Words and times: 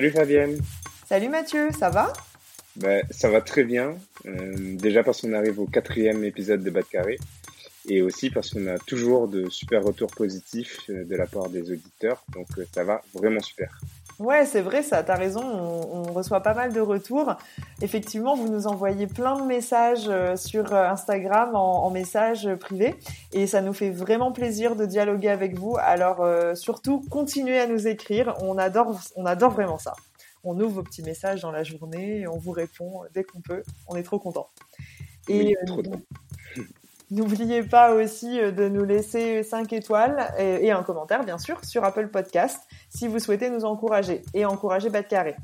Salut 0.00 0.12
Fabienne. 0.12 0.58
Salut 1.06 1.28
Mathieu, 1.28 1.68
ça 1.78 1.90
va? 1.90 2.10
Ben, 2.76 3.04
ça 3.10 3.28
va 3.28 3.42
très 3.42 3.64
bien. 3.64 3.98
Euh, 4.24 4.74
déjà 4.78 5.04
parce 5.04 5.20
qu'on 5.20 5.34
arrive 5.34 5.60
au 5.60 5.66
quatrième 5.66 6.24
épisode 6.24 6.62
de 6.62 6.70
Bas 6.70 6.80
de 6.80 6.86
Carré 6.86 7.18
et 7.86 8.00
aussi 8.00 8.30
parce 8.30 8.48
qu'on 8.48 8.66
a 8.68 8.78
toujours 8.78 9.28
de 9.28 9.50
super 9.50 9.84
retours 9.84 10.10
positifs 10.10 10.78
euh, 10.88 11.04
de 11.04 11.16
la 11.16 11.26
part 11.26 11.50
des 11.50 11.70
auditeurs. 11.70 12.24
Donc 12.32 12.46
euh, 12.56 12.64
ça 12.74 12.82
va 12.82 13.02
vraiment 13.12 13.42
super. 13.42 13.78
Ouais, 14.20 14.44
c'est 14.44 14.60
vrai, 14.60 14.82
ça, 14.82 15.02
t'as 15.02 15.14
raison, 15.14 15.40
on, 15.42 16.10
on 16.10 16.12
reçoit 16.12 16.40
pas 16.42 16.52
mal 16.52 16.74
de 16.74 16.80
retours. 16.80 17.36
Effectivement, 17.80 18.36
vous 18.36 18.48
nous 18.50 18.66
envoyez 18.66 19.06
plein 19.06 19.40
de 19.40 19.46
messages 19.46 20.08
euh, 20.08 20.36
sur 20.36 20.74
euh, 20.74 20.84
Instagram 20.90 21.54
en, 21.56 21.84
en 21.86 21.90
messages 21.90 22.54
privés 22.56 22.96
et 23.32 23.46
ça 23.46 23.62
nous 23.62 23.72
fait 23.72 23.88
vraiment 23.88 24.30
plaisir 24.30 24.76
de 24.76 24.84
dialoguer 24.84 25.30
avec 25.30 25.58
vous. 25.58 25.74
Alors 25.80 26.20
euh, 26.20 26.54
surtout, 26.54 27.00
continuez 27.10 27.58
à 27.58 27.66
nous 27.66 27.86
écrire, 27.88 28.34
on 28.42 28.58
adore, 28.58 29.00
on 29.16 29.24
adore 29.24 29.52
vraiment 29.52 29.78
ça. 29.78 29.94
On 30.44 30.58
ouvre 30.60 30.74
vos 30.76 30.82
petits 30.82 31.02
messages 31.02 31.40
dans 31.40 31.50
la 31.50 31.62
journée 31.64 32.20
et 32.20 32.28
on 32.28 32.36
vous 32.36 32.52
répond 32.52 33.02
dès 33.14 33.24
qu'on 33.24 33.40
peut. 33.40 33.62
On 33.86 33.96
est 33.96 34.02
trop 34.02 34.18
contents. 34.18 34.50
Et 35.28 35.54
Oui, 35.54 35.54
trop. 35.66 35.82
N'oubliez 37.10 37.62
pas 37.62 37.94
aussi 37.94 38.40
euh, 38.40 38.52
de 38.52 38.68
nous 38.68 38.84
laisser 38.84 39.42
5 39.42 39.72
étoiles 39.72 40.32
et, 40.38 40.66
et 40.66 40.70
un 40.70 40.82
commentaire, 40.82 41.24
bien 41.24 41.38
sûr, 41.38 41.64
sur 41.64 41.84
Apple 41.84 42.08
Podcast 42.08 42.60
si 42.88 43.08
vous 43.08 43.18
souhaitez 43.18 43.50
nous 43.50 43.64
encourager 43.64 44.22
et 44.34 44.44
encourager 44.44 44.90
Carré. 45.08 45.36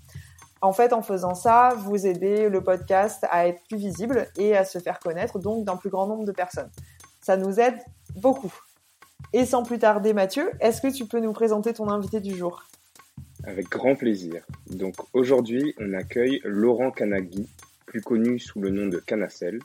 En 0.63 0.73
fait, 0.73 0.93
en 0.93 1.03
faisant 1.03 1.35
ça, 1.35 1.75
vous 1.77 2.07
aidez 2.07 2.49
le 2.49 2.63
podcast 2.63 3.27
à 3.31 3.47
être 3.47 3.63
plus 3.69 3.77
visible 3.77 4.27
et 4.37 4.57
à 4.57 4.65
se 4.65 4.79
faire 4.79 4.99
connaître, 4.99 5.39
donc 5.39 5.65
d'un 5.65 5.77
plus 5.77 5.91
grand 5.91 6.07
nombre 6.07 6.25
de 6.25 6.33
personnes. 6.33 6.71
Ça 7.21 7.37
nous 7.37 7.61
aide 7.61 7.79
beaucoup. 8.15 8.55
Et 9.33 9.45
sans 9.45 9.63
plus 9.63 9.79
tarder, 9.79 10.13
Mathieu, 10.13 10.51
est-ce 10.61 10.81
que 10.81 10.93
tu 10.93 11.07
peux 11.07 11.21
nous 11.21 11.33
présenter 11.33 11.73
ton 11.73 11.89
invité 11.89 12.21
du 12.21 12.35
jour? 12.35 12.65
Avec 13.45 13.69
grand 13.69 13.95
plaisir. 13.95 14.47
Donc 14.71 14.95
aujourd'hui, 15.13 15.75
on 15.79 15.93
accueille 15.93 16.41
Laurent 16.45 16.91
Canagui, 16.91 17.49
plus 17.85 18.01
connu 18.01 18.39
sous 18.39 18.61
le 18.61 18.71
nom 18.71 18.87
de 18.87 18.99
Canacel. 18.99 19.59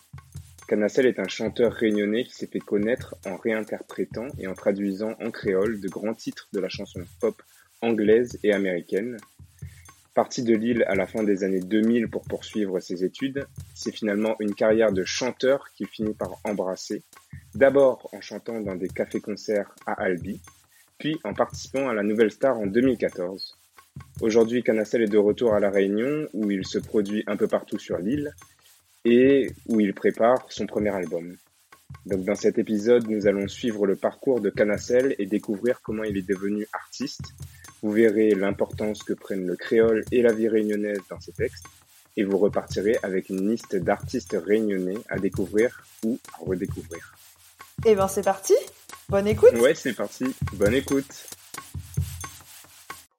Canacel 0.71 1.05
est 1.05 1.19
un 1.19 1.27
chanteur 1.27 1.73
réunionnais 1.73 2.23
qui 2.23 2.33
s'est 2.33 2.47
fait 2.47 2.61
connaître 2.61 3.13
en 3.25 3.35
réinterprétant 3.35 4.27
et 4.39 4.47
en 4.47 4.53
traduisant 4.53 5.17
en 5.19 5.29
créole 5.29 5.81
de 5.81 5.89
grands 5.89 6.13
titres 6.13 6.47
de 6.53 6.61
la 6.61 6.69
chanson 6.69 7.01
pop 7.19 7.43
anglaise 7.81 8.39
et 8.41 8.53
américaine. 8.53 9.17
Parti 10.13 10.43
de 10.43 10.55
Lille 10.55 10.85
à 10.87 10.95
la 10.95 11.07
fin 11.07 11.23
des 11.23 11.43
années 11.43 11.59
2000 11.59 12.07
pour 12.07 12.23
poursuivre 12.23 12.79
ses 12.79 13.03
études, 13.03 13.45
c'est 13.75 13.91
finalement 13.91 14.37
une 14.39 14.55
carrière 14.55 14.93
de 14.93 15.03
chanteur 15.03 15.65
qu'il 15.75 15.87
finit 15.87 16.13
par 16.13 16.39
embrasser, 16.45 17.03
d'abord 17.53 18.09
en 18.13 18.21
chantant 18.21 18.61
dans 18.61 18.75
des 18.75 18.87
cafés-concerts 18.87 19.75
à 19.85 20.01
Albi, 20.01 20.39
puis 20.99 21.19
en 21.25 21.33
participant 21.33 21.89
à 21.89 21.93
la 21.93 22.03
Nouvelle 22.03 22.31
Star 22.31 22.57
en 22.57 22.65
2014. 22.65 23.57
Aujourd'hui, 24.21 24.63
Canacel 24.63 25.01
est 25.01 25.07
de 25.07 25.17
retour 25.17 25.53
à 25.53 25.59
La 25.59 25.69
Réunion, 25.69 26.29
où 26.31 26.49
il 26.49 26.65
se 26.65 26.79
produit 26.79 27.25
un 27.27 27.35
peu 27.35 27.49
partout 27.49 27.77
sur 27.77 27.97
l'île 27.97 28.33
et 29.05 29.51
où 29.67 29.79
il 29.79 29.93
prépare 29.93 30.45
son 30.49 30.65
premier 30.65 30.89
album. 30.89 31.35
Donc 32.05 32.23
dans 32.25 32.35
cet 32.35 32.57
épisode, 32.57 33.07
nous 33.07 33.27
allons 33.27 33.47
suivre 33.47 33.85
le 33.85 33.95
parcours 33.95 34.41
de 34.41 34.49
Canacel 34.49 35.15
et 35.19 35.25
découvrir 35.25 35.81
comment 35.81 36.03
il 36.03 36.17
est 36.17 36.27
devenu 36.27 36.67
artiste. 36.73 37.33
Vous 37.81 37.91
verrez 37.91 38.31
l'importance 38.31 39.03
que 39.03 39.13
prennent 39.13 39.47
le 39.47 39.55
créole 39.55 40.03
et 40.11 40.21
la 40.21 40.33
vie 40.33 40.47
réunionnaise 40.47 41.01
dans 41.09 41.19
ses 41.19 41.33
textes 41.33 41.65
et 42.17 42.23
vous 42.23 42.37
repartirez 42.37 42.97
avec 43.03 43.29
une 43.29 43.49
liste 43.49 43.75
d'artistes 43.75 44.37
réunionnais 44.45 44.97
à 45.09 45.17
découvrir 45.17 45.83
ou 46.03 46.19
à 46.33 46.43
redécouvrir. 46.43 47.15
Eh 47.85 47.95
ben 47.95 48.07
c'est 48.07 48.23
parti 48.23 48.53
Bonne 49.09 49.27
écoute 49.27 49.53
Ouais, 49.53 49.75
c'est 49.75 49.93
parti. 49.93 50.25
Bonne 50.53 50.73
écoute. 50.73 51.27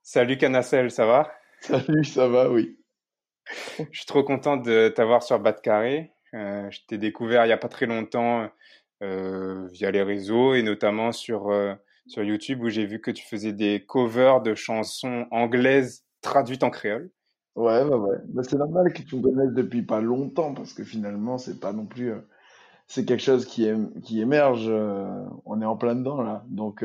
Salut 0.02 0.38
Canacel, 0.38 0.90
ça 0.90 1.06
va? 1.06 1.32
Salut, 1.60 2.04
ça 2.04 2.28
va, 2.28 2.50
oui. 2.50 2.76
Je 3.90 3.98
suis 3.98 4.06
trop 4.06 4.22
content 4.22 4.56
de 4.56 4.88
t'avoir 4.88 5.22
sur 5.22 5.40
de 5.40 5.50
Carré. 5.50 6.12
Euh, 6.34 6.70
je 6.70 6.80
t'ai 6.86 6.98
découvert 6.98 7.44
il 7.44 7.48
n'y 7.48 7.52
a 7.52 7.58
pas 7.58 7.68
très 7.68 7.86
longtemps 7.86 8.48
euh, 9.02 9.66
via 9.72 9.90
les 9.90 10.02
réseaux 10.02 10.54
et 10.54 10.62
notamment 10.62 11.12
sur, 11.12 11.50
euh, 11.50 11.74
sur 12.06 12.22
YouTube 12.22 12.62
où 12.62 12.70
j'ai 12.70 12.86
vu 12.86 13.00
que 13.00 13.10
tu 13.10 13.26
faisais 13.26 13.52
des 13.52 13.84
covers 13.86 14.40
de 14.40 14.54
chansons 14.54 15.26
anglaises 15.30 16.04
traduites 16.22 16.62
en 16.62 16.70
créole. 16.70 17.10
Ouais, 17.54 17.82
ouais, 17.82 17.94
ouais. 17.94 18.16
Bah, 18.28 18.42
c'est 18.42 18.56
normal 18.56 18.92
que 18.94 19.02
tu 19.02 19.16
me 19.16 19.22
connaisses 19.22 19.52
depuis 19.52 19.82
pas 19.82 20.00
longtemps 20.00 20.54
parce 20.54 20.72
que 20.72 20.84
finalement, 20.84 21.36
c'est 21.36 21.60
pas 21.60 21.74
non 21.74 21.84
plus. 21.84 22.12
c'est 22.86 23.04
quelque 23.04 23.22
chose 23.22 23.44
qui, 23.44 23.68
qui 24.02 24.22
émerge. 24.22 24.70
on 25.44 25.60
est 25.60 25.66
en 25.66 25.76
plein 25.76 25.94
dedans, 25.94 26.22
là. 26.22 26.44
Donc, 26.48 26.82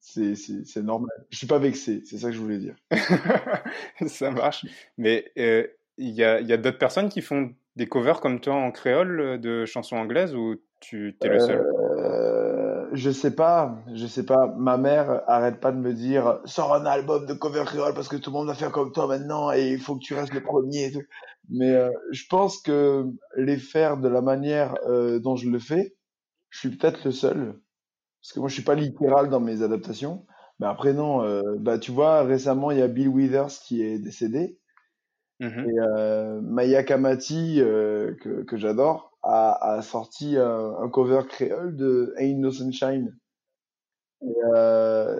c'est, 0.00 0.34
c'est, 0.34 0.66
c'est 0.66 0.82
normal. 0.82 1.10
Je 1.30 1.38
suis 1.38 1.46
pas 1.46 1.58
vexé, 1.58 2.02
c'est 2.04 2.18
ça 2.18 2.28
que 2.28 2.34
je 2.34 2.40
voulais 2.40 2.58
dire. 2.58 2.76
Ça 4.06 4.30
marche. 4.30 4.66
Mais 4.98 5.30
euh, 5.38 5.66
il 5.98 6.10
y 6.10 6.24
a, 6.24 6.40
il 6.40 6.46
y 6.46 6.52
a 6.52 6.56
d'autres 6.56 6.78
personnes 6.78 7.08
qui 7.08 7.22
font 7.22 7.54
des 7.76 7.86
covers 7.86 8.20
comme 8.20 8.40
toi 8.40 8.54
en 8.54 8.72
créole 8.72 9.20
euh, 9.20 9.38
de 9.38 9.64
chansons 9.66 9.96
anglaises 9.96 10.34
ou 10.34 10.56
tu 10.80 11.16
t'es 11.20 11.28
le 11.28 11.38
seul? 11.38 11.60
Euh, 11.60 12.88
je 12.92 13.10
sais 13.10 13.34
pas, 13.34 13.76
je 13.94 14.06
sais 14.06 14.24
pas. 14.24 14.52
Ma 14.56 14.76
mère 14.76 15.22
arrête 15.28 15.60
pas 15.60 15.72
de 15.72 15.78
me 15.78 15.92
dire, 15.92 16.40
sors 16.44 16.74
un 16.74 16.86
album 16.86 17.26
de 17.26 17.34
cover 17.34 17.64
créole 17.66 17.94
parce 17.94 18.08
que 18.08 18.16
tout 18.16 18.30
le 18.30 18.34
monde 18.34 18.48
va 18.48 18.54
faire 18.54 18.72
comme 18.72 18.92
toi 18.92 19.06
maintenant 19.06 19.52
et 19.52 19.68
il 19.68 19.78
faut 19.78 19.94
que 19.96 20.02
tu 20.02 20.14
restes 20.14 20.34
le 20.34 20.42
premier 20.42 20.86
et 20.86 20.92
tout. 20.92 21.02
Mais 21.50 21.70
euh, 21.70 21.90
je 22.10 22.24
pense 22.28 22.60
que 22.60 23.04
les 23.36 23.58
faire 23.58 23.98
de 23.98 24.08
la 24.08 24.22
manière 24.22 24.74
euh, 24.86 25.18
dont 25.20 25.36
je 25.36 25.48
le 25.48 25.58
fais, 25.58 25.94
je 26.48 26.60
suis 26.60 26.70
peut-être 26.70 27.04
le 27.04 27.12
seul. 27.12 27.54
Parce 28.22 28.32
que 28.32 28.40
moi, 28.40 28.48
je 28.48 28.54
suis 28.54 28.62
pas 28.64 28.74
littéral 28.74 29.28
dans 29.30 29.40
mes 29.40 29.62
adaptations. 29.62 30.26
Mais 30.58 30.66
après, 30.66 30.92
non. 30.92 31.22
euh, 31.22 31.42
bah, 31.58 31.78
tu 31.78 31.90
vois, 31.90 32.22
récemment, 32.22 32.70
il 32.70 32.78
y 32.78 32.82
a 32.82 32.88
Bill 32.88 33.08
Withers 33.08 33.60
qui 33.64 33.82
est 33.82 33.98
décédé. 33.98 34.58
Mhm. 35.40 35.70
Et 35.70 35.80
euh, 35.80 36.40
Maya 36.42 36.82
Kamati, 36.82 37.60
euh, 37.60 38.14
que, 38.20 38.42
que 38.42 38.56
j'adore, 38.58 39.16
a, 39.22 39.76
a 39.76 39.82
sorti 39.82 40.36
un, 40.36 40.74
un 40.78 40.88
cover 40.90 41.22
créole 41.28 41.76
de 41.76 42.14
Ain't 42.18 42.38
No 42.40 42.50
Sunshine. 42.52 43.16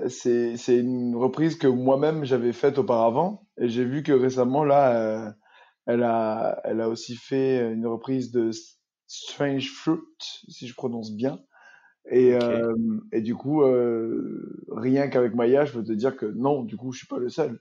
C'est, 0.08 0.56
c'est 0.56 0.78
une 0.78 1.16
reprise 1.16 1.56
que 1.56 1.66
moi-même 1.66 2.24
j'avais 2.24 2.52
faite 2.52 2.78
auparavant. 2.78 3.46
Et 3.58 3.68
j'ai 3.68 3.84
vu 3.84 4.02
que 4.02 4.12
récemment, 4.12 4.64
là, 4.64 5.34
elle 5.86 6.02
a, 6.02 6.60
elle 6.64 6.80
a 6.80 6.88
aussi 6.88 7.16
fait 7.16 7.72
une 7.72 7.86
reprise 7.86 8.30
de 8.30 8.50
Strange 9.06 9.70
Fruit, 9.72 10.00
si 10.48 10.66
je 10.68 10.74
prononce 10.74 11.12
bien. 11.12 11.40
Et, 12.10 12.34
euh, 12.34 12.75
et 13.12 13.21
du 13.21 13.34
coup, 13.37 13.62
euh, 13.62 14.65
rien 14.71 15.09
qu'avec 15.09 15.34
Maya, 15.34 15.65
je 15.65 15.72
peux 15.72 15.84
te 15.84 15.93
dire 15.93 16.16
que 16.16 16.26
non, 16.26 16.62
du 16.65 16.76
coup, 16.76 16.93
je 16.93 16.98
suis 16.98 17.06
pas 17.06 17.19
le 17.19 17.28
seul. 17.28 17.60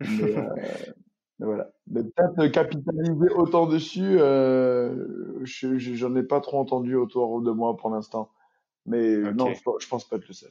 Mais, 0.00 0.36
euh, 0.36 0.42
mais 1.38 1.46
voilà. 1.46 1.70
Mais 1.88 2.02
peut-être 2.02 2.46
capitaliser 2.52 3.30
autant 3.36 3.66
dessus, 3.66 4.18
je, 4.18 5.78
je- 5.78 5.94
j'en 5.94 6.14
ai 6.16 6.22
pas 6.24 6.40
trop 6.40 6.58
entendu 6.58 6.96
autour 6.96 7.40
de 7.42 7.50
moi 7.52 7.76
pour 7.76 7.90
l'instant. 7.90 8.30
Mais 8.86 9.16
non, 9.16 9.52
je, 9.54 9.60
je 9.80 9.88
pense 9.88 10.08
pas 10.08 10.16
être 10.16 10.28
le 10.28 10.34
seul. 10.34 10.50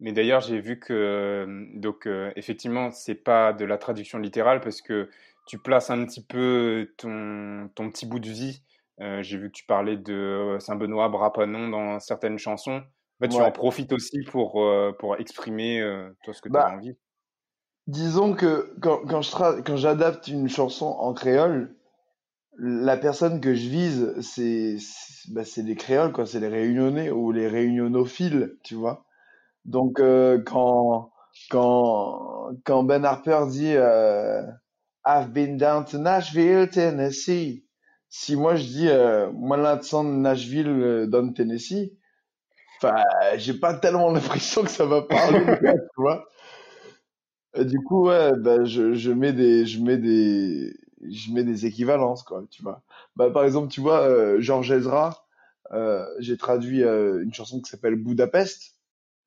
Mais 0.00 0.12
d'ailleurs, 0.12 0.40
j'ai 0.40 0.60
vu 0.60 0.78
que, 0.80 1.66
donc, 1.74 2.08
effectivement, 2.36 2.90
c'est 2.90 3.14
pas 3.14 3.52
de 3.52 3.66
la 3.66 3.76
traduction 3.76 4.18
littérale 4.18 4.60
parce 4.60 4.80
que 4.80 5.10
tu 5.46 5.58
places 5.58 5.90
un 5.90 6.04
petit 6.06 6.24
peu 6.24 6.88
ton, 6.96 7.68
ton 7.74 7.90
petit 7.90 8.06
bout 8.06 8.18
de 8.20 8.30
vie. 8.30 8.62
Euh, 9.00 9.22
j'ai 9.22 9.38
vu 9.38 9.48
que 9.50 9.56
tu 9.56 9.64
parlais 9.64 9.96
de 9.96 10.56
Saint-Benoît, 10.60 11.08
Brapanon 11.08 11.68
dans 11.68 11.98
certaines 12.00 12.38
chansons. 12.38 12.82
En 13.20 13.24
fait, 13.24 13.28
tu 13.28 13.36
en 13.36 13.50
profites 13.50 13.92
aussi 13.92 14.22
pour, 14.22 14.62
euh, 14.62 14.92
pour 14.98 15.16
exprimer 15.16 15.80
euh, 15.80 16.10
toi 16.22 16.34
ce 16.34 16.40
que 16.40 16.48
tu 16.48 16.52
Bah, 16.52 16.68
as 16.68 16.76
envie. 16.76 16.96
Disons 17.86 18.34
que 18.34 18.74
quand, 18.80 19.00
quand 19.06 19.22
je 19.22 19.30
tra- 19.30 19.62
quand 19.62 19.76
j'adapte 19.76 20.28
une 20.28 20.48
chanson 20.48 20.86
en 20.86 21.12
créole, 21.12 21.74
la 22.58 22.96
personne 22.96 23.40
que 23.40 23.54
je 23.54 23.68
vise, 23.68 24.20
c'est 24.20 24.76
bah, 25.30 25.42
les 25.56 25.74
créoles, 25.76 26.12
quoi. 26.12 26.26
C'est 26.26 26.40
les 26.40 26.48
réunionnais 26.48 27.10
ou 27.10 27.32
les 27.32 27.48
réunionnophiles, 27.48 28.58
tu 28.64 28.74
vois. 28.74 29.04
Donc, 29.64 29.98
euh, 29.98 30.42
quand, 30.44 31.10
quand, 31.50 32.50
quand 32.64 32.84
Ben 32.84 33.04
Harper 33.04 33.44
dit 33.48 33.74
euh, 33.74 34.42
I've 35.06 35.30
been 35.32 35.56
down 35.56 35.84
to 35.86 35.98
Nashville, 35.98 36.68
Tennessee, 36.68 37.64
si 38.10 38.36
moi 38.36 38.56
je 38.56 38.64
dis 38.64 38.88
euh, 38.88 39.28
de 39.28 40.02
Nashville, 40.18 40.68
euh, 40.68 41.06
dans 41.06 41.22
le 41.22 41.32
Tennessee, 41.32 41.92
enfin, 42.76 43.02
j'ai 43.36 43.54
pas 43.54 43.74
tellement 43.74 44.10
l'impression 44.12 44.62
que 44.62 44.70
ça 44.70 44.84
va 44.84 45.02
parler, 45.02 45.44
tu 45.62 45.78
vois. 45.96 46.28
du 47.56 47.78
coup, 47.78 48.08
ouais, 48.08 48.32
bah, 48.36 48.64
je, 48.64 48.94
je 48.94 49.12
mets 49.12 49.32
des, 49.32 49.64
je 49.64 49.80
mets 49.80 49.96
des, 49.96 50.74
je 51.08 51.32
mets 51.32 51.44
des 51.44 51.66
équivalences, 51.66 52.24
quoi, 52.24 52.44
tu 52.50 52.62
vois. 52.62 52.82
Bah, 53.16 53.30
par 53.30 53.44
exemple, 53.44 53.68
tu 53.68 53.80
vois, 53.80 54.00
euh, 54.00 54.40
Georges 54.40 54.72
Ezra, 54.72 55.24
euh, 55.72 56.04
j'ai 56.18 56.36
traduit 56.36 56.82
euh, 56.82 57.22
une 57.22 57.32
chanson 57.32 57.60
qui 57.60 57.70
s'appelle 57.70 57.94
Budapest. 57.94 58.74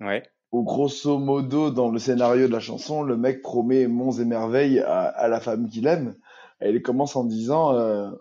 Ouais. 0.01 0.23
Où, 0.51 0.63
grosso 0.63 1.17
modo, 1.17 1.71
dans 1.71 1.89
le 1.89 1.99
scénario 1.99 2.47
de 2.47 2.51
la 2.51 2.59
chanson, 2.59 3.01
le 3.01 3.17
mec 3.17 3.41
promet 3.41 3.87
monts 3.87 4.11
et 4.11 4.25
merveilles 4.25 4.79
à, 4.81 5.05
à 5.05 5.27
la 5.27 5.39
femme 5.39 5.67
qu'il 5.69 5.87
aime. 5.87 6.15
Et 6.61 6.69
il 6.69 6.81
commence 6.81 7.15
en 7.15 7.23
disant, 7.23 7.73
euh, 7.75 8.11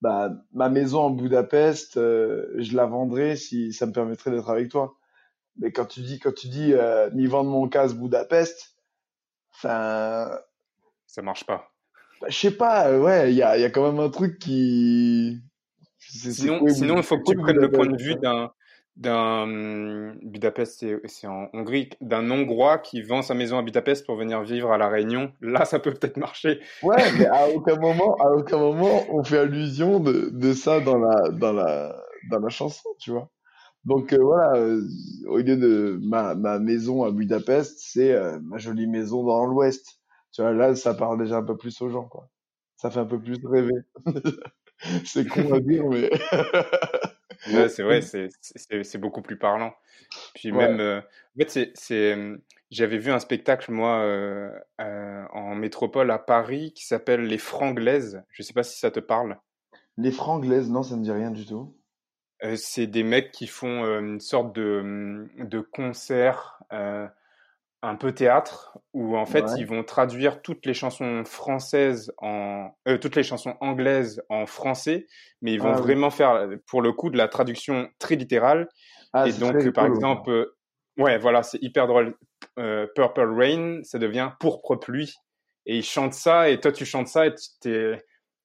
bah, 0.00 0.32
ma 0.52 0.68
maison 0.68 1.02
en 1.02 1.10
Budapest, 1.10 1.96
euh, 1.96 2.46
je 2.58 2.76
la 2.76 2.86
vendrai 2.86 3.36
si 3.36 3.72
ça 3.72 3.86
me 3.86 3.92
permettrait 3.92 4.30
d'être 4.30 4.50
avec 4.50 4.68
toi. 4.68 4.96
Mais 5.58 5.72
quand 5.72 5.86
tu 5.86 6.00
dis, 6.00 6.18
quand 6.18 6.34
tu 6.34 6.48
dis, 6.48 6.72
euh, 6.72 7.10
m'y 7.12 7.26
vendre 7.26 7.50
mon 7.50 7.68
casse 7.68 7.94
Budapest, 7.94 8.76
enfin, 9.54 10.30
ça 11.06 11.22
marche 11.22 11.44
pas. 11.44 11.70
Bah, 12.20 12.28
je 12.28 12.36
sais 12.36 12.50
pas, 12.50 12.98
ouais, 12.98 13.32
il 13.32 13.36
y 13.36 13.42
a, 13.42 13.56
y 13.58 13.64
a 13.64 13.70
quand 13.70 13.90
même 13.90 14.00
un 14.00 14.10
truc 14.10 14.38
qui. 14.38 15.40
Sinon, 15.98 16.68
sinon, 16.68 16.96
il 16.98 17.02
faut 17.02 17.18
que 17.18 17.30
tu 17.30 17.36
prennes 17.36 17.56
le 17.56 17.70
point 17.70 17.86
de 17.86 18.00
vue 18.00 18.16
d'un 18.16 18.52
d'un 18.96 20.14
Budapest, 20.22 20.84
c'est 21.06 21.26
en 21.26 21.48
Hongrie, 21.52 21.90
d'un 22.00 22.30
Hongrois 22.30 22.78
qui 22.78 23.02
vend 23.02 23.22
sa 23.22 23.34
maison 23.34 23.58
à 23.58 23.62
Budapest 23.62 24.06
pour 24.06 24.16
venir 24.16 24.42
vivre 24.42 24.72
à 24.72 24.78
la 24.78 24.88
Réunion. 24.88 25.32
Là, 25.40 25.64
ça 25.64 25.78
peut 25.80 25.92
peut-être 25.92 26.16
marcher. 26.16 26.60
Ouais, 26.82 27.02
mais 27.18 27.26
à 27.26 27.48
aucun 27.54 27.76
moment, 27.76 28.16
à 28.20 28.30
aucun 28.30 28.58
moment, 28.58 29.04
on 29.10 29.24
fait 29.24 29.38
allusion 29.38 29.98
de, 30.00 30.30
de 30.32 30.52
ça 30.52 30.80
dans 30.80 30.98
la 30.98 31.30
dans 31.30 31.52
la 31.52 31.96
dans 32.30 32.38
la 32.38 32.48
chanson, 32.48 32.88
tu 32.98 33.10
vois. 33.10 33.30
Donc 33.84 34.12
euh, 34.12 34.22
voilà, 34.22 34.56
euh, 34.56 34.80
au 35.28 35.38
lieu 35.38 35.56
de 35.56 35.98
ma, 36.02 36.34
ma 36.34 36.58
maison 36.58 37.04
à 37.04 37.10
Budapest, 37.10 37.78
c'est 37.80 38.12
euh, 38.12 38.38
ma 38.42 38.58
jolie 38.58 38.86
maison 38.86 39.24
dans 39.24 39.44
l'Ouest. 39.44 40.00
Tu 40.32 40.42
vois, 40.42 40.52
là, 40.52 40.74
ça 40.74 40.94
parle 40.94 41.18
déjà 41.18 41.36
un 41.36 41.44
peu 41.44 41.56
plus 41.56 41.80
aux 41.82 41.90
gens, 41.90 42.04
quoi. 42.04 42.28
Ça 42.76 42.90
fait 42.90 43.00
un 43.00 43.04
peu 43.06 43.20
plus 43.20 43.38
rêver. 43.44 43.74
c'est 45.04 45.26
con 45.28 45.52
à 45.52 45.60
dire, 45.60 45.84
mais. 45.88 46.10
ouais, 47.52 47.68
c'est 47.68 47.82
vrai, 47.82 48.00
c'est 48.02 48.98
beaucoup 48.98 49.22
plus 49.22 49.38
parlant. 49.38 49.74
Puis 50.34 50.52
même, 50.52 50.80
euh, 50.80 51.00
en 51.00 51.44
fait, 51.44 51.70
c'est, 51.74 52.16
j'avais 52.70 52.98
vu 52.98 53.10
un 53.10 53.18
spectacle, 53.18 53.70
moi, 53.72 54.00
euh, 54.00 54.50
euh, 54.80 55.24
en 55.32 55.54
métropole 55.54 56.10
à 56.10 56.18
Paris 56.18 56.72
qui 56.74 56.84
s'appelle 56.86 57.22
Les 57.22 57.38
Franglaises. 57.38 58.22
Je 58.30 58.42
sais 58.42 58.52
pas 58.52 58.62
si 58.62 58.78
ça 58.78 58.90
te 58.90 59.00
parle. 59.00 59.38
Les 59.96 60.10
Franglaises, 60.10 60.70
non, 60.70 60.82
ça 60.82 60.96
me 60.96 61.02
dit 61.02 61.12
rien 61.12 61.30
du 61.30 61.46
tout. 61.46 61.76
c'est 62.56 62.86
des 62.86 63.04
mecs 63.04 63.32
qui 63.32 63.46
font 63.46 63.84
une 63.98 64.20
sorte 64.20 64.54
de, 64.54 65.28
de 65.38 65.60
concert 65.60 66.60
un 67.84 67.96
peu 67.96 68.12
théâtre 68.12 68.78
où 68.94 69.16
en 69.16 69.26
fait 69.26 69.44
ils 69.58 69.66
vont 69.66 69.84
traduire 69.84 70.40
toutes 70.40 70.64
les 70.64 70.74
chansons 70.74 71.24
françaises 71.24 72.12
en 72.18 72.70
euh, 72.88 72.96
toutes 72.96 73.16
les 73.16 73.22
chansons 73.22 73.54
anglaises 73.60 74.22
en 74.30 74.46
français 74.46 75.06
mais 75.42 75.52
ils 75.52 75.60
vont 75.60 75.74
ah 75.74 75.80
vraiment 75.80 76.10
faire 76.10 76.48
pour 76.66 76.80
le 76.80 76.92
coup 76.92 77.10
de 77.10 77.18
la 77.18 77.28
traduction 77.28 77.88
très 77.98 78.16
littérale. 78.16 78.68
Ah, 79.12 79.28
et 79.28 79.32
donc 79.32 79.70
par 79.72 79.86
exemple 79.86 80.30
euh, 80.30 80.56
ouais 80.96 81.18
voilà 81.18 81.42
c'est 81.42 81.62
hyper 81.62 81.86
drôle. 81.86 82.16
Euh, 82.58 82.86
Purple 82.94 83.32
Rain 83.34 83.80
ça 83.82 83.98
devient 83.98 84.30
pourpre 84.40 84.76
pluie. 84.76 85.14
Et 85.66 85.78
ils 85.78 85.84
chantent 85.84 86.14
ça 86.14 86.48
et 86.48 86.60
toi 86.60 86.72
tu 86.72 86.84
chantes 86.86 87.08
ça 87.08 87.26
et 87.26 87.34
tu 87.62 87.96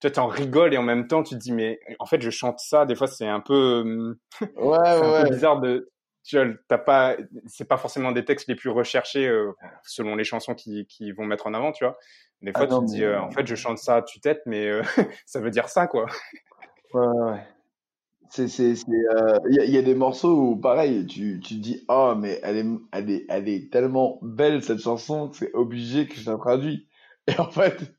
toi 0.01 0.11
t'en 0.11 0.27
rigoles 0.27 0.73
et 0.73 0.77
en 0.77 0.83
même 0.83 1.07
temps 1.07 1.23
tu 1.23 1.35
te 1.35 1.39
dis 1.39 1.51
mais 1.51 1.79
en 1.99 2.05
fait 2.05 2.21
je 2.21 2.29
chante 2.29 2.59
ça. 2.59 2.85
Des 2.85 2.95
fois 2.95 3.07
c'est 3.07 3.27
un 3.27 3.39
peu 3.39 4.17
ouais, 4.57 4.77
un 4.77 5.23
peu 5.23 5.29
bizarre 5.29 5.61
de 5.61 5.89
t'as 6.67 6.77
pas, 6.77 7.17
c'est 7.47 7.67
pas 7.67 7.77
forcément 7.77 8.11
des 8.11 8.25
textes 8.25 8.47
les 8.47 8.55
plus 8.55 8.69
recherchés 8.69 9.27
euh, 9.27 9.51
selon 9.83 10.15
les 10.15 10.23
chansons 10.23 10.55
qui, 10.55 10.85
qui 10.87 11.11
vont 11.11 11.25
mettre 11.25 11.47
en 11.47 11.53
avant, 11.53 11.71
tu 11.71 11.83
vois. 11.83 11.97
Des 12.41 12.51
fois, 12.51 12.67
ah 12.69 12.75
tu 12.79 12.79
te 12.79 12.85
dis, 12.85 13.03
euh, 13.03 13.21
en 13.21 13.31
fait, 13.31 13.45
je 13.45 13.55
chante 13.55 13.79
ça 13.79 13.97
à 13.97 14.01
tue-tête, 14.01 14.41
mais 14.45 14.67
euh, 14.67 14.81
ça 15.25 15.39
veut 15.39 15.51
dire 15.51 15.69
ça, 15.69 15.87
quoi. 15.87 16.05
Ouais, 16.93 17.07
ouais. 17.07 17.43
C'est, 18.29 18.47
c'est, 18.47 18.73
il 18.73 19.63
y, 19.63 19.71
y, 19.71 19.77
a 19.77 19.81
des 19.81 19.95
morceaux 19.95 20.39
où, 20.39 20.55
pareil, 20.55 21.07
tu, 21.07 21.39
tu 21.39 21.55
te 21.55 21.59
dis, 21.59 21.83
oh, 21.89 22.13
mais 22.15 22.39
elle 22.43 22.57
est, 22.57 22.65
elle 22.91 23.09
est, 23.09 23.25
elle 23.27 23.49
est 23.49 23.71
tellement 23.71 24.19
belle, 24.21 24.63
cette 24.63 24.79
chanson, 24.79 25.29
que 25.29 25.37
c'est 25.37 25.53
obligé 25.53 26.07
que 26.07 26.15
je 26.15 26.29
la 26.29 26.37
traduis. 26.37 26.87
Et 27.27 27.39
en 27.39 27.49
fait, 27.49 27.91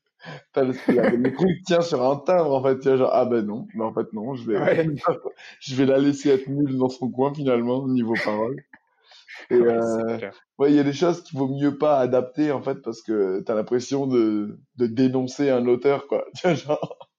le, 0.57 1.17
le 1.17 1.33
truc 1.35 1.63
tient 1.67 1.81
sur 1.81 2.03
un 2.03 2.17
timbre 2.17 2.55
en 2.55 2.63
fait, 2.63 2.79
tu 2.81 2.97
genre 2.97 3.11
ah 3.13 3.25
ben 3.27 3.45
non, 3.47 3.67
mais 3.75 3.85
en 3.85 3.93
fait 3.95 4.13
non, 4.13 4.35
je 4.35 4.51
vais, 4.51 4.87
je 5.61 5.75
vais 5.77 5.87
la 5.87 5.99
laisser 5.99 6.31
être 6.31 6.49
nulle 6.49 6.77
dans 6.79 6.89
son 6.89 7.11
coin 7.11 7.35
finalement 7.35 7.87
niveau 7.89 8.15
parole. 8.25 8.57
Et 9.51 9.55
euh, 9.57 10.19
ouais, 10.59 10.71
il 10.73 10.77
y 10.77 10.81
a 10.81 10.85
des 10.85 10.93
choses 10.93 11.23
qu'il 11.23 11.39
vaut 11.39 11.49
mieux 11.49 11.79
pas 11.79 11.99
adapter 12.01 12.53
en 12.53 12.63
fait 12.63 12.77
parce 12.83 13.03
que 13.03 13.41
t'as 13.41 13.55
l'impression 13.55 14.07
de, 14.07 14.59
de 14.77 14.87
dénoncer 14.87 15.51
un 15.51 15.67
auteur 15.67 16.07
quoi. 16.09 16.25
genre, 16.55 17.11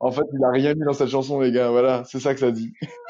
en 0.00 0.10
fait 0.10 0.22
il 0.32 0.44
a 0.44 0.50
rien 0.50 0.74
mis 0.74 0.84
dans 0.84 0.92
cette 0.92 1.08
chanson 1.08 1.40
les 1.40 1.52
gars, 1.52 1.70
voilà, 1.70 2.04
c'est 2.04 2.20
ça 2.20 2.34
que 2.34 2.40
ça 2.40 2.50
dit. 2.50 2.72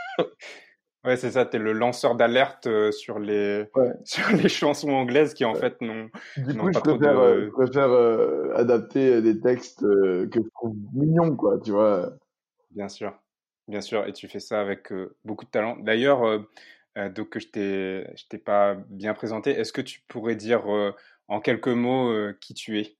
Ouais, 1.04 1.16
c'est 1.16 1.32
ça, 1.32 1.44
tu 1.44 1.56
es 1.56 1.58
le 1.58 1.72
lanceur 1.72 2.14
d'alerte 2.14 2.68
euh, 2.68 2.92
sur 2.92 3.18
les 3.18 3.68
sur 4.04 4.30
les 4.30 4.48
chansons 4.48 4.90
anglaises 4.90 5.34
qui 5.34 5.44
en 5.44 5.54
fait 5.54 5.80
n'ont 5.80 6.08
Du 6.36 6.56
coup, 6.56 6.72
je, 6.72 6.78
préfère, 6.78 7.18
euh, 7.18 7.46
je 7.46 7.50
préfère 7.50 7.90
euh, 7.90 8.52
adapter 8.54 9.20
des 9.20 9.40
textes 9.40 9.80
que 9.80 10.30
je 10.32 10.48
trouve 10.54 10.76
mignons, 10.94 11.34
quoi, 11.34 11.58
tu 11.58 11.72
vois. 11.72 12.12
Bien 12.70 12.88
sûr, 12.88 13.12
bien 13.66 13.80
sûr, 13.80 14.06
et 14.06 14.12
tu 14.12 14.28
fais 14.28 14.38
ça 14.38 14.60
avec 14.60 14.92
beaucoup 15.24 15.44
de 15.44 15.50
talent. 15.50 15.76
D'ailleurs, 15.76 16.22
donc 16.96 17.36
je 17.36 17.48
t'ai 17.48 18.06
je 18.16 18.26
t'ai 18.28 18.38
pas 18.38 18.76
bien 18.88 19.12
présenté. 19.12 19.50
Est-ce 19.50 19.72
que 19.72 19.82
tu 19.82 20.00
pourrais 20.06 20.36
dire 20.36 20.64
en 21.26 21.40
quelques 21.40 21.68
mots 21.68 22.12
qui 22.40 22.54
tu 22.54 22.78
es? 22.78 22.96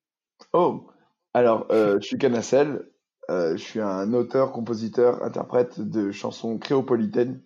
Oh, 0.52 0.88
alors 1.34 1.69
je 1.70 2.00
suis 2.00 2.19
Canacel. 2.19 2.84
je 3.31 3.56
suis 3.56 3.81
un 3.81 4.12
auteur, 4.12 4.50
compositeur, 4.50 5.22
interprète 5.22 5.81
de 5.81 6.10
chansons 6.10 6.58
créopolitaines 6.58 7.40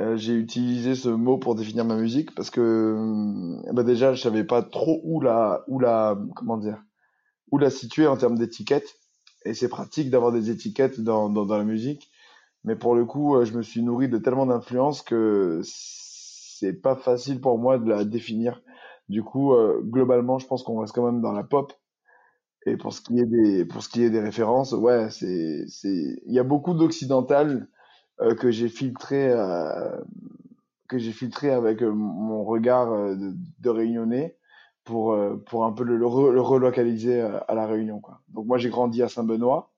euh, 0.00 0.16
j'ai 0.16 0.34
utilisé 0.34 0.94
ce 0.94 1.08
mot 1.10 1.36
pour 1.38 1.54
définir 1.54 1.84
ma 1.84 1.96
musique 1.96 2.34
parce 2.34 2.50
que 2.50 2.60
euh, 2.60 3.72
bah 3.72 3.82
déjà 3.82 4.14
je 4.14 4.22
savais 4.22 4.44
pas 4.44 4.62
trop 4.62 5.00
où 5.04 5.20
la 5.20 5.64
où 5.68 5.78
la 5.78 6.18
comment 6.34 6.56
dire 6.56 6.82
où 7.52 7.58
la 7.58 7.70
situer 7.70 8.06
en 8.06 8.16
termes 8.16 8.38
d'étiquette. 8.38 8.94
Et 9.46 9.54
c'est 9.54 9.68
pratique 9.68 10.10
d'avoir 10.10 10.32
des 10.32 10.50
étiquettes 10.50 11.00
dans, 11.00 11.30
dans, 11.30 11.46
dans 11.46 11.58
la 11.58 11.64
musique. 11.64 12.10
Mais 12.64 12.76
pour 12.76 12.94
le 12.96 13.04
coup 13.06 13.36
euh, 13.36 13.44
je 13.46 13.56
me 13.56 13.62
suis 13.62 13.82
nourri 13.82 14.08
de 14.08 14.18
tellement 14.18 14.46
d'influences 14.46 15.02
que 15.02 15.60
c'est 15.64 16.74
pas 16.74 16.96
facile 16.96 17.40
pour 17.40 17.58
moi 17.58 17.78
de 17.78 17.88
la 17.88 18.04
définir. 18.04 18.62
Du 19.08 19.22
coup 19.24 19.54
globalement 19.82 20.38
je 20.38 20.46
pense 20.46 20.62
qu'on 20.64 20.80
reste 20.80 20.94
quand 20.94 21.06
même 21.06 21.22
dans 21.22 21.32
la 21.32 21.44
pop. 21.44 21.72
Et 22.66 22.76
pour 22.76 22.92
ce 22.92 23.00
qui 23.00 23.18
est 23.18 23.26
des 23.26 23.64
pour 23.64 23.82
ce 23.82 23.88
qui 23.88 24.02
est 24.04 24.10
des 24.10 24.20
références 24.20 24.72
ouais 24.72 25.10
c'est 25.10 25.64
c'est 25.68 26.20
il 26.26 26.32
y 26.34 26.38
a 26.38 26.44
beaucoup 26.44 26.74
d'occidental. 26.74 27.48
euh, 27.60 27.71
que 28.38 28.50
j'ai 28.50 28.68
filtré 28.68 29.30
euh, 29.30 29.96
que 30.88 30.98
j'ai 30.98 31.12
filtré 31.12 31.50
avec 31.50 31.82
euh, 31.82 31.90
mon 31.90 32.44
regard 32.44 32.90
de, 33.16 33.34
de 33.58 33.70
réunionnais 33.70 34.36
pour 34.84 35.16
pour 35.46 35.64
un 35.64 35.72
peu 35.72 35.84
le, 35.84 35.96
le, 35.96 36.06
relocaliser 36.06 37.20
à 37.20 37.54
la 37.54 37.66
Réunion 37.66 38.00
quoi. 38.00 38.20
Donc 38.28 38.46
moi 38.46 38.58
j'ai 38.58 38.68
grandi 38.68 39.02
à 39.02 39.08
Saint-Benoît 39.08 39.70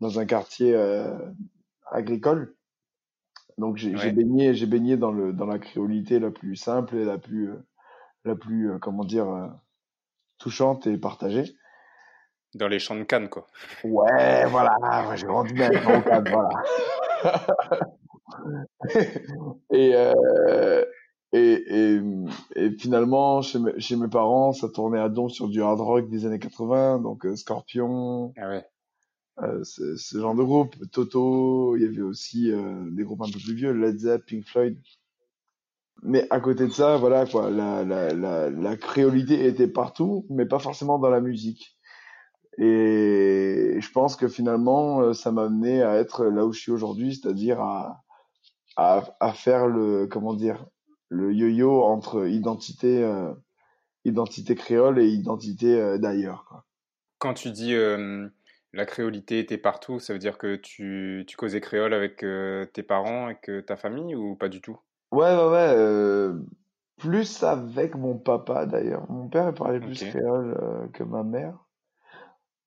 dans 0.00 0.18
un 0.18 0.26
quartier 0.26 0.76
agricole. 1.90 2.54
Donc 3.56 3.78
j'ai 3.78 4.12
baigné 4.12 4.52
j'ai 4.52 4.66
baigné 4.66 4.98
dans 4.98 5.10
le 5.10 5.32
dans 5.32 5.46
la 5.46 5.58
créolité 5.58 6.18
la 6.18 6.30
plus 6.30 6.56
simple 6.56 6.96
et 6.96 7.04
la 7.04 7.16
plus 7.16 7.50
la 8.26 8.34
plus 8.34 8.78
comment 8.80 9.04
dire 9.04 9.26
touchante 10.38 10.86
et 10.86 10.98
partagée. 10.98 11.56
Dans 12.54 12.68
les 12.68 12.78
champs 12.78 12.96
de 12.96 13.04
canne 13.04 13.30
quoi. 13.30 13.46
Ouais, 13.84 14.44
voilà, 14.48 14.76
j'ai 15.16 15.26
grandi 15.26 15.54
dans 15.54 15.68
les 15.68 15.80
champs 15.80 15.98
de 15.98 16.04
canne, 16.04 16.28
voilà. 16.28 16.50
et, 19.72 19.92
euh, 19.94 20.84
et, 21.32 21.96
et, 21.96 22.00
et, 22.56 22.70
finalement, 22.72 23.42
chez, 23.42 23.58
mes, 23.58 23.78
chez 23.80 23.96
mes 23.96 24.08
parents, 24.08 24.52
ça 24.52 24.68
tournait 24.68 25.00
à 25.00 25.08
don 25.08 25.28
sur 25.28 25.48
du 25.48 25.62
hard 25.62 25.80
rock 25.80 26.08
des 26.10 26.26
années 26.26 26.38
80, 26.38 27.00
donc 27.00 27.24
euh, 27.26 27.36
Scorpion, 27.36 28.32
ah 28.36 28.48
ouais. 28.48 28.64
euh, 29.42 29.62
ce, 29.64 30.18
genre 30.18 30.34
de 30.34 30.42
groupe, 30.42 30.74
Toto, 30.90 31.76
il 31.76 31.82
y 31.82 31.86
avait 31.86 32.02
aussi 32.02 32.50
euh, 32.52 32.88
des 32.90 33.04
groupes 33.04 33.22
un 33.22 33.30
peu 33.30 33.38
plus 33.38 33.54
vieux, 33.54 33.72
Led 33.72 33.98
Zepp, 33.98 34.26
Pink 34.26 34.44
Floyd. 34.46 34.78
Mais 36.02 36.26
à 36.30 36.40
côté 36.40 36.66
de 36.66 36.72
ça, 36.72 36.96
voilà 36.96 37.26
quoi, 37.26 37.50
la, 37.50 37.84
la, 37.84 38.12
la, 38.12 38.50
la 38.50 38.76
créolité 38.76 39.46
était 39.46 39.68
partout, 39.68 40.26
mais 40.30 40.46
pas 40.46 40.58
forcément 40.58 40.98
dans 40.98 41.10
la 41.10 41.20
musique. 41.20 41.76
Et 42.58 43.78
je 43.80 43.92
pense 43.92 44.16
que 44.16 44.28
finalement, 44.28 45.00
euh, 45.00 45.12
ça 45.14 45.32
m'a 45.32 45.44
amené 45.44 45.82
à 45.82 45.96
être 45.96 46.26
là 46.26 46.44
où 46.44 46.52
je 46.52 46.60
suis 46.60 46.72
aujourd'hui, 46.72 47.14
c'est-à-dire 47.14 47.60
à, 47.60 48.02
à, 48.76 49.02
à, 49.20 49.32
faire 49.32 49.66
le, 49.66 50.06
comment 50.06 50.34
dire, 50.34 50.66
le 51.08 51.32
yo-yo 51.32 51.82
entre 51.82 52.26
identité, 52.26 53.02
euh, 53.02 53.32
identité 54.04 54.54
créole 54.54 54.98
et 54.98 55.08
identité 55.08 55.80
euh, 55.80 55.98
d'ailleurs. 55.98 56.64
Quand 57.18 57.34
tu 57.34 57.50
dis 57.50 57.74
euh, 57.74 58.28
la 58.72 58.84
créolité 58.84 59.38
était 59.38 59.58
partout, 59.58 59.98
ça 59.98 60.12
veut 60.12 60.18
dire 60.18 60.36
que 60.36 60.56
tu, 60.56 61.24
tu 61.26 61.36
causais 61.36 61.60
créole 61.60 61.94
avec 61.94 62.24
tes 62.72 62.82
parents, 62.82 63.26
avec 63.26 63.50
ta 63.66 63.76
famille 63.76 64.14
ou 64.14 64.34
pas 64.34 64.48
du 64.48 64.60
tout? 64.60 64.78
Ouais, 65.12 65.36
ouais, 65.36 65.50
ouais. 65.50 66.32
plus 66.98 67.42
avec 67.42 67.94
mon 67.94 68.18
papa 68.18 68.66
d'ailleurs. 68.66 69.08
Mon 69.10 69.28
père 69.28 69.48
il 69.48 69.54
parlait 69.54 69.80
plus 69.80 70.02
créole 70.02 70.90
que 70.92 71.04
ma 71.04 71.22
mère. 71.22 71.58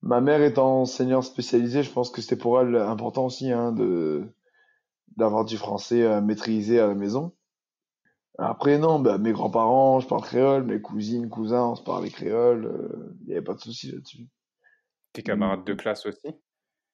Ma 0.06 0.22
mère 0.22 0.42
étant 0.42 0.84
enseignante 0.84 1.26
spécialisée, 1.26 1.84
je 1.84 1.92
pense 1.92 2.10
que 2.10 2.22
c'était 2.22 2.38
pour 2.38 2.62
elle 2.62 2.78
important 2.78 3.26
aussi 3.26 3.52
hein, 3.52 3.74
de 3.74 4.24
d'avoir 5.18 5.46
du 5.46 5.58
français 5.58 6.04
euh, 6.04 6.22
maîtrisé 6.22 6.80
à 6.80 6.88
la 6.88 6.96
maison. 6.96 7.36
Après, 8.38 8.78
non, 8.78 9.00
bah, 9.00 9.18
mes 9.18 9.34
grands-parents, 9.34 10.00
je 10.00 10.08
parle 10.08 10.22
créole, 10.24 10.64
mes 10.64 10.82
cousines, 10.82 11.30
cousins, 11.30 11.68
on 11.68 11.76
se 11.76 11.84
parlait 11.84 12.10
créole, 12.10 13.14
il 13.22 13.28
n'y 13.28 13.34
avait 13.34 13.42
pas 13.44 13.54
de 13.56 13.60
souci 13.60 13.92
là-dessus. 13.92 14.28
Tes 15.14 15.24
camarades 15.24 15.64
de 15.66 15.74
classe 15.74 16.06
aussi? 16.06 16.28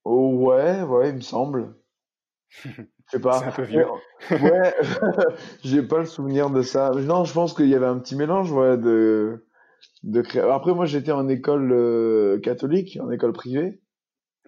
Oh, 0.04 0.36
ouais, 0.48 0.82
ouais, 0.84 1.10
il 1.10 1.16
me 1.16 1.22
semble. 1.22 1.76
Je 2.66 2.72
sais 2.72 2.88
C'est 3.10 3.20
pas. 3.20 3.46
un 3.46 3.52
peu 3.52 3.64
vieux. 3.64 3.88
ouais, 4.40 4.74
j'ai 5.64 5.84
pas 5.84 6.00
le 6.00 6.06
souvenir 6.06 6.50
de 6.50 6.62
ça. 6.62 6.92
Non, 6.92 7.26
je 7.26 7.34
pense 7.34 7.54
qu'il 7.54 7.68
y 7.68 7.76
avait 7.76 7.86
un 7.88 8.00
petit 8.00 8.16
mélange, 8.16 8.52
ouais, 8.52 8.78
de, 8.78 9.46
de 10.04 10.22
créole. 10.22 10.52
Après, 10.52 10.74
moi, 10.74 10.86
j'étais 10.86 11.12
en 11.12 11.28
école 11.28 11.72
euh, 11.72 12.40
catholique, 12.40 12.98
en 13.02 13.12
école 13.12 13.34
privée, 13.34 13.82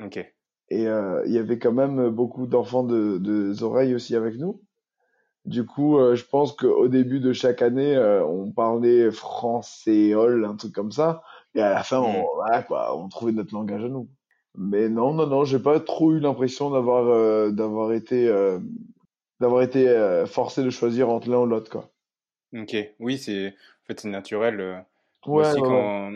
Ok. 0.01 0.17
et 0.17 0.87
euh, 0.87 1.23
il 1.25 1.31
y 1.33 1.37
avait 1.37 1.59
quand 1.59 1.73
même 1.73 2.09
beaucoup 2.09 2.47
d'enfants 2.47 2.83
de, 2.83 3.17
de 3.17 3.63
oreilles 3.63 3.95
aussi 3.95 4.15
avec 4.15 4.37
nous. 4.37 4.61
Du 5.45 5.65
coup, 5.65 5.97
euh, 5.97 6.15
je 6.15 6.23
pense 6.25 6.53
qu'au 6.53 6.87
début 6.87 7.19
de 7.19 7.33
chaque 7.33 7.61
année, 7.61 7.97
on 8.25 8.51
parlait 8.51 9.11
français-ol, 9.11 10.45
un 10.45 10.55
truc 10.55 10.73
comme 10.73 10.91
ça. 10.91 11.21
Et 11.55 11.61
à 11.61 11.69
la 11.69 11.83
fin, 11.83 11.99
on, 11.99 12.25
voilà, 12.35 12.63
quoi, 12.63 12.97
on 12.97 13.07
trouvait 13.09 13.33
notre 13.33 13.53
langage 13.53 13.83
à 13.83 13.89
nous. 13.89 14.09
Mais 14.55 14.87
non, 14.87 15.13
non, 15.13 15.27
non, 15.27 15.43
j'ai 15.45 15.59
pas 15.59 15.79
trop 15.79 16.13
eu 16.13 16.19
l'impression 16.19 16.69
d'avoir 16.69 17.07
euh, 17.07 17.51
d'avoir 17.51 17.91
été 17.91 18.27
euh, 18.27 18.59
d'avoir 19.39 19.63
été 19.63 19.89
euh, 19.89 20.25
forcé 20.25 20.63
de 20.63 20.69
choisir 20.69 21.09
entre 21.09 21.29
l'un 21.29 21.39
ou 21.39 21.45
l'autre, 21.45 21.71
quoi. 21.71 21.91
Ok. 22.55 22.75
Oui, 22.99 23.17
c'est 23.17 23.47
en 23.49 23.85
fait 23.87 23.99
c'est 23.99 24.09
naturel. 24.09 24.85
Ouais, 25.27 25.41
aussi, 25.41 25.59
ouais, 25.59 25.67
ouais. 25.67 25.67
quand 25.67 26.11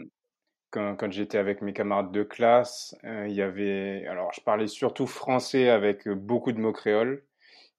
quand, 0.72 1.12
j'étais 1.12 1.38
avec 1.38 1.62
mes 1.62 1.74
camarades 1.74 2.12
de 2.12 2.24
classe, 2.24 2.96
euh, 3.04 3.28
il 3.28 3.36
y 3.36 3.42
avait 3.42 4.06
alors 4.08 4.32
je 4.34 4.42
parlais 4.42 4.68
surtout 4.68 5.08
français 5.08 5.70
avec 5.70 6.08
beaucoup 6.10 6.52
de 6.52 6.60
mots 6.60 6.74
créoles. 6.74 7.24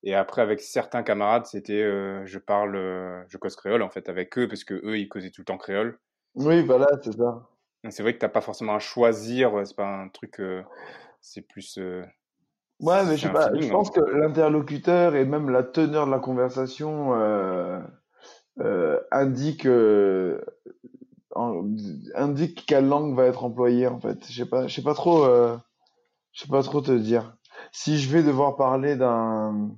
Et 0.04 0.14
après, 0.14 0.42
avec 0.42 0.61
certains 0.61 1.02
camarades, 1.02 1.47
c'était 1.47 1.82
euh, 1.82 2.25
je 2.25 2.38
parle, 2.38 2.76
euh, 2.76 3.25
je 3.28 3.37
cause 3.37 3.56
créole 3.56 3.82
en 3.82 3.90
fait 3.90 4.08
avec 4.08 4.38
eux 4.38 4.47
parce 4.47 4.62
que 4.62 4.75
eux 4.75 4.97
ils 4.97 5.08
causaient 5.08 5.30
tout 5.30 5.40
le 5.40 5.47
temps 5.47 5.58
créole. 5.58 5.99
Oui, 6.35 6.62
voilà, 6.62 6.87
c'est 7.02 7.16
ça. 7.16 7.49
C'est 7.90 8.02
vrai 8.02 8.14
que 8.14 8.18
t'as 8.18 8.28
pas 8.28 8.40
forcément 8.40 8.75
à 8.75 8.78
choisir, 8.78 9.52
c'est 9.64 9.76
pas 9.76 9.87
un 9.87 10.08
truc, 10.08 10.40
c'est 11.20 11.42
plus, 11.42 11.78
Ouais, 11.78 13.04
mais 13.06 13.16
je 13.16 13.28
sais 13.28 13.70
pense 13.70 13.90
que 13.90 14.00
l'interlocuteur 14.00 15.14
et 15.14 15.25
même 15.25 15.50
la 15.50 15.62
teneur 15.62 16.06
de 16.06 16.11
la 16.11 16.18
conversation 16.18 17.12
indique 19.11 19.66
indique 21.35 22.64
quelle 22.66 22.87
langue 22.88 23.14
va 23.16 23.26
être 23.26 23.44
employée 23.44 23.87
en 23.87 24.00
fait. 24.00 24.18
Je 24.30 24.42
sais 24.42 24.49
pas, 24.49 24.66
je 24.66 24.75
sais 24.75 24.82
pas 24.82 24.94
trop, 24.94 25.25
euh, 25.25 25.56
je 26.32 26.42
sais 26.42 26.49
pas 26.49 26.62
trop 26.62 26.80
te 26.80 26.92
dire. 26.92 27.37
Si 27.73 27.99
je 27.99 28.11
vais 28.11 28.23
devoir 28.23 28.56
parler 28.56 28.97
d'un 28.97 29.70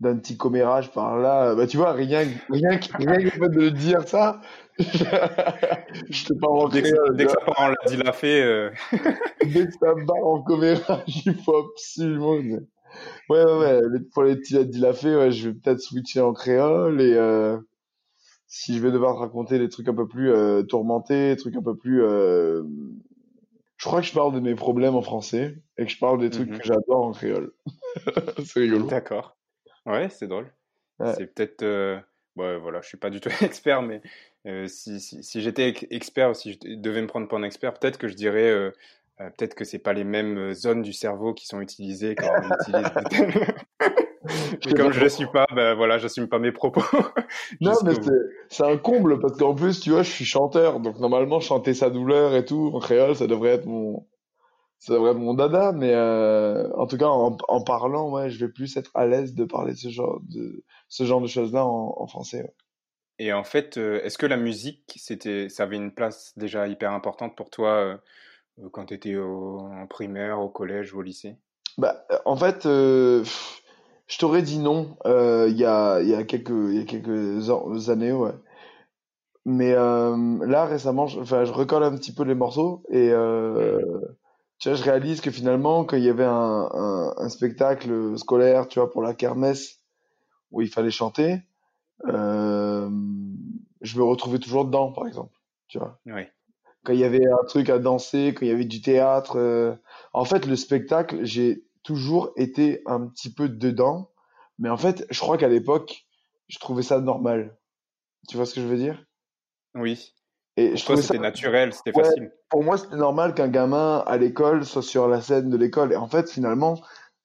d'un 0.00 0.16
petit 0.16 0.36
commérage 0.38 0.92
par 0.92 1.18
là, 1.18 1.54
bah 1.54 1.66
tu 1.66 1.76
vois, 1.76 1.92
rien, 1.92 2.26
rien, 2.48 2.80
rien 2.94 3.30
que 3.30 3.48
de 3.48 3.68
dire 3.68 4.08
ça, 4.08 4.40
je 4.78 6.24
te 6.24 6.32
parle 6.40 6.58
en 6.58 6.68
Dès 6.68 6.82
que, 6.82 7.12
dès 7.14 7.26
que 7.26 7.30
ça 7.30 7.40
part 7.44 7.60
en 7.60 7.68
l'a 7.68 7.76
dit 7.86 7.96
la 7.98 8.12
fait, 8.12 8.42
euh, 8.42 8.70
Dès 9.44 9.66
que 9.66 9.72
ça 9.72 9.94
barre 10.06 10.26
en 10.26 10.42
commérage, 10.42 11.22
il 11.26 11.34
faut 11.34 11.56
absolument. 11.56 12.36
Ouais, 13.28 13.44
ouais, 13.44 13.44
ouais. 13.44 13.80
Pour 14.14 14.24
les 14.24 14.36
petits 14.36 14.64
dit 14.66 14.80
la 14.80 14.92
fait, 14.92 15.14
ouais, 15.14 15.30
je 15.30 15.50
vais 15.50 15.54
peut-être 15.54 15.80
switcher 15.80 16.20
en 16.20 16.32
créole 16.32 17.00
et 17.00 17.14
euh, 17.14 17.58
si 18.52 18.76
je 18.76 18.82
vais 18.82 18.90
devoir 18.90 19.14
te 19.14 19.20
raconter 19.20 19.60
des 19.60 19.68
trucs 19.68 19.88
un 19.88 19.94
peu 19.94 20.08
plus 20.08 20.30
euh, 20.30 20.64
tourmentés, 20.64 21.30
des 21.30 21.36
trucs 21.36 21.54
un 21.54 21.62
peu 21.62 21.76
plus. 21.76 22.02
euh, 22.02 22.64
Je 23.76 23.84
crois 23.86 24.00
que 24.00 24.06
je 24.08 24.12
parle 24.12 24.34
de 24.34 24.40
mes 24.40 24.56
problèmes 24.56 24.96
en 24.96 25.02
français 25.02 25.56
et 25.78 25.86
que 25.86 25.90
je 25.90 25.98
parle 25.98 26.18
des 26.18 26.30
trucs 26.30 26.50
mhm. 26.50 26.58
que 26.58 26.64
j'adore 26.64 27.04
en 27.04 27.12
créole. 27.12 27.52
C'est 28.44 28.60
rigolo. 28.60 28.86
D'accord. 28.86 29.36
Ouais, 29.86 30.08
c'est 30.10 30.26
drôle. 30.26 30.52
Ouais. 30.98 31.14
C'est 31.14 31.32
peut-être, 31.32 31.62
euh, 31.62 31.98
ouais, 32.36 32.58
voilà, 32.58 32.80
je 32.82 32.88
suis 32.88 32.98
pas 32.98 33.08
du 33.08 33.20
tout 33.20 33.30
expert, 33.40 33.82
mais 33.82 34.02
euh, 34.46 34.66
si, 34.66 35.00
si, 35.00 35.22
si 35.22 35.40
j'étais 35.40 35.68
ex- 35.68 35.86
expert, 35.90 36.34
si 36.34 36.52
je 36.52 36.74
devais 36.74 37.00
me 37.00 37.06
prendre 37.06 37.28
pour 37.28 37.38
un 37.38 37.44
expert, 37.44 37.72
peut-être 37.74 37.98
que 37.98 38.08
je 38.08 38.14
dirais, 38.14 38.72
peut-être 39.16 39.54
que 39.54 39.64
c'est 39.64 39.78
pas 39.78 39.92
les 39.92 40.04
mêmes 40.04 40.52
zones 40.54 40.82
du 40.82 40.92
cerveau 40.92 41.34
qui 41.34 41.46
sont 41.46 41.60
utilisées 41.60 42.16
quand 42.16 42.28
on 42.42 42.52
utilise 42.52 42.90
sais 44.60 44.74
comme 44.74 44.92
je 44.92 45.00
le 45.00 45.08
trop. 45.08 45.10
suis 45.10 45.26
pas, 45.26 45.46
ben 45.54 45.74
voilà, 45.74 45.98
j'assume 45.98 46.28
pas 46.28 46.38
mes 46.38 46.52
propos 46.52 46.82
Non, 47.60 47.74
mais 47.84 47.92
c'est 48.48 48.64
un 48.64 48.76
comble 48.78 49.20
parce 49.20 49.36
qu'en 49.38 49.54
plus, 49.54 49.80
tu 49.80 49.90
vois, 49.90 50.02
je 50.02 50.10
suis 50.10 50.24
chanteur, 50.24 50.80
donc 50.80 50.98
normalement 50.98 51.40
chanter 51.40 51.74
sa 51.74 51.90
douleur 51.90 52.34
et 52.34 52.44
tout 52.44 52.70
en 52.74 52.80
créole, 52.80 53.16
ça 53.16 53.26
devrait 53.26 53.50
être 53.50 53.66
mon 53.66 54.06
ça 54.78 54.94
devrait 54.94 55.12
être 55.12 55.18
mon 55.18 55.34
dada, 55.34 55.72
mais 55.72 55.94
euh, 55.94 56.70
en 56.76 56.86
tout 56.86 56.98
cas 56.98 57.06
en, 57.08 57.36
en 57.48 57.62
parlant, 57.62 58.10
ouais, 58.12 58.30
je 58.30 58.44
vais 58.44 58.52
plus 58.52 58.76
être 58.76 58.90
à 58.94 59.06
l'aise 59.06 59.34
de 59.34 59.44
parler 59.44 59.74
ce 59.76 59.88
genre 59.90 60.20
de 60.22 60.64
ce 60.88 61.04
genre 61.04 61.20
de 61.22 61.26
choses-là 61.28 61.64
en, 61.66 61.94
en 61.98 62.06
français. 62.06 62.42
ouais. 62.42 62.54
Et 63.18 63.32
en 63.32 63.44
fait, 63.44 63.76
euh, 63.76 64.02
est-ce 64.02 64.18
que 64.18 64.26
la 64.26 64.36
musique, 64.36 64.94
c'était, 64.96 65.48
ça 65.48 65.64
avait 65.64 65.76
une 65.76 65.94
place 65.94 66.32
déjà 66.36 66.66
hyper 66.68 66.92
importante 66.92 67.36
pour 67.36 67.50
toi 67.50 68.00
euh, 68.60 68.68
quand 68.72 68.86
tu 68.86 68.94
étais 68.94 69.16
en 69.18 69.86
primaire, 69.88 70.40
au 70.40 70.48
collège 70.50 70.94
ou 70.94 70.98
au 71.00 71.02
lycée? 71.02 71.36
Bah, 71.78 72.04
en 72.24 72.36
fait, 72.36 72.66
euh, 72.66 73.24
je 74.10 74.18
t'aurais 74.18 74.42
dit 74.42 74.58
non 74.58 74.96
euh, 75.06 75.46
il 75.48 75.56
y 75.56 75.64
a 75.64 76.00
il 76.02 76.08
y 76.08 76.14
a 76.14 76.24
quelques 76.24 76.50
il 76.50 76.76
y 76.76 76.80
a 76.80 76.84
quelques 76.84 77.48
an- 77.48 77.72
années, 77.88 78.12
ouais. 78.12 78.32
Mais 79.46 79.72
euh, 79.72 80.44
là 80.46 80.66
récemment, 80.66 81.06
je, 81.06 81.20
enfin, 81.20 81.44
je 81.44 81.52
recolle 81.52 81.82
un 81.84 81.96
petit 81.96 82.12
peu 82.12 82.24
les 82.24 82.34
morceaux 82.34 82.82
et 82.90 83.10
euh, 83.10 83.80
tu 84.58 84.68
vois, 84.68 84.76
je 84.76 84.82
réalise 84.82 85.20
que 85.20 85.30
finalement, 85.30 85.84
quand 85.84 85.96
il 85.96 86.02
y 86.04 86.10
avait 86.10 86.24
un, 86.24 86.68
un, 86.72 87.14
un 87.16 87.28
spectacle 87.30 88.18
scolaire, 88.18 88.68
tu 88.68 88.80
vois, 88.80 88.90
pour 88.90 89.00
la 89.00 89.14
kermesse 89.14 89.78
où 90.50 90.60
il 90.60 90.68
fallait 90.68 90.90
chanter, 90.90 91.38
euh, 92.06 92.90
je 93.80 93.98
me 93.98 94.04
retrouvais 94.04 94.40
toujours 94.40 94.66
dedans, 94.66 94.92
par 94.92 95.06
exemple. 95.06 95.34
Tu 95.68 95.78
vois. 95.78 95.98
Oui. 96.06 96.22
Quand 96.84 96.92
il 96.92 96.98
y 96.98 97.04
avait 97.04 97.24
un 97.26 97.44
truc 97.46 97.70
à 97.70 97.78
danser, 97.78 98.34
quand 98.34 98.44
il 98.44 98.48
y 98.48 98.54
avait 98.54 98.64
du 98.64 98.82
théâtre, 98.82 99.78
en 100.12 100.24
fait, 100.24 100.46
le 100.46 100.56
spectacle, 100.56 101.24
j'ai 101.24 101.64
toujours 101.82 102.32
été 102.36 102.82
un 102.86 103.06
petit 103.08 103.32
peu 103.32 103.48
dedans. 103.48 104.10
Mais 104.58 104.70
en 104.70 104.76
fait, 104.76 105.06
je 105.10 105.20
crois 105.20 105.38
qu'à 105.38 105.48
l'époque, 105.48 106.06
je 106.48 106.58
trouvais 106.58 106.82
ça 106.82 107.00
normal. 107.00 107.58
Tu 108.28 108.36
vois 108.36 108.46
ce 108.46 108.54
que 108.54 108.60
je 108.60 108.66
veux 108.66 108.76
dire? 108.76 109.04
Oui. 109.74 110.14
Et 110.56 110.74
Pour 110.74 110.78
je 110.78 110.84
toi, 110.84 110.96
trouvais 110.96 111.02
ça, 111.02 111.14
naturel, 111.18 111.72
c'était 111.72 111.92
ouais, 111.94 112.04
facile. 112.04 112.32
pour 112.48 112.62
moi, 112.64 112.76
c'était 112.78 112.96
normal 112.96 113.34
qu'un 113.34 113.48
gamin 113.48 113.98
à 114.06 114.16
l'école 114.18 114.64
soit 114.64 114.82
sur 114.82 115.08
la 115.08 115.20
scène 115.20 115.50
de 115.50 115.56
l'école. 115.56 115.92
Et 115.92 115.96
en 115.96 116.08
fait, 116.08 116.30
finalement, 116.30 116.80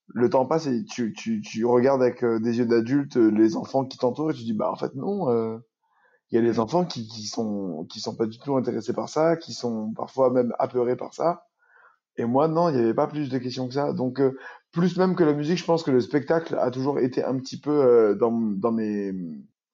le 0.08 0.30
temps 0.30 0.46
passe 0.46 0.68
et 0.68 0.86
tu, 0.86 1.14
tu, 1.14 1.42
tu 1.42 1.66
regardes 1.66 2.02
avec 2.02 2.24
euh, 2.24 2.40
des 2.40 2.60
yeux 2.60 2.66
d'adulte 2.66 3.18
euh, 3.18 3.30
les 3.30 3.56
enfants 3.58 3.86
qui 3.86 3.98
t'entourent 3.98 4.32
et 4.32 4.34
tu 4.36 4.44
dis, 4.44 4.54
bah, 4.54 4.72
en 4.72 4.76
fait, 4.76 4.94
non, 4.96 5.30
euh, 5.32 5.58
il 6.32 6.36
y 6.36 6.38
a 6.38 6.42
les 6.42 6.60
enfants 6.60 6.86
qui, 6.86 7.08
qui 7.08 7.28
sont, 7.28 7.86
qui 7.90 8.00
sont 8.00 8.16
pas 8.16 8.26
du 8.28 8.38
tout 8.40 8.56
intéressés 8.58 8.94
par 8.94 9.10
ça, 9.10 9.36
qui 9.38 9.54
sont 9.54 9.92
parfois 9.94 10.30
même 10.32 10.54
apeurés 10.60 10.96
par 10.96 11.14
ça. 11.14 11.48
Et 12.18 12.26
moi, 12.26 12.48
non, 12.48 12.70
il 12.70 12.76
n'y 12.76 12.82
avait 12.82 12.94
pas 12.94 13.08
plus 13.08 13.30
de 13.30 13.38
questions 13.38 13.68
que 13.68 13.74
ça. 13.74 13.94
Donc, 13.94 14.20
euh, 14.20 14.38
plus 14.72 14.98
même 14.98 15.16
que 15.16 15.24
la 15.24 15.34
musique, 15.34 15.58
je 15.58 15.66
pense 15.66 15.84
que 15.84 15.92
le 15.92 16.00
spectacle 16.00 16.56
a 16.58 16.72
toujours 16.72 17.00
été 17.00 17.24
un 17.24 17.38
petit 17.38 17.60
peu 17.60 17.72
euh, 17.72 18.16
dans, 18.16 18.32
dans 18.32 18.72
mes 18.72 19.14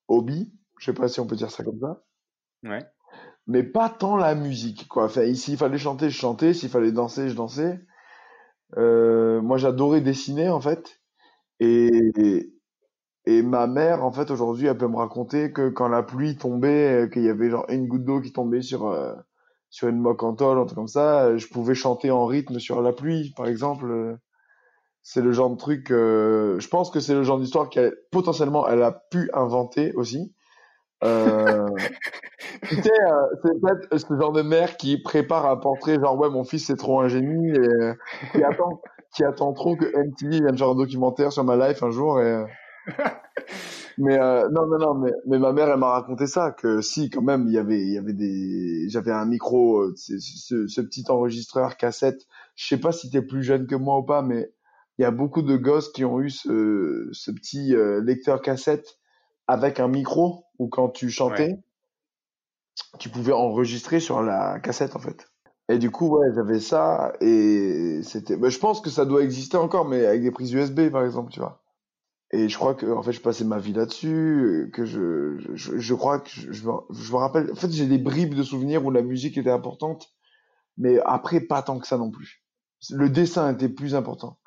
hobbies. 0.08 0.54
Je 0.80 0.86
sais 0.86 0.94
pas 0.94 1.08
si 1.08 1.20
on 1.20 1.28
peut 1.28 1.36
dire 1.36 1.52
ça 1.52 1.64
comme 1.64 1.80
ça. 1.80 2.04
Ouais. 2.64 2.84
Mais 3.48 3.64
pas 3.64 3.90
tant 3.90 4.16
la 4.16 4.36
musique, 4.36 4.88
quoi. 4.88 5.06
Enfin, 5.06 5.34
s'il 5.34 5.58
fallait 5.58 5.78
chanter, 5.78 6.10
je 6.10 6.18
chantais. 6.18 6.54
S'il 6.54 6.70
fallait 6.70 6.92
danser, 6.92 7.30
je 7.30 7.36
dansais. 7.36 7.80
Euh, 8.78 9.42
moi, 9.42 9.58
j'adorais 9.58 10.02
dessiner, 10.02 10.50
en 10.50 10.62
fait. 10.62 11.02
Et, 11.60 11.90
et 13.26 13.42
ma 13.44 13.68
mère, 13.68 14.04
en 14.04 14.12
fait, 14.12 14.32
aujourd'hui, 14.32 14.68
elle 14.68 14.78
peut 14.78 14.88
me 14.88 14.98
raconter 14.98 15.52
que 15.52 15.70
quand 15.70 15.88
la 15.88 16.04
pluie 16.04 16.38
tombait, 16.38 17.04
euh, 17.04 17.08
qu'il 17.08 17.24
y 17.24 17.30
avait 17.30 17.50
genre 17.50 17.66
une 17.70 17.88
goutte 17.88 18.06
d'eau 18.06 18.22
qui 18.22 18.32
tombait 18.32 18.62
sur, 18.62 18.88
euh, 18.88 19.14
sur 19.72 19.90
une 19.90 20.00
moque 20.00 20.24
en 20.24 20.36
tôle, 20.36 20.60
un 20.60 20.66
truc 20.66 20.78
comme 20.78 20.88
ça, 20.88 21.24
euh, 21.26 21.38
je 21.40 21.48
pouvais 21.50 21.76
chanter 21.76 22.12
en 22.12 22.28
rythme 22.28 22.60
sur 22.60 22.82
la 22.84 22.94
pluie, 22.94 23.34
par 23.36 23.48
exemple. 23.48 23.88
Euh, 23.92 24.16
C'est 25.04 25.22
le 25.22 25.32
genre 25.34 25.50
de 25.52 25.58
truc, 25.58 25.92
euh, 25.92 26.60
je 26.60 26.68
pense 26.70 26.92
que 26.92 27.00
c'est 27.00 27.16
le 27.16 27.24
genre 27.24 27.40
d'histoire 27.40 27.70
qu'elle, 27.70 27.96
potentiellement, 28.12 28.68
elle 28.70 28.84
a 28.84 28.92
pu 29.12 29.30
inventer 29.34 29.94
aussi. 29.96 30.34
Euh, 31.04 31.68
tu 32.70 32.76
sais, 32.76 32.92
euh, 32.92 33.28
c'est 33.44 33.62
peut-être 33.62 33.98
ce 33.98 34.16
genre 34.20 34.34
de 34.34 34.42
mère 34.44 34.78
qui 34.78 35.02
prépare 35.02 35.46
un 35.48 35.58
portrait, 35.58 35.96
genre, 36.00 36.18
ouais, 36.20 36.30
mon 36.30 36.44
fils, 36.44 36.68
c'est 36.68 36.78
trop 36.78 37.02
un 37.02 37.08
génie, 37.10 37.50
et 37.52 37.94
qui 38.34 38.44
attend, 38.44 38.82
qui 39.16 39.24
attend 39.26 39.54
trop 39.54 39.76
que 39.76 39.86
MTV 39.86 40.42
vienne 40.42 40.58
faire 40.58 40.70
un 40.70 40.76
documentaire 40.76 41.32
sur 41.32 41.44
ma 41.44 41.56
life 41.58 41.84
un 41.84 41.92
jour, 41.92 42.20
et, 42.22 42.44
mais 44.02 44.20
euh, 44.20 44.50
non, 44.50 44.68
non, 44.68 44.78
non, 44.80 44.94
mais, 44.96 45.12
mais 45.28 45.40
ma 45.40 45.54
mère, 45.54 45.70
elle 45.70 45.80
m'a 45.80 45.92
raconté 45.92 46.28
ça, 46.28 46.52
que 46.52 46.82
si, 46.82 47.10
quand 47.10 47.22
même, 47.22 47.48
il 47.48 47.54
y 47.54 47.58
avait, 47.58 47.80
il 47.82 47.94
y 47.94 47.98
avait 47.98 48.14
des, 48.14 48.90
j'avais 48.90 49.12
un 49.12 49.26
micro, 49.26 49.80
euh, 49.82 49.94
ce, 49.96 50.68
ce 50.68 50.82
petit 50.82 51.06
enregistreur 51.10 51.78
cassette. 51.78 52.26
Je 52.56 52.68
sais 52.68 52.80
pas 52.80 52.92
si 52.92 53.10
t'es 53.12 53.22
plus 53.22 53.44
jeune 53.44 53.68
que 53.68 53.76
moi 53.76 53.98
ou 54.00 54.04
pas, 54.04 54.22
mais 54.22 54.52
il 54.98 55.04
y 55.04 55.06
a 55.06 55.12
beaucoup 55.12 55.42
de 55.42 55.56
gosses 55.58 55.90
qui 55.92 56.06
ont 56.06 56.20
eu 56.22 56.30
ce, 56.30 57.10
ce 57.12 57.32
petit 57.32 57.76
euh, 57.76 58.02
lecteur 58.04 58.42
cassette 58.42 59.00
avec 59.48 59.80
un 59.80 59.88
micro 59.88 60.46
ou 60.60 60.68
quand 60.70 60.90
tu 60.90 61.10
chantais, 61.10 61.60
tu 63.00 63.10
pouvais 63.10 63.34
enregistrer 63.34 64.00
sur 64.00 64.22
la 64.22 64.60
cassette 64.60 64.96
en 64.96 65.00
fait. 65.00 65.30
Et 65.70 65.78
du 65.78 65.92
coup, 65.92 66.08
ouais, 66.18 66.28
j'avais 66.36 66.60
ça 66.60 67.14
et 67.22 68.02
c'était. 68.04 68.38
Bah, 68.38 68.50
je 68.50 68.60
pense 68.60 68.82
que 68.82 68.90
ça 68.90 69.06
doit 69.06 69.24
exister 69.24 69.58
encore, 69.58 69.88
mais 69.88 70.06
avec 70.06 70.22
des 70.24 70.32
prises 70.32 70.54
USB 70.54 70.90
par 70.90 71.06
exemple, 71.06 71.32
tu 71.32 71.40
vois. 71.40 71.61
Et 72.34 72.48
je 72.48 72.58
crois 72.58 72.76
que 72.76 72.86
en 72.86 73.04
fait, 73.04 73.12
je 73.12 73.22
passais 73.22 73.44
ma 73.44 73.60
vie 73.60 73.74
là-dessus, 73.74 74.70
que 74.74 74.86
je, 74.86 75.38
je, 75.54 75.78
je 75.78 75.94
crois 75.94 76.20
que 76.20 76.30
je, 76.30 76.52
je, 76.52 76.66
me, 76.66 76.74
je 76.90 77.12
me 77.12 77.18
rappelle. 77.18 77.52
En 77.52 77.56
fait, 77.56 77.72
j'ai 77.72 77.86
des 77.86 77.98
bribes 77.98 78.36
de 78.36 78.44
souvenirs 78.44 78.86
où 78.86 78.92
la 78.92 79.02
musique 79.02 79.38
était 79.38 79.52
importante, 79.52 80.14
mais 80.78 81.00
après, 81.06 81.42
pas 81.42 81.62
tant 81.62 81.80
que 81.80 81.88
ça 81.88 81.98
non 81.98 82.10
plus. 82.10 82.44
Le 82.90 83.10
dessin 83.10 83.54
était 83.54 83.70
plus 83.70 83.96
important. 83.96 84.40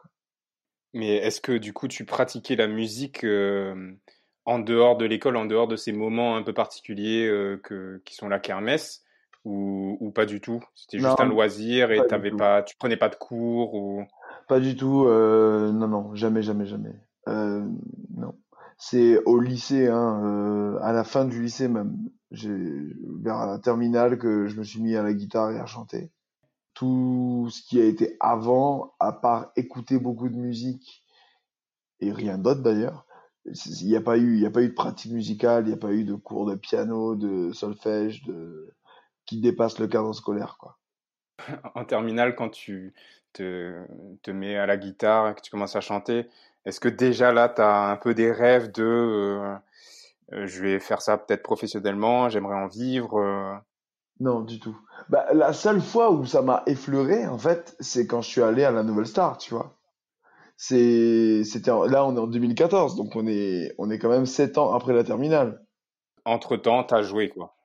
Mais 0.94 1.16
est-ce 1.16 1.40
que 1.40 1.52
du 1.52 1.72
coup, 1.72 1.88
tu 1.88 2.04
pratiquais 2.04 2.56
la 2.56 2.68
musique 2.68 3.24
euh, 3.24 3.92
en 4.44 4.58
dehors 4.58 4.96
de 4.96 5.04
l'école, 5.04 5.36
en 5.36 5.44
dehors 5.44 5.68
de 5.68 5.76
ces 5.76 5.92
moments 5.92 6.36
un 6.36 6.42
peu 6.42 6.52
particuliers 6.52 7.26
euh, 7.26 7.60
que, 7.62 8.00
qui 8.04 8.14
sont 8.14 8.28
la 8.28 8.38
kermesse, 8.38 9.02
ou, 9.44 9.98
ou 10.00 10.10
pas 10.10 10.24
du 10.24 10.40
tout? 10.40 10.62
C'était 10.74 11.00
juste 11.00 11.20
un 11.20 11.26
loisir 11.26 11.90
et 11.90 12.00
t'avais 12.06 12.30
pas, 12.30 12.62
tu 12.62 12.76
prenais 12.76 12.96
pas 12.96 13.08
de 13.08 13.16
cours 13.16 13.74
ou... 13.74 14.04
Pas 14.46 14.60
du 14.60 14.76
tout. 14.76 15.06
Euh, 15.06 15.72
non, 15.72 15.88
non, 15.88 16.14
jamais, 16.14 16.42
jamais, 16.42 16.66
jamais. 16.66 16.92
Euh, 17.28 17.66
non. 18.16 18.35
C'est 18.76 19.23
au 19.25 19.40
lycée, 19.40 19.88
hein, 19.88 20.21
euh, 20.25 20.78
à 20.83 20.93
la 20.93 21.04
fin 21.04 21.25
du 21.25 21.43
lycée 21.43 21.69
même, 21.69 21.97
vers 22.33 23.47
la 23.47 23.59
terminale 23.59 24.19
que 24.19 24.47
je 24.47 24.59
me 24.59 24.64
suis 24.64 24.83
mis 24.83 24.97
à 24.97 25.02
la 25.02 25.12
guitare 25.12 25.52
et 25.52 25.61
à 25.61 25.66
chanter. 25.66 26.11
Tout 26.75 27.49
ce 27.50 27.62
qui 27.62 27.81
a 27.81 27.85
été 27.85 28.16
avant, 28.19 28.95
à 28.99 29.12
part 29.12 29.52
écouter 29.54 29.99
beaucoup 29.99 30.28
de 30.28 30.37
musique 30.37 31.04
et 32.00 32.12
rien 32.12 32.37
d'autre 32.37 32.62
d'ailleurs, 32.62 33.07
il 33.47 33.87
n'y 33.87 33.97
a 33.97 34.00
pas 34.00 34.16
eu, 34.19 34.45
a 34.45 34.50
pas 34.50 34.62
eu 34.62 34.69
de 34.69 34.75
pratique 34.75 35.12
musicale, 35.12 35.64
il 35.64 35.69
n'y 35.69 35.75
a 35.75 35.78
pas 35.78 35.93
eu 35.93 36.04
de 36.04 36.14
cours 36.14 36.47
de 36.47 36.54
piano, 36.54 37.14
de 37.14 37.52
solfège, 37.52 38.25
de 38.25 38.75
qui 39.26 39.40
dépasse 39.40 39.78
le 39.78 39.87
cadre 39.87 40.12
scolaire, 40.12 40.57
quoi. 40.59 40.78
En 41.75 41.85
terminale, 41.85 42.35
quand 42.37 42.50
tu 42.50 42.95
te 43.33 44.31
mets 44.31 44.57
à 44.57 44.66
la 44.66 44.76
guitare 44.76 45.28
et 45.28 45.35
que 45.35 45.40
tu 45.40 45.50
commences 45.50 45.76
à 45.76 45.81
chanter, 45.81 46.26
est-ce 46.64 46.80
que 46.80 46.88
déjà 46.88 47.33
là, 47.33 47.49
tu 47.49 47.61
as 47.61 47.90
un 47.90 47.97
peu 47.97 48.14
des 48.14 48.33
rêves 48.33 48.73
de 48.73 48.83
euh, 48.83 49.54
euh, 50.33 50.47
je 50.47 50.62
vais 50.62 50.80
faire 50.80 51.02
ça 51.02 51.18
peut-être 51.18 51.42
professionnellement, 51.42 52.28
j'aimerais 52.28 52.56
en 52.56 52.68
vivre 52.68 53.18
euh? 53.21 53.54
Non, 54.21 54.40
du 54.40 54.61
tout. 54.61 54.76
Bah, 55.09 55.26
la 55.35 55.52
seule 55.52 55.80
fois 55.80 56.12
où 56.12 56.25
ça 56.25 56.40
m'a 56.40 56.62
effleuré, 56.66 57.26
en 57.26 57.37
fait, 57.37 57.76
c'est 57.80 58.06
quand 58.06 58.23
je 58.23 58.28
suis 58.28 58.42
allé 58.42 58.62
à 58.64 58.71
la 58.71 58.85
Nouvelle 58.85 59.06
Star, 59.06 59.38
tu 59.38 59.52
vois. 59.52 59.76
C'est, 60.56 61.42
c'était 61.44 61.73
là, 61.73 62.06
on 62.06 62.16
est 62.16 62.21
en 62.21 62.28
2014, 62.28 62.94
donc 62.94 63.16
on 63.16 63.26
est, 63.26 63.75
on 63.76 63.90
est 63.90 63.99
quand 63.99 64.09
même 64.09 64.25
sept 64.25 64.56
ans 64.56 64.73
après 64.73 64.92
la 64.92 65.02
terminale. 65.02 65.66
Entre 66.25 66.56
temps, 66.56 66.85
tu 66.85 66.94
as 66.94 67.02
joué 67.02 67.28
quoi 67.28 67.56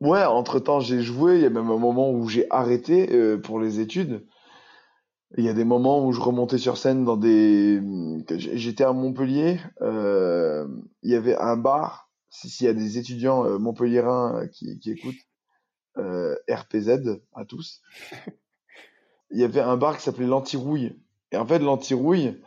Ouais, 0.00 0.24
entre 0.24 0.58
temps, 0.58 0.80
j'ai 0.80 1.02
joué. 1.02 1.36
Il 1.36 1.42
y 1.42 1.46
a 1.46 1.50
même 1.50 1.70
un 1.70 1.78
moment 1.78 2.10
où 2.10 2.28
j'ai 2.28 2.46
arrêté 2.50 3.38
pour 3.38 3.60
les 3.60 3.78
études. 3.78 4.26
Il 5.38 5.44
y 5.44 5.48
a 5.48 5.54
des 5.54 5.64
moments 5.64 6.06
où 6.06 6.12
je 6.12 6.20
remontais 6.20 6.58
sur 6.58 6.76
scène 6.76 7.04
dans 7.04 7.16
des. 7.16 7.80
J'étais 8.36 8.84
à 8.84 8.92
Montpellier. 8.92 9.60
Euh, 9.80 10.66
il 11.02 11.10
y 11.10 11.14
avait 11.14 11.36
un 11.36 11.56
bar. 11.56 12.10
S'il 12.28 12.66
y 12.66 12.70
a 12.70 12.72
des 12.72 12.98
étudiants 12.98 13.44
euh, 13.44 13.58
montpelliérains 13.58 14.46
qui, 14.52 14.78
qui 14.78 14.92
écoutent, 14.92 15.14
euh, 15.98 16.34
RPZ 16.50 17.20
à 17.34 17.44
tous. 17.44 17.82
il 19.30 19.38
y 19.40 19.44
avait 19.44 19.60
un 19.60 19.76
bar 19.76 19.98
qui 19.98 20.02
s'appelait 20.02 20.26
l'Antirouille. 20.26 20.98
Et 21.30 21.36
en 21.36 21.46
fait, 21.46 21.58
l'Antirouille, 21.58 22.40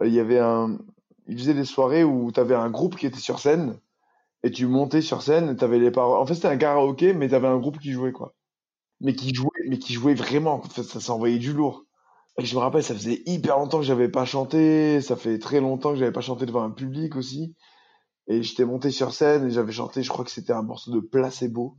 euh, 0.00 0.08
il 0.08 0.14
y 0.14 0.20
avait 0.20 0.40
un. 0.40 0.78
Il 1.26 1.38
faisait 1.38 1.54
des 1.54 1.64
soirées 1.64 2.02
où 2.02 2.32
tu 2.32 2.40
avais 2.40 2.56
un 2.56 2.70
groupe 2.70 2.96
qui 2.96 3.06
était 3.06 3.20
sur 3.20 3.38
scène 3.38 3.78
et 4.42 4.50
tu 4.50 4.66
montais 4.66 5.02
sur 5.02 5.22
scène. 5.22 5.56
Tu 5.56 5.64
avais 5.64 5.78
les 5.78 5.92
paroles. 5.92 6.18
En 6.18 6.26
fait, 6.26 6.34
c'était 6.34 6.48
un 6.48 6.56
karaoké, 6.56 7.12
mais 7.12 7.28
tu 7.28 7.34
avais 7.34 7.46
un 7.46 7.58
groupe 7.58 7.78
qui 7.78 7.92
jouait 7.92 8.12
quoi. 8.12 8.34
Mais 9.00 9.14
qui 9.14 9.32
jouait, 9.32 9.48
mais 9.68 9.78
qui 9.78 9.92
jouait 9.94 10.14
vraiment. 10.14 10.54
En 10.54 10.62
fait, 10.62 10.82
ça 10.82 11.00
s'envoyait 11.00 11.38
du 11.38 11.52
lourd. 11.52 11.84
Je 12.42 12.54
me 12.54 12.60
rappelle, 12.60 12.82
ça 12.82 12.94
faisait 12.94 13.22
hyper 13.26 13.58
longtemps 13.58 13.78
que 13.78 13.84
j'avais 13.84 14.08
pas 14.08 14.24
chanté, 14.24 15.00
ça 15.00 15.16
fait 15.16 15.38
très 15.38 15.60
longtemps 15.60 15.92
que 15.92 15.98
j'avais 15.98 16.12
pas 16.12 16.20
chanté 16.20 16.46
devant 16.46 16.62
un 16.62 16.70
public 16.70 17.16
aussi. 17.16 17.54
Et 18.28 18.42
j'étais 18.42 18.64
monté 18.64 18.90
sur 18.90 19.12
scène 19.12 19.46
et 19.46 19.50
j'avais 19.50 19.72
chanté, 19.72 20.02
je 20.02 20.08
crois 20.08 20.24
que 20.24 20.30
c'était 20.30 20.52
un 20.52 20.62
morceau 20.62 20.90
de 20.92 21.00
Placebo. 21.00 21.76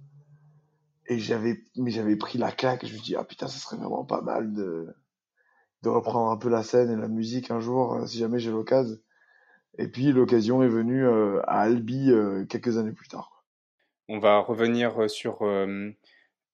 Et 1.07 1.17
j'avais, 1.17 1.63
mais 1.77 1.91
j'avais 1.91 2.15
pris 2.15 2.37
la 2.37 2.51
claque 2.51 2.85
je 2.85 2.93
me 2.93 2.99
dis, 2.99 3.15
ah 3.15 3.23
putain, 3.23 3.47
ça 3.47 3.57
serait 3.57 3.77
vraiment 3.77 4.05
pas 4.05 4.21
mal 4.21 4.53
de, 4.53 4.87
de 5.81 5.89
reprendre 5.89 6.29
un 6.29 6.37
peu 6.37 6.49
la 6.49 6.63
scène 6.63 6.91
et 6.91 6.95
la 6.95 7.07
musique 7.07 7.51
un 7.51 7.59
jour, 7.59 7.93
euh, 7.93 8.05
si 8.05 8.17
jamais 8.19 8.39
j'ai 8.39 8.51
l'occasion. 8.51 8.97
Et 9.77 9.87
puis 9.87 10.11
l'occasion 10.11 10.61
est 10.61 10.67
venue 10.67 11.05
euh, 11.05 11.41
à 11.47 11.61
Albi 11.61 12.11
euh, 12.11 12.45
quelques 12.45 12.77
années 12.77 12.91
plus 12.91 13.07
tard. 13.07 13.45
On 14.09 14.19
va 14.19 14.39
revenir 14.39 15.09
sur 15.09 15.39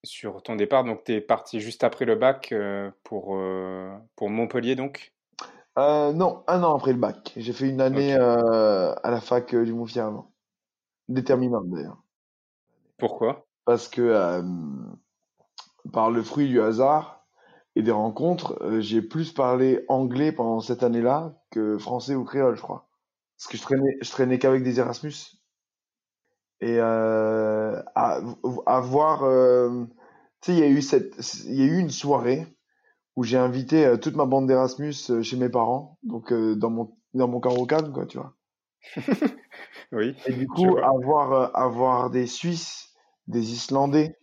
sur 0.03 0.41
ton 0.43 0.55
départ. 0.55 0.83
Donc, 0.83 1.03
tu 1.03 1.13
es 1.13 1.21
parti 1.21 1.59
juste 1.59 1.83
après 1.83 2.05
le 2.05 2.15
bac 2.15 2.51
euh, 2.51 2.91
pour, 3.03 3.35
euh, 3.35 3.91
pour 4.15 4.29
Montpellier, 4.29 4.75
donc? 4.75 5.13
Euh, 5.77 6.11
Non, 6.13 6.43
un 6.47 6.63
an 6.63 6.75
après 6.75 6.93
le 6.93 6.99
bac. 6.99 7.33
J'ai 7.35 7.53
fait 7.53 7.69
une 7.69 7.81
année 7.81 8.13
à 8.13 8.99
la 9.03 9.21
fac 9.21 9.53
du 9.55 9.73
Montfier 9.73 10.01
avant. 10.01 10.31
Déterminante, 11.07 11.69
d'ailleurs. 11.69 12.01
Pourquoi? 12.97 13.45
Parce 13.65 13.87
que 13.87 14.41
par 15.93 16.11
le 16.11 16.23
fruit 16.23 16.47
du 16.47 16.61
hasard 16.61 17.25
et 17.75 17.83
des 17.83 17.91
rencontres, 17.91 18.57
j'ai 18.79 19.01
plus 19.01 19.31
parlé 19.31 19.85
anglais 19.87 20.31
pendant 20.31 20.59
cette 20.59 20.83
année-là 20.83 21.33
que 21.51 21.77
français 21.77 22.15
ou 22.15 22.23
créole, 22.23 22.55
je 22.55 22.61
crois. 22.61 22.87
Parce 23.37 23.47
que 23.47 23.57
je 23.57 23.61
traînais, 23.61 23.97
je 24.01 24.09
traînais 24.09 24.39
qu'avec 24.39 24.63
des 24.63 24.79
Erasmus 24.79 25.36
et 26.59 26.77
euh, 26.79 27.81
avoir 28.65 29.23
euh, 29.23 29.85
tu 30.41 30.51
sais 30.51 30.57
il 30.57 30.59
y 30.59 30.63
a 30.63 30.69
eu 30.69 30.81
cette 30.81 31.15
il 31.45 31.55
y 31.55 31.61
a 31.61 31.65
eu 31.65 31.77
une 31.77 31.89
soirée 31.89 32.47
où 33.15 33.23
j'ai 33.23 33.37
invité 33.37 33.85
euh, 33.85 33.97
toute 33.97 34.15
ma 34.15 34.25
bande 34.25 34.47
d'Erasmus 34.47 34.95
euh, 35.09 35.21
chez 35.21 35.37
mes 35.37 35.49
parents. 35.49 35.97
Donc 36.03 36.33
dans 36.33 36.69
mon 36.69 36.97
dans 37.13 37.27
mon 37.27 37.39
carocan 37.39 37.91
quoi 37.91 38.05
tu 38.05 38.17
vois. 38.17 38.33
Oui 39.93 40.15
et 40.25 40.33
du 40.33 40.47
coup 40.47 40.77
avoir 40.77 41.55
avoir 41.55 42.09
des 42.09 42.27
Suisses 42.27 42.93
des 43.27 43.53
Islandais 43.53 44.17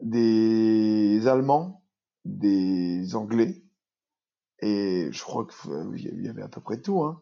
des 0.00 1.26
Allemands 1.26 1.82
des 2.24 3.14
Anglais. 3.14 3.62
Et 4.60 5.08
je 5.10 5.22
crois 5.22 5.46
qu'il 5.46 6.22
y 6.24 6.28
avait 6.28 6.42
à 6.42 6.48
peu 6.48 6.60
près 6.60 6.80
tout 6.80 7.02
hein 7.02 7.20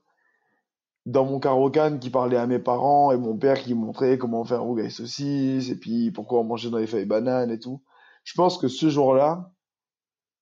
dans 1.07 1.25
mon 1.25 1.41
carocan 1.41 1.99
qui 1.99 2.11
parlait 2.11 2.37
à 2.37 2.47
mes 2.47 2.59
parents 2.59 3.11
et 3.13 3.17
mon 3.17 3.37
père 3.37 3.61
qui 3.61 3.75
montrait 3.75 4.19
comment 4.19 4.45
faire 4.45 4.63
rougail 4.63 4.91
saucisse 4.91 5.71
et 5.71 5.79
puis 5.79 6.11
pourquoi 6.13 6.41
on 6.41 6.45
mangeait 6.45 6.71
dans 6.71 6.79
les 6.79 6.87
feuilles 6.87 7.07
bananes 7.07 7.51
et 7.51 7.59
tout. 7.59 7.83
Je 8.25 8.35
pense 8.35 8.59
que 8.59 8.69
ce 8.69 8.89
jour-là, 8.89 9.53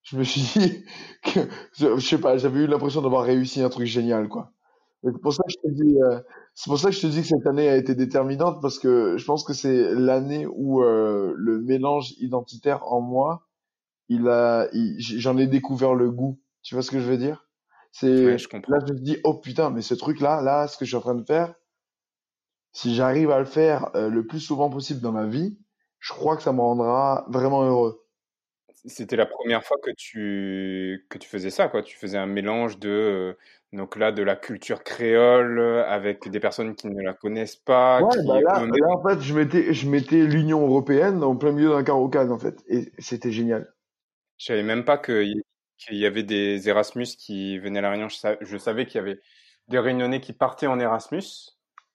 je 0.03 0.17
me 0.17 0.25
suis 0.25 0.43
dit 0.43 0.85
que, 1.23 1.41
je, 1.75 1.99
sais 2.01 2.19
pas, 2.19 2.37
j'avais 2.37 2.61
eu 2.61 2.67
l'impression 2.67 3.03
d'avoir 3.03 3.25
réussi 3.25 3.63
un 3.63 3.69
truc 3.71 3.87
génial, 3.87 4.29
quoi. 4.29 4.53
C'est 5.03 5.19
pour 5.23 5.33
ça 5.33 5.43
que 5.45 5.51
je 5.53 5.69
te 5.69 5.75
dis, 5.75 5.97
euh, 6.03 6.21
c'est 6.55 6.69
pour 6.69 6.79
ça 6.79 6.91
que 6.91 6.95
je 6.95 7.01
te 7.01 7.07
dis 7.07 7.23
que 7.23 7.29
cette 7.29 7.47
année 7.47 7.69
a 7.69 7.77
été 7.77 7.95
déterminante 7.95 8.61
parce 8.61 8.79
que 8.79 9.17
je 9.17 9.25
pense 9.25 9.45
que 9.45 9.55
c'est 9.55 9.95
l'année 9.95 10.47
où 10.47 10.83
euh, 10.83 11.33
le 11.37 11.61
mélange 11.61 12.13
identitaire 12.19 12.87
en 12.93 13.01
moi, 13.01 13.47
il 14.09 14.29
a, 14.29 14.69
j'en 14.99 15.39
ai 15.39 15.47
découvert 15.47 15.95
le 15.95 16.11
goût. 16.11 16.39
Tu 16.63 16.75
vois 16.75 16.83
ce 16.83 16.91
que 16.91 17.01
je 17.01 17.09
veux 17.11 17.17
dire? 17.17 17.50
C'est 17.93 18.39
je 18.39 18.49
là 18.69 18.79
je 18.87 18.93
me 18.93 19.01
dis 19.01 19.19
oh 19.25 19.35
putain 19.35 19.71
mais 19.71 19.83
ce 19.83 19.95
truc 19.95 20.21
là 20.21 20.41
là 20.43 20.69
ce 20.69 20.79
que 20.79 20.85
je 20.85 20.91
suis 20.91 20.97
en 20.97 21.01
train 21.01 21.15
de 21.15 21.25
faire 21.25 21.55
si 22.73 22.95
j'arrive 22.95 23.31
à 23.31 23.39
le 23.39 23.45
faire 23.45 23.91
euh, 23.97 24.09
le 24.09 24.25
plus 24.27 24.41
souvent 24.41 24.71
possible 24.71 25.01
dans 25.01 25.13
ma 25.13 25.27
vie 25.27 25.59
je 25.99 26.13
crois 26.13 26.37
que 26.37 26.43
ça 26.43 26.53
me 26.53 26.61
rendra 26.61 27.27
vraiment 27.29 27.63
heureux. 27.63 28.05
C'était 28.87 29.17
la 29.17 29.27
première 29.27 29.63
fois 29.63 29.77
que 29.83 29.91
tu 29.95 31.07
que 31.11 31.19
tu 31.19 31.29
faisais 31.29 31.51
ça 31.51 31.69
quoi 31.69 31.83
tu 31.83 31.99
faisais 31.99 32.17
un 32.17 32.27
mélange 32.27 32.79
de 32.79 32.89
euh, 32.89 33.39
donc 33.75 33.97
là 33.97 34.11
de 34.11 34.23
la 34.23 34.37
culture 34.37 34.83
créole 34.83 35.61
avec 35.87 36.31
des 36.31 36.41
personnes 36.41 36.75
qui 36.75 36.89
ne 36.89 37.03
la 37.03 37.13
connaissent 37.13 37.57
pas. 37.57 38.01
Ouais, 38.01 38.17
bah 38.27 38.41
là, 38.41 38.65
là, 38.65 38.89
en 38.89 39.03
fait 39.03 39.21
je 39.21 39.35
mettais 39.35 39.75
je 39.75 39.87
mettais 39.87 40.25
l'Union 40.25 40.67
européenne 40.67 41.23
en 41.23 41.37
plein 41.37 41.53
milieu 41.53 41.71
d'un 41.71 41.85
carocane 41.85 42.33
en 42.33 42.39
fait 42.39 42.57
et 42.69 42.91
c'était 42.99 43.33
génial. 43.33 43.71
Je 44.39 44.47
savais 44.47 44.63
même 44.63 44.87
pas 44.87 44.97
que 44.97 45.23
qu'il 45.81 45.97
y 45.97 46.07
avait 46.07 46.23
des 46.23 46.69
Erasmus 46.69 47.07
qui 47.19 47.59
venaient 47.59 47.79
à 47.79 47.83
La 47.83 47.91
Réunion. 47.91 48.09
Je, 48.09 48.57
savais 48.57 48.87
qu'il 48.87 48.97
y 48.97 48.99
avait 48.99 49.21
des 49.69 49.79
Réunionnais 49.79 50.21
qui 50.21 50.33
partaient 50.33 50.67
en 50.67 50.79
Erasmus. 50.79 51.25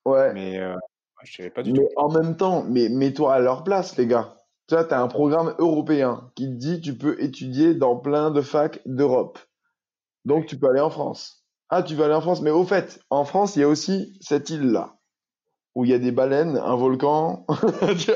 Ouais. 0.06 0.34
Mais 0.34 0.60
euh, 0.60 0.76
je 1.24 1.38
savais 1.38 1.50
pas 1.50 1.64
du 1.64 1.72
mais 1.72 1.80
tout. 1.80 1.88
en 1.96 2.12
même 2.12 2.36
temps, 2.36 2.64
mais 2.64 2.90
mets-toi 2.90 3.34
à 3.34 3.40
leur 3.40 3.64
place, 3.64 3.96
les 3.98 4.08
gars. 4.08 4.42
Tu 4.68 4.76
vois, 4.76 4.84
tu 4.84 4.94
as 4.94 5.02
un 5.02 5.08
programme 5.08 5.54
européen 5.60 6.32
qui 6.36 6.48
te 6.48 6.54
dit 6.54 6.82
tu 6.82 6.98
peux 6.98 7.22
étudier 7.22 7.76
dans 7.76 7.96
plein 7.96 8.32
de 8.32 8.42
facs 8.42 8.82
d'Europe. 8.86 9.40
Donc 10.26 10.48
tu 10.48 10.58
peux 10.58 10.68
aller 10.68 10.82
en 10.82 10.90
France. 10.90 11.46
Ah, 11.70 11.84
tu 11.84 11.96
veux 11.96 12.04
aller 12.04 12.14
en 12.14 12.22
France, 12.22 12.42
mais 12.42 12.52
au 12.52 12.64
fait, 12.64 13.00
en 13.10 13.26
France, 13.26 13.56
il 13.56 13.60
y 13.60 13.64
a 13.64 13.68
aussi 13.68 14.18
cette 14.22 14.50
île-là 14.50 14.95
où 15.76 15.84
il 15.84 15.92
y 15.92 15.94
a 15.94 16.00
des 16.00 16.12
baleines, 16.12 16.58
un 16.58 16.76
volcan. 16.76 17.46
tu, 18.00 18.12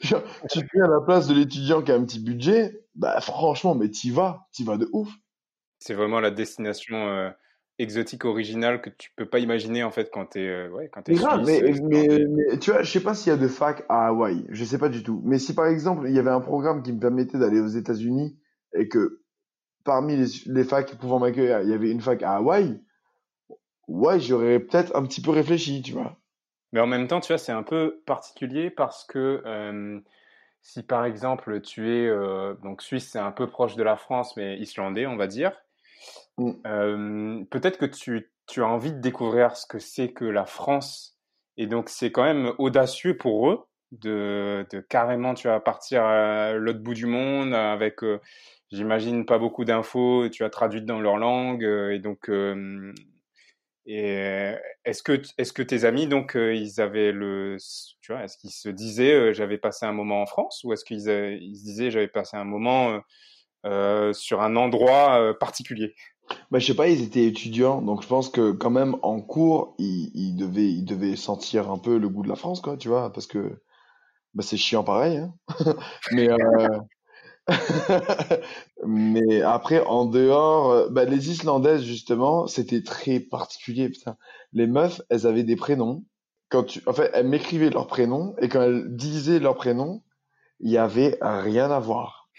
tu 0.00 0.82
à 0.82 0.86
la 0.88 1.00
place 1.00 1.26
de 1.26 1.34
l'étudiant 1.34 1.82
qui 1.82 1.90
a 1.90 1.96
un 1.96 2.04
petit 2.04 2.20
budget, 2.20 2.84
bah 2.94 3.20
franchement, 3.20 3.74
mais 3.74 3.90
t'y 3.90 4.10
vas, 4.10 4.46
t'y 4.52 4.62
vas 4.64 4.76
de 4.76 4.88
ouf. 4.92 5.10
C'est 5.80 5.94
vraiment 5.94 6.20
la 6.20 6.30
destination 6.30 7.08
euh, 7.08 7.30
exotique 7.80 8.24
original 8.24 8.80
que 8.80 8.90
tu 8.90 9.10
peux 9.16 9.26
pas 9.26 9.40
imaginer 9.40 9.82
en 9.82 9.90
fait 9.90 10.10
quand 10.12 10.26
tu 10.26 10.40
es, 10.40 10.68
ouais, 10.68 10.88
quand 10.92 11.08
es 11.08 11.14
grave, 11.14 11.42
mais, 11.44 11.60
mais, 11.82 12.24
mais, 12.28 12.58
tu 12.58 12.70
vois, 12.70 12.84
je 12.84 12.92
sais 12.92 13.02
pas 13.02 13.14
s'il 13.14 13.32
y 13.32 13.34
a 13.34 13.38
de 13.38 13.48
fac 13.48 13.84
à 13.88 14.06
Hawaï, 14.06 14.46
je 14.50 14.64
sais 14.64 14.78
pas 14.78 14.88
du 14.88 15.02
tout. 15.02 15.20
Mais 15.24 15.38
si 15.38 15.54
par 15.54 15.66
exemple 15.66 16.06
il 16.08 16.14
y 16.14 16.20
avait 16.20 16.30
un 16.30 16.40
programme 16.40 16.84
qui 16.84 16.92
me 16.92 17.00
permettait 17.00 17.38
d'aller 17.38 17.58
aux 17.58 17.66
États-Unis 17.66 18.38
et 18.74 18.86
que 18.86 19.22
parmi 19.82 20.16
les, 20.16 20.26
les 20.46 20.62
facs 20.62 20.96
pouvant 20.98 21.18
m'accueillir, 21.18 21.62
il 21.62 21.68
y 21.68 21.74
avait 21.74 21.90
une 21.90 22.00
fac 22.00 22.22
à 22.22 22.36
Hawaï, 22.36 22.80
ouais, 23.88 24.20
j'aurais 24.20 24.60
peut-être 24.60 24.94
un 24.94 25.02
petit 25.04 25.20
peu 25.20 25.32
réfléchi, 25.32 25.82
tu 25.82 25.94
vois. 25.94 26.21
Mais 26.72 26.80
en 26.80 26.86
même 26.86 27.06
temps, 27.06 27.20
tu 27.20 27.28
vois, 27.28 27.38
c'est 27.38 27.52
un 27.52 27.62
peu 27.62 28.02
particulier 28.06 28.70
parce 28.70 29.04
que 29.04 29.42
si 30.62 30.82
par 30.84 31.04
exemple 31.04 31.60
tu 31.60 31.90
es 31.90 32.06
euh, 32.06 32.54
donc 32.62 32.82
Suisse, 32.82 33.10
c'est 33.10 33.18
un 33.18 33.32
peu 33.32 33.48
proche 33.48 33.76
de 33.76 33.82
la 33.82 33.96
France, 33.96 34.36
mais 34.36 34.56
islandais, 34.58 35.06
on 35.06 35.16
va 35.16 35.26
dire. 35.26 35.52
Mm. 36.38 37.44
Peut-être 37.50 37.78
que 37.78 37.86
tu, 37.86 38.30
tu, 38.46 38.62
as 38.62 38.66
envie 38.66 38.92
de 38.92 39.00
découvrir 39.00 39.56
ce 39.56 39.66
que 39.66 39.78
c'est 39.78 40.12
que 40.12 40.24
la 40.24 40.46
France, 40.46 41.18
et 41.56 41.66
donc 41.66 41.88
c'est 41.88 42.12
quand 42.12 42.24
même 42.24 42.52
audacieux 42.58 43.16
pour 43.16 43.50
eux 43.50 43.64
de, 43.92 44.64
de 44.70 44.80
carrément, 44.80 45.34
tu 45.34 45.48
vas 45.48 45.60
partir 45.60 46.02
à 46.04 46.54
l'autre 46.54 46.80
bout 46.80 46.94
du 46.94 47.06
monde 47.06 47.54
avec, 47.54 48.02
euh, 48.02 48.20
j'imagine, 48.70 49.26
pas 49.26 49.38
beaucoup 49.38 49.64
d'infos, 49.64 50.28
tu 50.30 50.44
as 50.44 50.50
traduit 50.50 50.82
dans 50.82 51.00
leur 51.00 51.18
langue, 51.18 51.64
euh, 51.64 51.90
et 51.90 51.98
donc 51.98 52.30
et 53.86 54.54
est-ce 54.84 55.02
que 55.02 55.20
est-ce 55.38 55.52
que 55.52 55.62
tes 55.62 55.84
amis 55.84 56.06
donc 56.06 56.36
ils 56.36 56.80
avaient 56.80 57.12
le 57.12 57.56
tu 58.00 58.12
vois 58.12 58.22
est-ce 58.22 58.36
qu'ils 58.38 58.50
se 58.50 58.68
disaient 58.68 59.12
euh, 59.12 59.32
j'avais 59.32 59.58
passé 59.58 59.86
un 59.86 59.92
moment 59.92 60.22
en 60.22 60.26
France 60.26 60.62
ou 60.64 60.72
est-ce 60.72 60.84
qu'ils 60.84 61.08
ils 61.08 61.56
se 61.56 61.64
disaient 61.64 61.90
j'avais 61.90 62.08
passé 62.08 62.36
un 62.36 62.44
moment 62.44 63.00
sur 64.12 64.42
un 64.42 64.56
endroit 64.56 65.36
particulier? 65.38 65.94
Bah, 66.50 66.58
je 66.58 66.66
sais 66.66 66.74
pas, 66.74 66.88
ils 66.88 67.02
étaient 67.02 67.24
étudiants, 67.24 67.82
donc 67.82 68.02
je 68.02 68.08
pense 68.08 68.28
que 68.28 68.52
quand 68.52 68.70
même 68.70 68.96
en 69.02 69.20
cours, 69.20 69.74
ils, 69.78 70.10
ils, 70.14 70.36
devaient, 70.36 70.70
ils 70.70 70.84
devaient 70.84 71.16
sentir 71.16 71.70
un 71.70 71.78
peu 71.78 71.98
le 71.98 72.08
goût 72.08 72.22
de 72.22 72.28
la 72.28 72.36
France, 72.36 72.60
quoi, 72.60 72.76
tu 72.76 72.88
vois, 72.88 73.12
parce 73.12 73.26
que 73.26 73.60
bah, 74.34 74.42
c'est 74.42 74.56
chiant 74.56 74.84
pareil. 74.84 75.18
Hein 75.18 75.34
Mais 76.12 76.28
Mais 78.86 79.42
après, 79.42 79.84
en 79.84 80.04
dehors, 80.04 80.70
euh, 80.70 80.88
bah, 80.90 81.04
les 81.04 81.30
Islandaises, 81.30 81.82
justement, 81.82 82.46
c'était 82.46 82.82
très 82.82 83.20
particulier. 83.20 83.88
Putain. 83.88 84.16
Les 84.52 84.66
meufs, 84.66 85.00
elles 85.10 85.26
avaient 85.26 85.42
des 85.42 85.56
prénoms. 85.56 86.04
Quand 86.48 86.64
tu... 86.64 86.80
En 86.86 86.92
fait, 86.92 87.10
elles 87.14 87.26
m'écrivaient 87.26 87.70
leurs 87.70 87.86
prénoms, 87.86 88.34
et 88.40 88.48
quand 88.48 88.62
elles 88.62 88.94
disaient 88.94 89.40
leurs 89.40 89.56
prénoms, 89.56 90.02
il 90.60 90.70
y 90.70 90.78
avait 90.78 91.18
rien 91.20 91.70
à 91.70 91.80
voir. 91.80 92.30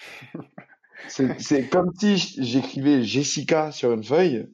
C'est 1.08 1.68
comme 1.70 1.92
si 2.00 2.18
j'écrivais 2.18 3.04
Jessica 3.04 3.72
sur 3.72 3.92
une 3.92 4.04
feuille, 4.04 4.48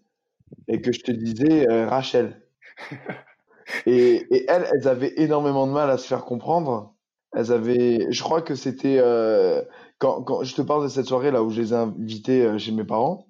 et 0.68 0.82
que 0.82 0.92
je 0.92 1.02
te 1.02 1.12
disais 1.12 1.70
euh, 1.70 1.88
Rachel. 1.88 2.42
Et, 3.86 4.26
et, 4.36 4.46
elles, 4.50 4.68
elles 4.74 4.88
avaient 4.88 5.14
énormément 5.18 5.68
de 5.68 5.72
mal 5.72 5.92
à 5.92 6.00
se 6.00 6.08
faire 6.08 6.26
comprendre. 6.26 6.96
Elles 7.34 7.52
avaient, 7.52 8.08
je 8.10 8.24
crois 8.24 8.42
que 8.42 8.56
c'était... 8.56 8.98
Euh 9.00 9.62
quand, 10.00 10.24
quand 10.24 10.44
je 10.44 10.56
te 10.56 10.62
parle 10.62 10.84
de 10.84 10.90
cette 10.90 11.06
soirée 11.06 11.32
là 11.32 11.44
où 11.44 11.50
je 11.50 11.62
les 11.62 11.74
ai 11.74 11.76
invitées 11.76 12.44
euh, 12.44 12.58
chez 12.58 12.72
mes 12.72 12.84
parents, 12.84 13.28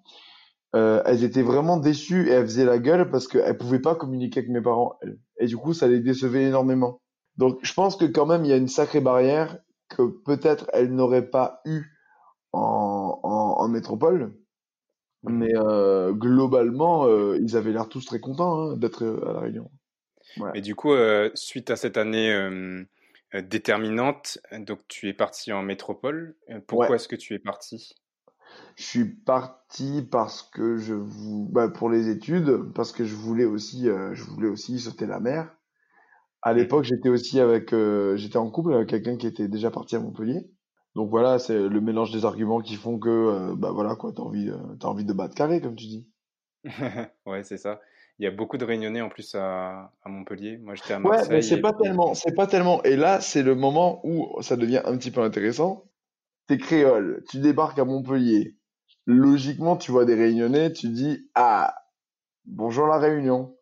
euh, 0.76 1.02
elles 1.06 1.24
étaient 1.24 1.42
vraiment 1.42 1.78
déçues 1.78 2.30
et 2.30 2.32
elles 2.32 2.46
faisaient 2.46 2.66
la 2.66 2.78
gueule 2.78 3.10
parce 3.10 3.28
qu'elles 3.28 3.58
pouvaient 3.58 3.82
pas 3.82 3.96
communiquer 3.96 4.40
avec 4.40 4.52
mes 4.52 4.62
parents. 4.62 4.98
Et 5.40 5.48
du 5.48 5.58
coup, 5.58 5.74
ça 5.74 5.88
les 5.88 6.00
décevait 6.00 6.44
énormément. 6.44 7.02
Donc, 7.38 7.60
je 7.64 7.74
pense 7.74 7.96
que 7.96 8.06
quand 8.06 8.26
même, 8.26 8.46
il 8.46 8.50
y 8.50 8.54
a 8.54 8.58
une 8.58 8.68
sacrée 8.68 9.02
barrière 9.02 9.58
que 9.90 10.04
peut-être 10.26 10.70
elles 10.74 10.94
n'auraient 10.94 11.30
pas 11.30 11.62
eu 11.66 11.86
en, 12.54 13.20
en, 13.24 13.64
en 13.64 13.68
métropole. 13.68 14.36
Mais 15.24 15.54
euh, 15.54 16.14
globalement, 16.14 17.06
euh, 17.08 17.38
ils 17.42 17.58
avaient 17.58 17.74
l'air 17.74 17.90
tous 17.90 18.06
très 18.06 18.20
contents 18.20 18.72
hein, 18.72 18.78
d'être 18.78 19.06
à 19.28 19.34
la 19.34 19.40
Réunion. 19.40 19.70
Ouais. 20.38 20.52
Et 20.54 20.62
du 20.62 20.76
coup, 20.76 20.94
euh, 20.94 21.30
suite 21.34 21.72
à 21.72 21.76
cette 21.76 21.98
année 21.98 22.32
euh, 22.32 22.84
déterminante. 23.34 24.40
Donc, 24.52 24.80
tu 24.88 25.08
es 25.08 25.14
parti 25.14 25.52
en 25.52 25.62
métropole. 25.62 26.36
Euh, 26.50 26.60
pourquoi 26.66 26.96
est-ce 26.96 27.08
que 27.08 27.16
tu 27.16 27.34
es 27.34 27.40
parti? 27.40 27.94
Je 28.76 28.84
suis 28.84 29.06
parti 29.06 30.08
parce 30.10 30.44
que 30.44 30.78
je 30.78 30.96
vous, 30.96 31.48
bah, 31.52 31.70
pour 31.70 31.90
les 31.90 32.10
études, 32.10 32.72
parce 32.74 32.92
que 32.92 33.06
je 33.06 33.16
voulais 33.16 33.46
aussi, 33.46 33.88
euh, 33.88 34.14
je 34.14 34.24
voulais 34.24 34.48
aussi 34.48 34.80
sauter 34.80 35.06
la 35.06 35.20
mer. 35.20 35.56
À 36.42 36.54
mmh. 36.54 36.58
l'époque, 36.58 36.84
j'étais 36.86 37.10
aussi 37.10 37.40
avec, 37.40 37.74
j'étais 38.16 38.38
en 38.38 38.50
couple 38.50 38.74
avec 38.74 38.90
quelqu'un 38.90 39.18
qui 39.18 39.28
était 39.28 39.48
déjà 39.48 39.70
parti 39.70 39.96
à 39.96 40.00
Montpellier. 40.00 40.50
Donc 40.96 41.10
voilà, 41.10 41.38
c'est 41.38 41.68
le 41.68 41.82
mélange 41.82 42.12
des 42.12 42.26
arguments 42.26 42.62
qui 42.62 42.76
font 42.76 42.98
que, 42.98 43.54
bah 43.56 43.72
voilà 43.72 43.96
quoi, 43.96 44.12
t'as 44.12 44.24
envie, 44.24 44.52
t'as 44.80 44.88
envie 44.88 45.06
de 45.06 45.14
battre 45.14 45.36
carré 45.36 45.62
comme 45.62 45.76
tu 45.76 45.86
dis. 45.86 46.10
ouais, 47.26 47.44
c'est 47.44 47.58
ça. 47.58 47.80
Il 48.20 48.26
y 48.26 48.28
a 48.28 48.32
beaucoup 48.32 48.58
de 48.58 48.66
Réunionnais 48.66 49.00
en 49.00 49.08
plus 49.08 49.34
à, 49.34 49.94
à 50.04 50.10
Montpellier. 50.10 50.58
Moi, 50.58 50.76
j'étais 50.76 50.94
à 50.94 51.00
Marseille. 51.00 51.30
Ouais, 51.30 51.36
mais 51.36 51.42
c'est 51.42 51.62
pas 51.62 51.72
tellement, 51.72 52.14
c'est 52.14 52.36
pas 52.36 52.48
tellement. 52.48 52.84
Et 52.84 52.98
là, 52.98 53.22
c'est 53.22 53.44
le 53.44 53.56
moment 53.56 54.02
où 54.04 54.42
ça 54.42 54.58
devient 54.58 54.82
un 54.84 54.98
petit 54.98 55.10
peu 55.10 55.22
intéressant. 55.22 55.86
T'es 56.48 56.58
créole, 56.58 57.24
tu 57.30 57.40
débarques 57.40 57.80
à 57.80 57.86
Montpellier. 57.86 58.58
Logiquement, 59.06 59.78
tu 59.78 59.92
vois 59.92 60.04
des 60.04 60.16
Réunionnais, 60.16 60.74
tu 60.74 60.90
dis 60.90 61.30
ah 61.34 61.74
bonjour 62.44 62.88
la 62.88 62.98
Réunion. 62.98 63.56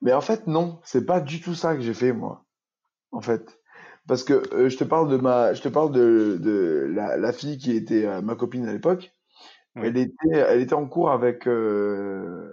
Mais 0.00 0.14
en 0.14 0.22
fait, 0.22 0.46
non, 0.46 0.80
c'est 0.82 1.04
pas 1.04 1.20
du 1.20 1.42
tout 1.42 1.54
ça 1.54 1.74
que 1.74 1.82
j'ai 1.82 1.92
fait 1.92 2.12
moi. 2.12 2.46
En 3.12 3.20
fait, 3.20 3.60
parce 4.08 4.24
que 4.24 4.42
euh, 4.54 4.70
je 4.70 4.78
te 4.78 4.84
parle 4.84 5.10
de 5.10 5.18
ma, 5.18 5.52
je 5.52 5.60
te 5.60 5.68
parle 5.68 5.92
de, 5.92 6.38
de 6.40 6.90
la, 6.94 7.18
la 7.18 7.32
fille 7.34 7.58
qui 7.58 7.76
était 7.76 8.06
euh, 8.06 8.22
ma 8.22 8.36
copine 8.36 8.66
à 8.66 8.72
l'époque. 8.72 9.12
Elle 9.74 9.98
était, 9.98 10.12
elle 10.32 10.62
était 10.62 10.74
en 10.74 10.86
cours 10.86 11.10
avec. 11.10 11.46
Euh, 11.46 12.50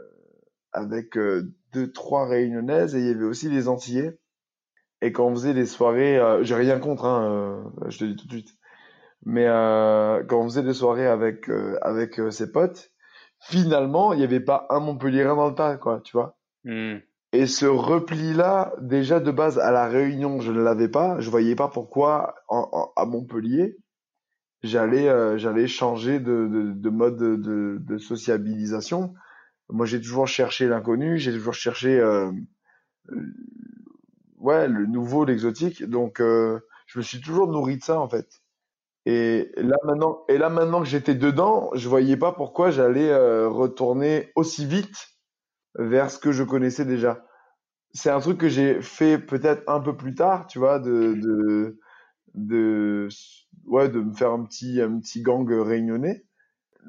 avec 0.78 1.18
euh, 1.18 1.54
deux, 1.74 1.92
trois 1.92 2.28
réunionnaises 2.28 2.96
et 2.96 3.00
il 3.00 3.08
y 3.08 3.10
avait 3.10 3.26
aussi 3.26 3.50
les 3.50 3.68
Antillais. 3.68 4.18
Et 5.02 5.12
quand 5.12 5.28
on 5.28 5.36
faisait 5.36 5.54
des 5.54 5.66
soirées, 5.66 6.18
euh, 6.18 6.44
j'ai 6.44 6.56
rien 6.56 6.80
contre, 6.80 7.06
hein, 7.06 7.30
euh, 7.30 7.90
je 7.90 8.00
te 8.00 8.06
dis 8.06 8.16
tout 8.16 8.28
de 8.28 8.32
suite, 8.32 8.56
mais 9.26 9.46
quand 9.46 10.40
on 10.40 10.44
faisait 10.46 10.64
des 10.64 10.74
soirées 10.74 11.08
avec 11.08 11.50
avec 11.82 12.22
ses 12.32 12.52
potes, 12.52 12.92
finalement, 13.40 14.14
il 14.14 14.20
n'y 14.20 14.24
avait 14.24 14.40
pas 14.40 14.68
un 14.70 14.80
Montpellierin 14.80 15.36
dans 15.36 15.50
le 15.50 15.56
tas, 15.56 15.78
quoi, 15.78 16.02
tu 16.04 16.16
vois. 16.16 16.38
Mmh. 16.64 16.98
Et 17.34 17.46
ce 17.46 17.66
repli-là, 17.66 18.74
déjà 18.80 19.20
de 19.20 19.32
base 19.32 19.60
à 19.60 19.72
la 19.72 19.88
Réunion, 19.88 20.40
je 20.40 20.52
ne 20.52 20.62
l'avais 20.62 20.88
pas. 20.88 21.20
Je 21.20 21.30
voyais 21.30 21.56
pas 21.56 21.68
pourquoi 21.68 22.36
en, 22.48 22.92
à 22.96 23.06
Montpellier, 23.06 23.78
j'allais 24.64 25.38
j'allais 25.38 25.68
changer 25.68 26.20
de, 26.20 26.48
de, 26.48 26.72
de 26.72 26.90
mode 26.90 27.18
de, 27.18 27.78
de, 27.80 27.98
sociabilisation 27.98 29.14
moi, 29.70 29.86
j'ai 29.86 30.02
toujours 30.02 30.28
cherché 30.28 30.68
l'inconnu, 30.68 31.18
j'ai 31.18 31.34
toujours 31.34 31.54
cherché 31.54 32.00
euh, 32.00 32.32
ouais 34.38 34.68
le 34.68 34.86
nouveau, 34.86 35.26
l'exotique. 35.26 35.84
Donc, 35.84 36.20
euh, 36.20 36.60
je 36.88 37.00
me 37.00 37.04
suis 37.04 37.22
toujours 37.22 37.48
nourri 37.48 37.78
de 37.78 37.84
ça 37.84 38.00
en 38.00 38.08
fait. 38.10 38.42
Et 39.06 39.52
là 39.58 39.78
maintenant, 39.86 40.26
et 40.30 40.38
là 40.38 40.50
maintenant 40.50 40.82
que 40.82 40.88
j'étais 40.90 41.16
dedans, 41.16 41.72
je 41.76 41.90
voyais 41.90 42.18
pas 42.18 42.34
pourquoi 42.34 42.72
j'allais 42.72 43.10
euh, 43.10 43.50
retourner 43.50 44.32
aussi 44.36 44.66
vite 44.66 45.10
vers 45.76 46.12
ce 46.12 46.20
que 46.20 46.32
je 46.34 46.44
connaissais 46.44 46.86
déjà. 46.86 47.26
C'est 47.94 48.12
un 48.12 48.22
truc 48.22 48.40
que 48.40 48.50
j'ai 48.50 48.82
fait 48.82 49.20
peut-être 49.20 49.64
un 49.70 49.82
peu 49.82 49.98
plus 49.98 50.16
tard, 50.16 50.48
tu 50.48 50.60
vois, 50.60 50.80
de, 50.80 51.16
de 51.16 51.80
de 52.36 53.10
ouais 53.66 53.90
de 53.90 54.02
me 54.02 54.14
faire 54.14 54.32
un 54.32 54.46
petit 54.46 54.82
un 54.82 55.00
petit 55.00 55.24
gang 55.24 55.50
réunionnais 55.52 56.27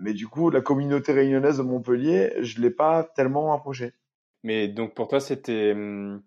mais 0.00 0.14
du 0.14 0.28
coup, 0.28 0.50
la 0.50 0.60
communauté 0.60 1.12
réunionnaise 1.12 1.58
de 1.58 1.62
Montpellier, 1.62 2.34
je 2.40 2.60
l'ai 2.60 2.70
pas 2.70 3.04
tellement 3.04 3.52
approchée. 3.52 3.94
Mais 4.42 4.68
donc 4.68 4.94
pour 4.94 5.08
toi, 5.08 5.20
c'était, 5.20 5.72
hum, 5.72 6.22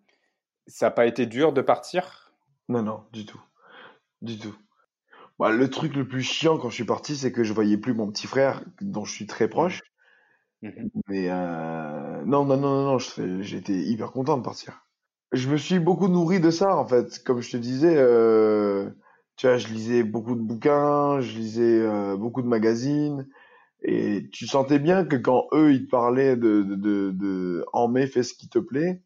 ça 0.68 0.88
n'a 0.88 0.92
pas 0.92 1.06
été 1.06 1.26
dur 1.26 1.54
de 1.54 1.62
partir? 1.62 2.34
Non, 2.70 2.84
non, 2.84 3.04
du 3.12 3.26
tout, 3.26 3.42
du 4.22 4.38
tout. 4.38 4.56
Bah, 5.40 5.50
le 5.50 5.70
truc 5.70 5.96
le 5.96 6.08
plus 6.08 6.22
chiant 6.22 6.58
quand 6.58 6.70
je 6.70 6.76
suis 6.76 6.86
parti, 6.86 7.16
c'est 7.18 7.32
que 7.32 7.44
je 7.44 7.54
voyais 7.54 7.78
plus 7.78 7.94
mon 7.94 8.12
petit 8.12 8.28
frère, 8.28 8.64
dont 8.80 9.06
je 9.06 9.14
suis 9.14 9.26
très 9.26 9.48
proche. 9.48 9.82
Mmh 10.62 10.70
Mais 11.08 11.30
euh... 11.32 12.24
non, 12.26 12.46
non, 12.46 12.58
non, 12.58 12.84
non, 12.84 12.84
non, 12.92 13.42
j'étais 13.42 13.74
hyper 13.74 14.12
content 14.12 14.38
de 14.38 14.44
partir. 14.44 14.86
Je 15.32 15.50
me 15.50 15.58
suis 15.58 15.80
beaucoup 15.80 16.10
nourri 16.10 16.40
de 16.40 16.52
ça, 16.52 16.76
en 16.78 16.86
fait. 16.86 17.24
Comme 17.24 17.42
je 17.42 17.52
te 17.52 17.58
disais, 17.58 17.96
euh... 17.98 18.92
tu 19.36 19.48
vois, 19.48 19.58
je 19.58 19.68
lisais 19.70 20.04
beaucoup 20.04 20.36
de 20.36 20.42
bouquins, 20.42 21.22
je 21.22 21.36
lisais 21.36 21.82
euh, 21.82 22.16
beaucoup 22.18 22.44
de 22.44 22.48
magazines. 22.48 23.28
Et 23.84 24.30
tu 24.32 24.46
sentais 24.46 24.80
bien 24.80 25.06
que 25.06 25.16
quand 25.16 25.48
eux, 25.54 25.74
ils 25.74 25.86
te 25.86 25.90
parlaient 25.90 26.36
de, 26.36 26.62
de, 26.62 26.76
de, 26.76 27.12
de 27.12 27.66
en 27.74 27.88
mai, 27.88 28.06
fais 28.06 28.24
ce 28.24 28.34
qui 28.36 28.48
te 28.48 28.60
plaît, 28.60 29.02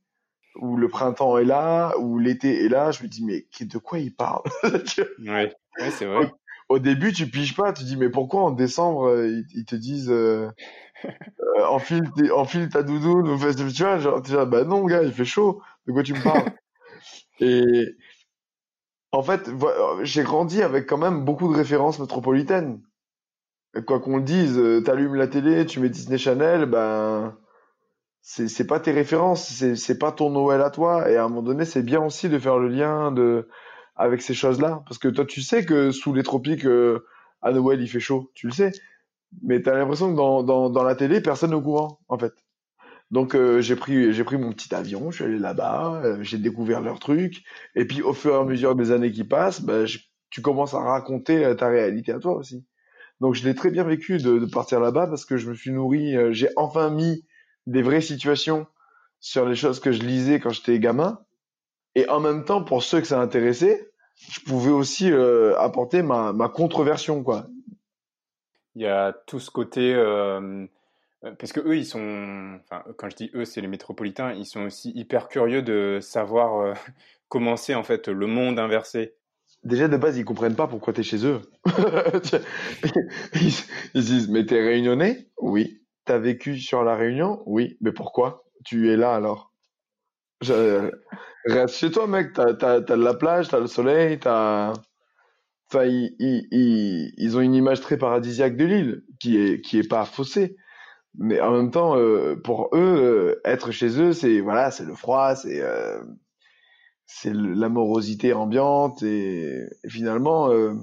ou 0.57 0.75
le 0.75 0.89
printemps 0.89 1.37
est 1.37 1.45
là, 1.45 1.97
ou 1.99 2.19
l'été 2.19 2.65
est 2.65 2.69
là, 2.69 2.91
je 2.91 3.03
me 3.03 3.07
dis, 3.07 3.23
mais 3.23 3.45
de 3.59 3.77
quoi 3.77 3.99
ils 3.99 4.13
parlent 4.13 4.43
Ouais, 4.63 5.53
ouais 5.79 5.91
c'est 5.91 6.05
vrai. 6.05 6.29
Au, 6.67 6.79
début, 6.79 7.13
tu 7.13 7.27
piges 7.27 7.55
pas, 7.55 7.71
tu 7.71 7.83
dis, 7.83 7.95
mais 7.95 8.09
pourquoi 8.09 8.43
en 8.43 8.51
décembre, 8.51 9.07
euh, 9.07 9.27
ils, 9.27 9.45
ils 9.53 9.65
te 9.65 9.75
disent, 9.75 10.11
euh, 10.11 10.49
euh, 11.05 11.65
enfile, 11.69 12.03
enfile 12.33 12.67
ta 12.67 12.83
doudoune, 12.83 13.29
ou 13.29 13.37
fais, 13.37 13.55
tu 13.55 13.63
vois, 13.83 13.99
genre, 13.99 14.21
tu 14.21 14.31
dis, 14.31 14.37
bah 14.47 14.65
non, 14.65 14.85
gars, 14.85 15.03
il 15.03 15.13
fait 15.13 15.25
chaud, 15.25 15.61
de 15.87 15.93
quoi 15.93 16.03
tu 16.03 16.13
me 16.13 16.23
parles 16.23 16.51
Et 17.39 17.63
en 19.11 19.23
fait, 19.23 19.49
j'ai 20.03 20.23
grandi 20.23 20.61
avec 20.61 20.85
quand 20.87 20.97
même 20.97 21.23
beaucoup 21.23 21.51
de 21.51 21.57
références 21.57 21.99
métropolitaines 21.99 22.81
quoi 23.81 23.99
qu'on 23.99 24.17
le 24.17 24.23
dise, 24.23 24.57
euh, 24.57 24.81
t'allumes 24.81 25.15
la 25.15 25.27
télé, 25.27 25.65
tu 25.65 25.79
mets 25.79 25.89
Disney 25.89 26.17
Channel, 26.17 26.65
ben 26.65 27.37
c'est 28.21 28.67
pas 28.67 28.79
tes 28.79 28.91
références, 28.91 29.47
c'est 29.49 29.75
c'est 29.75 29.99
pas 29.99 30.11
ton 30.11 30.29
Noël 30.31 30.61
à 30.61 30.69
toi. 30.71 31.09
Et 31.11 31.17
à 31.17 31.25
un 31.25 31.29
moment 31.29 31.43
donné, 31.43 31.65
c'est 31.65 31.83
bien 31.83 32.01
aussi 32.03 32.29
de 32.29 32.39
faire 32.39 32.57
le 32.59 32.69
lien 32.69 33.11
de 33.11 33.47
avec 33.95 34.21
ces 34.21 34.33
choses-là, 34.35 34.83
parce 34.87 34.99
que 34.99 35.07
toi, 35.09 35.25
tu 35.25 35.41
sais 35.41 35.65
que 35.65 35.91
sous 35.91 36.13
les 36.13 36.23
tropiques, 36.23 36.65
euh, 36.65 37.05
à 37.41 37.51
Noël, 37.53 37.81
il 37.81 37.89
fait 37.89 37.99
chaud, 38.01 38.31
tu 38.35 38.47
le 38.47 38.53
sais. 38.53 38.71
Mais 39.43 39.61
t'as 39.61 39.75
l'impression 39.75 40.11
que 40.11 40.17
dans, 40.17 40.43
dans, 40.43 40.69
dans 40.69 40.83
la 40.83 40.95
télé, 40.95 41.21
personne 41.21 41.51
n'est 41.51 41.55
au 41.57 41.61
courant, 41.61 41.99
en 42.09 42.17
fait. 42.19 42.33
Donc 43.11 43.35
euh, 43.35 43.61
j'ai 43.61 43.75
pris 43.75 44.13
j'ai 44.13 44.23
pris 44.23 44.37
mon 44.37 44.51
petit 44.51 44.73
avion, 44.75 45.11
je 45.11 45.17
suis 45.17 45.25
allé 45.25 45.37
là-bas, 45.39 46.01
j'ai 46.21 46.37
découvert 46.37 46.81
leurs 46.81 46.99
trucs, 46.99 47.43
et 47.75 47.85
puis 47.85 48.01
au 48.01 48.13
fur 48.13 48.33
et 48.35 48.37
à 48.39 48.43
mesure 48.43 48.75
des 48.75 48.91
années 48.91 49.11
qui 49.11 49.23
passent, 49.23 49.61
je- 49.85 49.99
tu 50.29 50.41
commences 50.41 50.73
à 50.73 50.79
raconter 50.79 51.55
ta 51.57 51.67
réalité 51.69 52.11
à 52.11 52.19
toi 52.19 52.35
aussi. 52.35 52.65
Donc 53.21 53.33
je 53.33 53.43
l'ai 53.43 53.55
très 53.55 53.71
bien 53.71 53.83
vécu 53.83 54.17
de, 54.17 54.45
partir 54.45 54.79
là-bas 54.79 55.07
parce 55.07 55.25
que 55.25 55.37
je 55.37 55.49
me 55.49 55.55
suis 55.55 55.71
nourri, 55.71 56.15
euh, 56.15 56.31
j'ai 56.31 56.49
enfin 56.55 56.89
mis 56.89 57.25
des 57.67 57.81
vraies 57.81 58.01
situations 58.01 58.67
sur 59.19 59.45
les 59.45 59.55
choses 59.55 59.79
que 59.79 59.91
je 59.91 60.01
lisais 60.01 60.39
quand 60.39 60.51
j'étais 60.51 60.79
gamin, 60.79 61.19
et 61.95 62.07
en 62.09 62.19
même 62.19 62.45
temps 62.45 62.63
pour 62.63 62.83
ceux 62.83 63.01
que 63.01 63.07
ça 63.07 63.19
intéressait, 63.19 63.89
je 64.15 64.39
pouvais 64.41 64.71
aussi 64.71 65.11
euh, 65.11 65.57
apporter 65.57 66.01
ma, 66.01 66.33
ma 66.33 66.49
contre-version 66.49 67.23
quoi. 67.23 67.47
Il 68.75 68.81
y 68.81 68.87
a 68.87 69.13
tout 69.25 69.39
ce 69.39 69.49
côté, 69.49 69.93
euh, 69.93 70.67
parce 71.39 71.53
que 71.53 71.61
eux, 71.61 71.77
ils 71.77 71.85
sont, 71.85 72.59
enfin, 72.63 72.83
quand 72.97 73.09
je 73.09 73.15
dis 73.15 73.31
eux, 73.33 73.45
c'est 73.45 73.61
les 73.61 73.67
métropolitains, 73.67 74.33
ils 74.33 74.45
sont 74.45 74.63
aussi 74.63 74.91
hyper 74.95 75.29
curieux 75.29 75.61
de 75.61 75.99
savoir 76.01 76.59
euh, 76.59 76.73
comment 77.29 77.55
c'est 77.55 77.73
en 77.73 77.83
fait 77.83 78.09
le 78.09 78.27
monde 78.27 78.59
inversé. 78.59 79.15
Déjà 79.65 79.87
de 79.87 79.97
base 79.97 80.17
ils 80.17 80.25
comprennent 80.25 80.55
pas 80.55 80.67
pourquoi 80.67 80.93
t'es 80.93 81.03
chez 81.03 81.25
eux. 81.25 81.41
ils, 83.33 84.01
disent 84.03 84.29
mais 84.29 84.45
t'es 84.45 84.61
réunionnais? 84.61 85.27
Oui. 85.41 85.81
T'as 86.05 86.19
vécu 86.19 86.59
sur 86.59 86.83
la 86.83 86.95
Réunion? 86.95 87.41
Oui. 87.47 87.77
Mais 87.81 87.91
pourquoi? 87.91 88.43
Tu 88.63 88.91
es 88.91 88.95
là 88.95 89.15
alors? 89.15 89.51
Je- 90.41 90.91
Reste 91.45 91.75
chez 91.75 91.91
toi 91.91 92.07
mec. 92.07 92.33
T'as 92.33 92.53
t'as 92.53 92.79
de 92.79 92.93
la 93.03 93.13
plage, 93.15 93.47
t'as 93.49 93.59
le 93.59 93.67
soleil, 93.67 94.19
t'as. 94.19 94.73
Enfin 95.71 95.85
ils, 95.85 96.15
ils 96.19 96.47
ils 96.51 97.13
ils 97.17 97.37
ont 97.37 97.41
une 97.41 97.55
image 97.55 97.81
très 97.81 97.97
paradisiaque 97.97 98.55
de 98.57 98.65
l'île 98.65 99.03
qui 99.19 99.37
est 99.37 99.61
qui 99.61 99.79
est 99.79 99.87
pas 99.89 100.05
faussée. 100.05 100.55
Mais 101.17 101.41
en 101.41 101.51
même 101.51 101.71
temps 101.71 101.97
euh, 101.97 102.35
pour 102.43 102.69
eux 102.75 102.79
euh, 102.79 103.41
être 103.45 103.71
chez 103.71 103.99
eux 104.01 104.13
c'est 104.13 104.41
voilà 104.41 104.71
c'est 104.71 104.85
le 104.85 104.95
froid 104.95 105.35
c'est 105.35 105.61
euh, 105.61 106.01
c'est 107.05 107.33
l'amorosité 107.33 108.33
ambiante 108.33 109.03
et, 109.03 109.65
et 109.83 109.89
finalement 109.89 110.49
euh, 110.51 110.73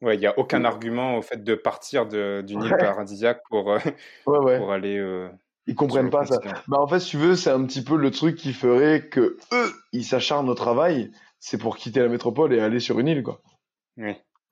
Ouais, 0.00 0.14
il 0.14 0.20
y 0.20 0.26
a 0.28 0.38
aucun 0.38 0.64
argument 0.64 1.16
au 1.16 1.22
fait 1.22 1.42
de 1.42 1.56
partir 1.56 2.06
d'une 2.06 2.62
île 2.62 2.72
ouais. 2.72 2.78
paradisiaque 2.78 3.42
pour, 3.50 3.72
euh, 3.72 3.78
ouais 4.26 4.38
ouais. 4.38 4.58
pour 4.58 4.70
aller 4.70 4.96
euh, 4.96 5.28
ils 5.66 5.74
comprennent 5.74 6.08
pas 6.08 6.24
ça. 6.24 6.38
bah 6.68 6.78
en 6.78 6.86
fait 6.86 7.00
si 7.00 7.10
tu 7.10 7.16
veux 7.16 7.34
c'est 7.34 7.50
un 7.50 7.64
petit 7.64 7.82
peu 7.82 7.96
le 7.96 8.10
truc 8.12 8.36
qui 8.36 8.52
ferait 8.52 9.08
que 9.08 9.36
eux 9.52 9.72
ils 9.92 10.04
s'acharnent 10.04 10.48
au 10.48 10.54
travail 10.54 11.10
c'est 11.40 11.58
pour 11.58 11.76
quitter 11.76 12.00
la 12.00 12.08
métropole 12.08 12.54
et 12.54 12.60
aller 12.60 12.78
sur 12.78 13.00
une 13.00 13.08
île 13.08 13.24
quoi. 13.24 13.42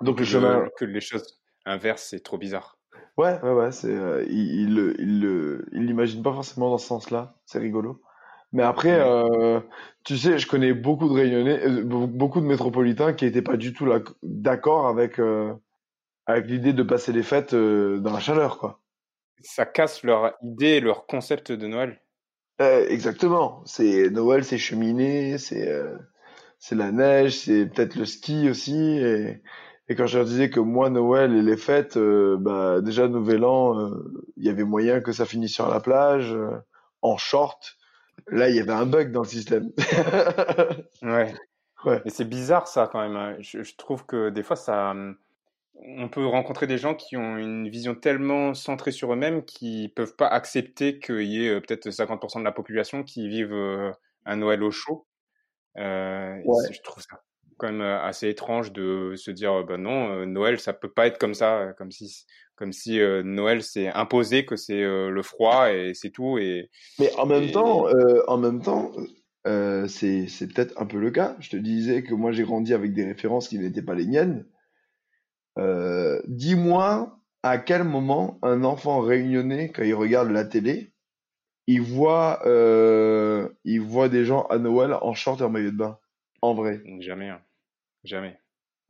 Donc 0.03 0.19
le 0.19 0.25
chemin 0.25 0.69
que 0.79 0.85
les 0.85 1.01
choses 1.01 1.41
inversent, 1.65 2.09
c'est 2.11 2.23
trop 2.25 2.39
bizarre. 2.39 2.79
ouais 3.17 3.41
ouais 3.43 3.53
ouais 3.53 3.73
c'est 3.73 3.95
euh, 3.95 4.25
ils 4.29 4.73
ils 4.99 5.65
ils 5.73 5.87
l'imaginent 5.87 6.23
pas 6.25 6.33
forcément 6.33 6.71
dans 6.71 6.79
ce 6.79 6.87
sens-là. 6.89 7.37
C'est 7.47 7.59
rigolo 7.61 8.03
mais 8.57 8.63
après 8.65 8.99
euh, 9.01 9.61
tu 10.05 10.17
sais 10.19 10.39
je 10.39 10.47
connais 10.49 10.73
beaucoup 10.73 11.09
de 11.09 11.15
Réunionnais 11.15 11.61
euh, 11.67 11.85
be- 11.85 12.07
beaucoup 12.07 12.41
de 12.41 12.47
métropolitains 12.47 13.13
qui 13.13 13.27
étaient 13.27 13.43
pas 13.43 13.57
du 13.57 13.73
tout 13.73 13.87
d'accord 14.23 14.89
avec 14.89 15.19
euh, 15.19 15.53
avec 16.27 16.47
l'idée 16.47 16.73
de 16.73 16.83
passer 16.83 17.13
les 17.13 17.23
fêtes 17.23 17.55
euh, 17.55 17.99
dans 18.01 18.13
la 18.13 18.21
chaleur 18.21 18.59
quoi 18.59 18.81
Ça 19.43 19.67
casse 19.67 20.03
leur 20.03 20.35
idée, 20.43 20.81
leur 20.81 21.07
concept 21.07 21.53
de 21.53 21.67
Noël. 21.67 22.01
Euh, 22.61 22.87
exactement. 22.89 23.63
C'est 23.67 24.11
Noël, 24.11 24.45
c'est 24.45 24.59
cheminée, 24.59 25.39
c'est 25.39 25.71
c'est 26.59 26.75
la 26.75 26.91
neige, 26.91 27.39
c'est 27.41 27.67
peut-être 27.67 27.97
le 27.97 28.07
ski 28.07 28.49
aussi. 28.49 28.99
Et, 28.99 29.43
et 29.89 29.95
quand 29.95 30.07
je 30.07 30.19
leur 30.19 30.27
disais 30.27 30.51
que 30.51 30.61
moi 30.61 30.89
Noël 30.91 31.35
et 31.35 31.43
les 31.43 31.57
fêtes, 31.57 31.99
bah 31.99 32.81
déjà 32.81 33.09
Nouvel 33.09 33.45
An, 33.45 33.91
il 34.37 34.45
y 34.47 34.49
avait 34.49 34.65
moyen 34.65 35.01
que 35.01 35.13
ça 35.13 35.27
finisse 35.27 35.53
sur 35.53 35.69
la 35.69 35.81
plage 35.81 36.35
en 37.03 37.17
short. 37.19 37.77
Là, 38.29 38.49
il 38.49 38.57
y 38.57 38.61
avait 38.61 38.73
un 38.73 38.87
bug 38.87 39.13
dans 39.13 39.23
le 39.23 39.29
système. 39.29 39.71
Ouais. 41.03 41.35
Ouais. 41.85 42.03
Mais 42.05 42.11
c'est 42.11 42.25
bizarre 42.25 42.67
ça 42.69 42.89
quand 42.91 43.01
même. 43.01 43.17
hein. 43.17 43.37
Je, 43.41 43.63
je 43.63 43.77
trouve 43.77 44.07
que 44.07 44.31
des 44.31 44.43
fois 44.43 44.57
ça, 44.57 44.91
hum, 44.91 45.17
on 45.77 46.09
peut 46.09 46.27
rencontrer 46.27 46.67
des 46.67 46.79
gens 46.79 46.95
qui 46.95 47.17
ont 47.17 47.37
une 47.39 47.69
vision 47.69 47.95
tellement 47.95 48.55
centrée 48.55 48.93
sur 48.93 49.13
eux-mêmes 49.13 49.45
qu'ils 49.45 49.93
peuvent 49.95 50.17
pas 50.17 50.29
accepter 50.29 50.99
qu'il 51.01 51.23
y 51.25 51.47
ait 51.47 51.51
euh, 51.51 51.61
peut-être 51.61 51.91
50% 51.91 52.41
de 52.41 52.45
la 52.45 52.53
population 52.53 53.05
qui 53.05 53.29
vivent 53.29 53.53
euh, 53.55 53.93
un 54.27 54.37
Noël 54.37 54.63
au 54.65 54.71
chaud. 54.71 55.07
Euh, 55.79 56.37
Ouais. 56.45 56.73
je 56.73 56.81
trouve 56.83 57.03
ça 57.03 57.23
quand 57.59 57.69
même 57.73 57.83
assez 57.83 58.29
étrange 58.29 58.73
de 58.73 59.15
se 59.17 59.31
dire 59.31 59.65
bah 59.65 59.79
non 59.79 60.27
Noël 60.27 60.61
ça 60.61 60.73
peut 60.75 60.91
pas 60.93 61.07
être 61.07 61.19
comme 61.19 61.35
ça 61.35 61.73
comme 61.79 61.91
si 61.93 62.27
comme 62.57 62.73
si 62.73 63.01
euh, 63.01 63.23
Noël 63.23 63.63
c'est 63.63 63.89
imposé 63.89 64.45
que 64.45 64.57
c'est 64.57 64.83
euh, 64.83 65.11
le 65.11 65.23
froid 65.23 65.71
et 65.73 65.93
c'est 65.95 66.11
tout 66.11 66.39
et, 66.39 66.71
Mais 66.99 67.15
en 67.17 67.27
même 67.27 67.45
et 67.45 67.53
temps, 67.53 67.87
euh, 67.89 68.23
en 68.27 68.39
même 68.39 68.63
temps, 68.63 68.93
euh, 69.47 69.87
c'est 69.87 70.27
c'est 70.27 70.49
peut-être 70.49 70.81
un 70.81 70.87
peu 70.87 70.99
le 70.99 71.11
cas. 71.11 71.37
Je 71.41 71.51
te 71.51 71.57
disais 71.57 72.03
que 72.03 72.15
moi 72.15 72.33
j'ai 72.33 72.43
grandi 72.43 72.75
avec 72.75 72.95
des 72.95 73.05
références 73.05 73.49
qui 73.49 73.59
n'étaient 73.59 73.83
pas 73.83 73.95
les 73.95 74.07
miennes. 74.07 74.47
Euh, 75.59 76.21
dis-moi 76.27 77.19
à 77.43 77.59
quel 77.59 77.85
moment 77.85 78.39
un 78.43 78.65
enfant 78.65 79.01
réunionnais, 79.01 79.71
quand 79.71 79.85
il 79.85 79.95
regarde 79.95 80.31
la 80.31 80.45
télé, 80.45 80.93
il 81.69 81.81
voit, 81.81 82.41
euh, 82.47 83.49
il 83.65 83.81
voit 83.81 84.09
des 84.09 84.25
gens 84.25 84.43
à 84.47 84.59
Noël 84.59 84.95
en 85.01 85.15
short 85.15 85.41
et 85.41 85.45
en 85.45 85.51
maillot 85.51 85.71
de 85.71 85.77
bain. 85.77 85.99
En 86.43 86.55
vrai, 86.55 86.83
jamais 87.01 87.29
hein. 87.29 87.41
jamais 88.05 88.39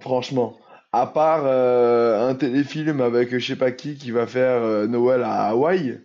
franchement. 0.00 0.59
À 0.99 1.07
part 1.07 1.43
euh, 1.45 2.27
un 2.27 2.35
téléfilm 2.35 3.03
avec 3.03 3.37
je 3.39 3.47
sais 3.47 3.57
pas 3.57 3.71
qui 3.71 3.97
qui 3.97 4.13
va 4.13 4.27
faire 4.27 4.63
euh, 4.63 4.87
Noël 4.87 5.23
à 5.25 5.49
Hawaï. 5.49 6.01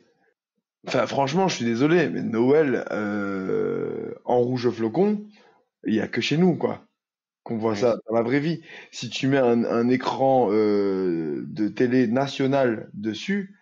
Enfin, 0.86 1.08
franchement, 1.08 1.48
je 1.48 1.56
suis 1.56 1.66
désolé, 1.66 2.10
mais 2.10 2.24
Noël 2.24 2.84
euh, 2.92 4.14
en 4.26 4.40
rouge 4.42 4.70
flocon, 4.70 5.26
il 5.86 5.94
y 5.94 6.02
a 6.02 6.10
que 6.10 6.20
chez 6.20 6.36
nous, 6.36 6.58
quoi, 6.58 6.82
qu'on 7.44 7.58
voit 7.58 7.78
ça 7.78 7.96
dans 8.06 8.16
la 8.16 8.22
vraie 8.22 8.42
vie. 8.42 8.64
Si 8.92 9.10
tu 9.10 9.28
mets 9.28 9.38
un, 9.38 9.64
un 9.64 9.88
écran 9.88 10.50
euh, 10.52 11.46
de 11.48 11.70
télé 11.70 12.08
nationale 12.08 12.90
dessus, 12.94 13.56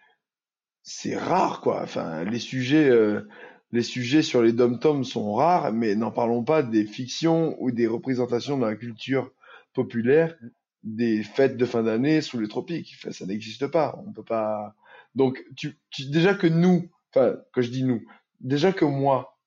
c'est 0.82 1.15
rare, 1.15 1.62
quoi. 1.62 1.84
Enfin, 1.84 2.24
les 2.24 2.39
sujets, 2.39 2.89
euh, 2.89 3.28
les 3.72 3.84
sujets 3.84 4.24
sur 4.24 4.42
les 4.42 4.52
dom-toms 4.54 5.04
sont 5.04 5.36
rares, 5.36 5.74
mais 5.74 5.94
n'en 5.94 6.10
parlons 6.10 6.44
pas 6.44 6.63
des 6.63 6.86
fictions 6.86 7.56
ou 7.60 7.70
des 7.70 7.86
représentations 7.86 8.58
dans 8.58 8.65
la 8.65 8.76
culture 8.76 9.32
populaire 9.76 10.36
des 10.84 11.24
fêtes 11.24 11.58
de 11.58 11.65
fin 11.65 11.84
d'année 11.84 12.22
sous 12.22 12.39
les 12.39 12.48
tropiques. 12.48 12.96
Enfin, 12.98 13.12
ça 13.12 13.26
n'existe 13.26 13.68
pas. 13.68 14.02
On 14.08 14.13
peut 14.13 14.24
pas. 14.24 14.76
Donc, 15.15 15.44
tu, 15.56 15.80
tu- 15.89 16.10
déjà 16.10 16.34
que 16.34 16.48
nous, 16.48 16.89
enfin, 17.13 17.38
que 17.54 17.62
je 17.62 17.70
dis 17.72 17.84
nous, 17.84 18.02
déjà 18.39 18.72
que 18.72 18.86
moi, 18.86 19.38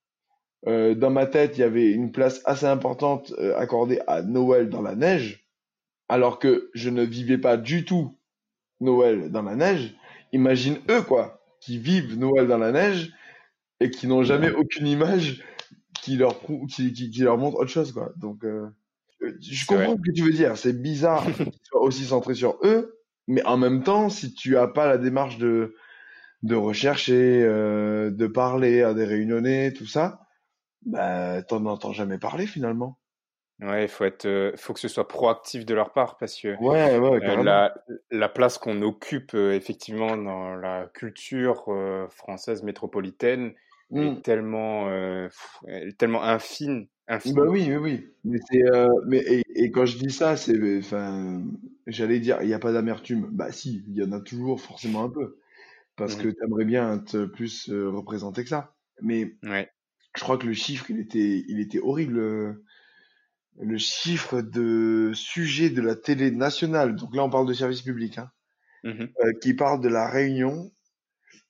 euh, 0.67 0.95
dans 0.95 1.11
ma 1.11 1.27
tête, 1.27 1.59
il 1.59 1.61
y 1.61 1.65
avait 1.65 1.91
une 1.91 2.13
place 2.13 2.43
assez 2.45 2.67
importante 2.67 3.33
euh, 3.39 3.57
accordée 3.59 4.01
à 4.07 4.23
Noël 4.23 4.69
dans 4.69 4.83
la 4.83 4.95
neige, 4.95 5.47
alors 6.09 6.39
que 6.39 6.71
je 6.75 6.91
ne 6.91 7.03
vivais 7.03 7.39
pas 7.39 7.57
du 7.57 7.85
tout 7.85 8.19
Noël 8.81 9.31
dans 9.31 9.43
la 9.43 9.57
neige. 9.57 9.95
Imagine 10.33 10.79
eux, 10.91 11.03
quoi, 11.03 11.43
qui 11.61 11.79
vivent 11.79 12.19
Noël 12.19 12.47
dans 12.49 12.59
la 12.59 12.73
neige 12.73 13.15
et 13.81 13.91
qui 13.91 14.07
n'ont 14.07 14.23
jamais 14.23 14.51
aucune 14.53 14.87
image 14.87 15.45
qui 16.03 16.17
leur 16.17 16.41
qui, 16.69 16.93
qui, 16.93 17.11
qui 17.11 17.21
leur 17.21 17.39
montre 17.39 17.59
autre 17.59 17.71
chose, 17.71 17.93
quoi. 17.93 18.13
Donc, 18.17 18.45
euh, 18.45 18.69
je 19.41 19.67
c'est 19.69 19.75
vrai 19.75 19.87
comprends 19.87 19.97
ce 19.97 20.03
que 20.11 20.13
tu 20.15 20.23
veux 20.25 20.33
dire. 20.33 20.57
C'est 20.57 20.81
bizarre 20.81 21.25
qu'ils 21.37 21.53
soient 21.65 21.83
aussi 21.83 22.05
centrés 22.07 22.35
sur 22.35 22.59
eux, 22.63 22.99
mais 23.29 23.45
en 23.45 23.57
même 23.57 23.83
temps, 23.83 24.09
si 24.11 24.35
tu 24.35 24.57
as 24.57 24.69
pas 24.69 24.87
la 24.89 24.99
démarche 24.99 25.39
de 25.39 25.75
de 26.43 26.57
rechercher, 26.57 27.43
euh, 27.45 28.11
de 28.11 28.27
parler 28.27 28.83
à 28.83 28.95
des 28.95 29.05
réunionnais, 29.05 29.73
tout 29.73 29.87
ça, 29.87 30.21
bah 30.85 31.43
t'en 31.43 31.67
entends 31.67 31.93
jamais 31.93 32.19
parler 32.19 32.47
finalement. 32.47 32.99
ouais 33.61 33.85
il 33.85 33.89
faut 33.89 34.05
être 34.05 34.27
euh, 34.27 34.53
faut 34.57 34.73
que 34.73 34.81
ce 34.81 34.89
soit 34.89 35.07
proactif 35.09 35.65
de 35.65 35.75
leur 35.75 35.93
part 35.93 36.17
parce 36.19 36.39
que 36.41 36.49
Ouais, 36.61 36.99
ouais, 36.99 37.21
Euh, 37.23 37.43
la, 37.43 37.75
la 38.11 38.29
place 38.29 38.59
qu'on 38.59 38.83
occupe 38.83 39.35
euh, 39.35 39.53
effectivement 39.55 40.17
dans 40.17 40.55
la 40.57 40.89
culture 40.93 41.65
euh, 41.69 42.09
française 42.09 42.63
métropolitaine 42.63 43.55
Mm. 43.91 44.17
est 44.17 44.23
tellement, 44.23 44.89
euh, 44.89 45.29
pff, 45.29 45.59
elle 45.69 45.89
est 45.89 45.99
Bah 47.25 47.43
oui, 47.49 47.65
oui, 47.69 47.77
oui. 47.77 48.09
Mais 48.25 48.39
c'est, 48.51 48.63
euh, 48.65 48.89
mais 49.07 49.19
et, 49.19 49.43
et 49.65 49.71
quand 49.71 49.87
je 49.87 49.97
dis 49.99 50.11
ça, 50.13 50.37
c'est, 50.37 50.79
enfin, 50.79 51.45
j'allais 51.87 52.19
dire, 52.21 52.39
il 52.43 52.49
n'y 52.49 52.55
a 52.55 52.59
pas 52.59 52.73
d'amertume. 52.73 53.29
Bah 53.31 53.53
si, 53.53 53.85
il 53.89 53.95
y 53.97 54.03
en 54.03 54.13
a 54.13 54.21
toujours 54.21 54.61
forcément 54.61 55.05
un 55.05 55.09
peu, 55.11 55.39
parce 55.97 56.17
que 56.17 56.29
Mhm. 56.29 56.31
t'aimerais 56.31 56.65
bien 56.67 56.97
être 56.99 57.27
plus 57.27 57.71
euh, 57.71 57.91
représenté 57.91 58.45
que 58.45 58.51
ça. 58.51 58.77
Mais 59.03 59.37
Ouais. 59.43 59.73
je 60.17 60.23
crois 60.23 60.39
que 60.39 60.47
le 60.47 60.55
chiffre, 60.55 60.91
il 60.91 61.01
était, 61.01 61.45
il 61.49 61.61
était 61.61 61.81
horrible. 61.81 62.19
euh, 62.21 62.65
Le 63.61 63.79
chiffre 63.79 64.43
de 64.43 65.13
sujets 65.15 65.71
de 65.71 65.81
la 65.81 65.97
télé 65.97 66.31
nationale, 66.31 66.95
donc 66.97 67.17
là 67.17 67.25
on 67.25 67.31
parle 67.31 67.49
de 67.49 67.55
service 67.55 67.81
public, 67.81 68.19
hein, 68.19 68.31
Mhm. 68.83 69.15
euh, 69.23 69.33
qui 69.43 69.55
parle 69.55 69.81
de 69.83 69.89
la 69.89 70.09
Réunion 70.09 70.73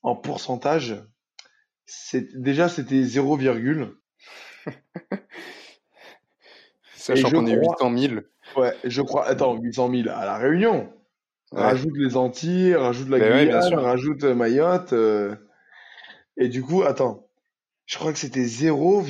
en 0.02 0.16
pourcentage, 0.16 0.96
déjà 2.34 2.68
c'était 2.68 3.02
0, 3.04 3.38
Sachant 6.94 7.30
qu'on 7.30 7.46
est 7.46 7.56
800 7.56 7.96
000. 7.96 8.14
Ouais, 8.56 8.74
je 8.84 9.02
crois. 9.02 9.26
Attends, 9.26 9.56
800 9.56 9.90
000 9.90 10.08
à 10.08 10.24
la 10.24 10.36
Réunion. 10.36 10.92
Rajoute 11.52 11.96
les 11.96 12.16
Antilles, 12.16 12.74
rajoute 12.74 13.08
la 13.10 13.18
ben 13.18 13.46
Guyane, 13.46 13.74
rajoute 13.74 14.24
euh, 14.24 14.34
Mayotte. 14.34 14.92
Euh. 14.94 15.36
Et 16.38 16.48
du 16.48 16.62
coup, 16.62 16.82
attends, 16.82 17.28
je 17.86 17.98
crois 17.98 18.12
que 18.12 18.18
c'était 18.18 18.44
0, 18.44 19.04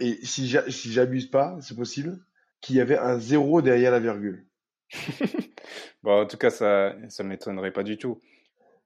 et 0.00 0.18
si 0.24 0.48
j'abuse 0.48 1.30
pas, 1.30 1.56
c'est 1.60 1.76
possible, 1.76 2.18
qu'il 2.60 2.76
y 2.76 2.80
avait 2.80 2.98
un 2.98 3.18
0 3.18 3.62
derrière 3.62 3.92
la 3.92 4.00
virgule. 4.00 4.46
bon, 6.02 6.22
en 6.22 6.26
tout 6.26 6.36
cas, 6.36 6.50
ça 6.50 6.96
ça 7.08 7.22
m'étonnerait 7.22 7.72
pas 7.72 7.84
du 7.84 7.98
tout. 7.98 8.20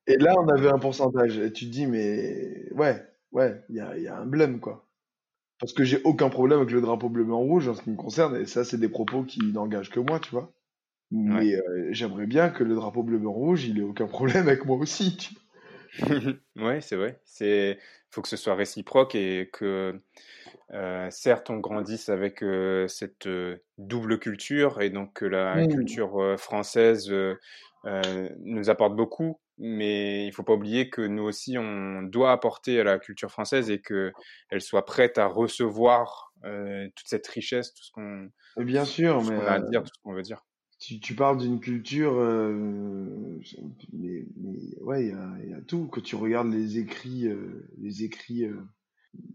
Et 0.07 0.16
là, 0.16 0.35
on 0.38 0.49
avait 0.49 0.68
un 0.68 0.79
pourcentage. 0.79 1.38
Et 1.38 1.53
tu 1.53 1.66
te 1.66 1.70
dis, 1.70 1.87
mais 1.87 2.66
ouais, 2.73 3.03
ouais, 3.33 3.64
il 3.68 3.77
y 3.77 3.81
a, 3.81 3.96
y 3.96 4.09
a 4.09 4.16
un 4.16 4.27
blême, 4.27 4.61
quoi. 4.61 4.89
Parce 5.61 5.75
que 5.75 5.85
j'ai 5.85 6.01
aucun 6.05 6.31
problème 6.31 6.61
avec 6.61 6.73
le 6.73 6.81
drapeau 6.81 7.11
bleu, 7.11 7.25
blanc, 7.25 7.38
rouge 7.38 7.68
en 7.68 7.75
ce 7.75 7.83
qui 7.83 7.90
me 7.90 7.96
concerne. 7.96 8.37
Et 8.37 8.46
ça, 8.46 8.64
c'est 8.64 8.79
des 8.79 8.88
propos 8.88 9.25
qui 9.25 9.40
n'engagent 9.53 9.90
que 9.90 10.01
moi, 10.01 10.18
tu 10.18 10.31
vois. 10.31 10.53
Mais 11.11 11.57
euh, 11.57 11.88
j'aimerais 11.90 12.27
bien 12.27 12.51
que 12.51 12.62
le 12.62 12.75
drapeau 12.75 13.03
bleu, 13.03 13.18
blanc, 13.18 13.33
rouge, 13.33 13.64
il 13.64 13.79
ait 13.79 13.83
aucun 13.83 14.07
problème 14.07 14.49
avec 14.49 14.64
moi 14.64 14.77
aussi. 14.77 15.16
Tu 15.16 15.35
ouais, 16.57 16.81
c'est 16.81 16.96
vrai. 16.96 17.20
C'est 17.25 17.79
faut 18.11 18.23
que 18.23 18.29
ce 18.29 18.37
soit 18.37 18.55
réciproque 18.55 19.14
et 19.14 19.51
que 19.53 20.01
euh, 20.73 21.09
certes 21.11 21.51
on 21.51 21.59
grandisse 21.59 22.09
avec 22.09 22.42
euh, 22.42 22.87
cette 22.87 23.29
double 23.77 24.18
culture 24.18 24.81
et 24.83 24.90
donc 24.90 25.14
que 25.14 25.25
la 25.25 25.57
mmh. 25.57 25.68
culture 25.68 26.37
française 26.38 27.12
nous 27.85 28.70
apporte 28.70 28.94
beaucoup, 28.94 29.40
mais 29.61 30.27
il 30.27 30.33
faut 30.33 30.42
pas 30.42 30.55
oublier 30.55 30.88
que 30.88 31.03
nous 31.03 31.23
aussi, 31.23 31.59
on 31.59 32.03
doit 32.03 32.33
apporter 32.33 32.81
à 32.81 32.85
la 32.85 32.99
culture 32.99 33.31
française 33.31 33.70
et 33.70 33.81
qu'elle 33.81 34.61
soit 34.61 34.87
prête 34.87 35.18
à 35.18 35.27
recevoir 35.27 36.33
euh, 36.44 36.88
toute 36.96 37.07
cette 37.07 37.27
richesse, 37.27 37.75
tout 37.75 37.85
ce 37.85 37.92
qu'on 37.92 38.31
bien 38.64 38.87
sûr, 38.87 39.23
mais 39.23 39.37
a 39.37 39.53
à 39.53 39.61
dire, 39.61 39.83
tout 39.83 39.92
ce 39.94 40.01
qu'on 40.03 40.14
veut 40.14 40.23
dire. 40.23 40.42
Tu, 40.79 40.99
tu 40.99 41.14
parles 41.14 41.37
d'une 41.37 41.61
culture, 41.61 42.14
euh, 42.16 43.38
mais, 43.92 44.25
ouais, 44.81 45.07
il 45.07 45.51
y 45.51 45.53
a, 45.53 45.61
tout. 45.61 45.88
Quand 45.88 46.01
tu 46.01 46.16
regardes 46.16 46.51
les 46.51 46.79
écrits, 46.79 47.29
euh, 47.29 47.68
les 47.77 48.03
écrits 48.03 48.49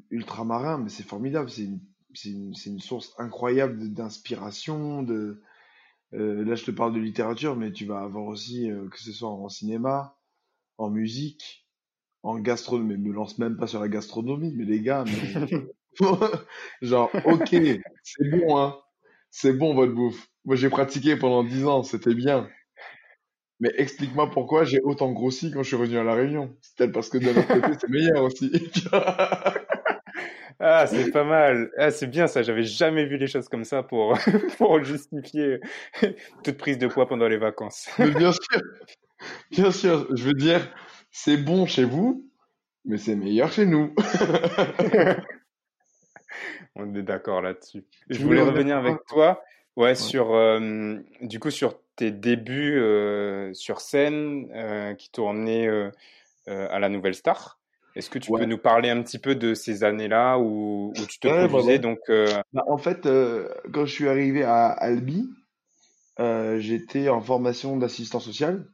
ultramarins, 0.09 0.79
mais 0.79 0.89
c'est 0.89 1.03
formidable. 1.03 1.51
C'est 1.51 1.65
une, 1.65 1.79
une, 2.25 2.53
une, 2.65 2.79
source 2.79 3.13
incroyable 3.19 3.93
d'inspiration, 3.93 5.03
de, 5.03 5.39
euh, 6.13 6.45
là, 6.45 6.55
je 6.55 6.65
te 6.65 6.71
parle 6.71 6.93
de 6.93 6.99
littérature, 6.99 7.55
mais 7.55 7.71
tu 7.71 7.85
vas 7.85 8.01
avoir 8.01 8.25
aussi, 8.25 8.69
euh, 8.69 8.87
que 8.89 8.99
ce 8.99 9.11
soit 9.11 9.29
en 9.29 9.49
cinéma, 9.49 10.17
en 10.77 10.89
musique, 10.89 11.67
en 12.23 12.39
gastronomie. 12.39 12.95
Mais 12.97 13.09
me 13.09 13.13
lance 13.13 13.37
même 13.37 13.57
pas 13.57 13.67
sur 13.67 13.79
la 13.79 13.89
gastronomie, 13.89 14.53
mais 14.55 14.65
les 14.65 14.81
gars, 14.81 15.05
genre, 16.81 17.09
ok, 17.25 17.49
c'est 18.03 18.29
bon, 18.29 18.57
hein. 18.57 18.77
C'est 19.31 19.51
bon, 19.53 19.73
votre 19.73 19.93
bouffe. 19.93 20.29
Moi, 20.45 20.55
j'ai 20.55 20.69
pratiqué 20.69 21.17
pendant 21.17 21.43
10 21.43 21.65
ans, 21.65 21.83
c'était 21.83 22.15
bien. 22.15 22.49
Mais 23.59 23.71
explique-moi 23.75 24.29
pourquoi 24.31 24.63
j'ai 24.63 24.79
autant 24.81 25.11
grossi 25.11 25.51
quand 25.51 25.63
je 25.63 25.67
suis 25.67 25.75
revenu 25.75 25.97
à 25.97 26.03
La 26.03 26.13
Réunion. 26.13 26.55
C'est 26.61 26.77
peut-être 26.77 26.91
parce 26.93 27.09
que 27.09 27.17
de 27.17 27.25
l'autre 27.25 27.47
côté, 27.47 27.77
c'est 27.79 27.89
meilleur 27.89 28.23
aussi. 28.23 28.51
Ah, 30.59 30.87
c'est 30.87 31.11
pas 31.11 31.23
mal. 31.23 31.71
Ah, 31.77 31.91
c'est 31.91 32.07
bien 32.07 32.27
ça. 32.27 32.41
J'avais 32.41 32.63
jamais 32.63 33.05
vu 33.05 33.17
les 33.17 33.27
choses 33.27 33.49
comme 33.49 33.65
ça 33.65 33.83
pour, 33.83 34.17
pour 34.57 34.83
justifier 34.83 35.59
toute 36.43 36.57
prise 36.57 36.77
de 36.77 36.87
poids 36.87 37.07
pendant 37.07 37.27
les 37.27 37.37
vacances. 37.37 37.89
bien 37.97 38.31
sûr. 38.31 38.61
Bien 39.51 39.71
sûr. 39.71 40.07
Je 40.15 40.23
veux 40.23 40.33
dire, 40.33 40.61
c'est 41.11 41.37
bon 41.37 41.65
chez 41.65 41.83
vous, 41.83 42.29
mais 42.85 42.97
c'est 42.97 43.15
meilleur 43.15 43.51
chez 43.51 43.65
nous. 43.65 43.93
On 46.75 46.93
est 46.93 47.03
d'accord 47.03 47.41
là-dessus. 47.41 47.85
Je 48.09 48.21
voulais 48.23 48.41
revenir 48.41 48.77
avec 48.77 48.97
toi. 49.07 49.41
Ouais, 49.75 49.95
sur 49.95 50.33
euh, 50.33 50.97
du 51.21 51.39
coup 51.39 51.51
sur 51.51 51.77
tes 51.97 52.11
débuts 52.11 52.79
euh, 52.79 53.53
sur 53.53 53.81
scène 53.81 54.49
euh, 54.53 54.93
qui 54.93 55.11
tournaient 55.11 55.69
à 56.47 56.79
la 56.79 56.89
Nouvelle 56.89 57.15
Star. 57.15 57.54
Est-ce 57.95 58.09
que 58.09 58.19
tu 58.19 58.31
peux 58.31 58.45
nous 58.45 58.57
parler 58.57 58.89
un 58.89 59.01
petit 59.01 59.19
peu 59.19 59.35
de 59.35 59.53
ces 59.53 59.83
années-là 59.83 60.37
où, 60.37 60.89
où 60.89 61.05
tu 61.07 61.19
te 61.19 61.27
ouais, 61.27 61.47
produisais? 61.47 61.79
donc 61.79 61.99
euh... 62.09 62.27
bah, 62.53 62.63
En 62.67 62.77
fait, 62.77 63.05
euh, 63.05 63.47
quand 63.73 63.85
je 63.85 63.93
suis 63.93 64.09
arrivé 64.09 64.43
à 64.43 64.67
Albi, 64.67 65.29
euh, 66.19 66.59
j'étais 66.59 67.07
en 67.07 67.21
formation 67.21 67.77
d'assistant 67.77 68.19
social. 68.19 68.67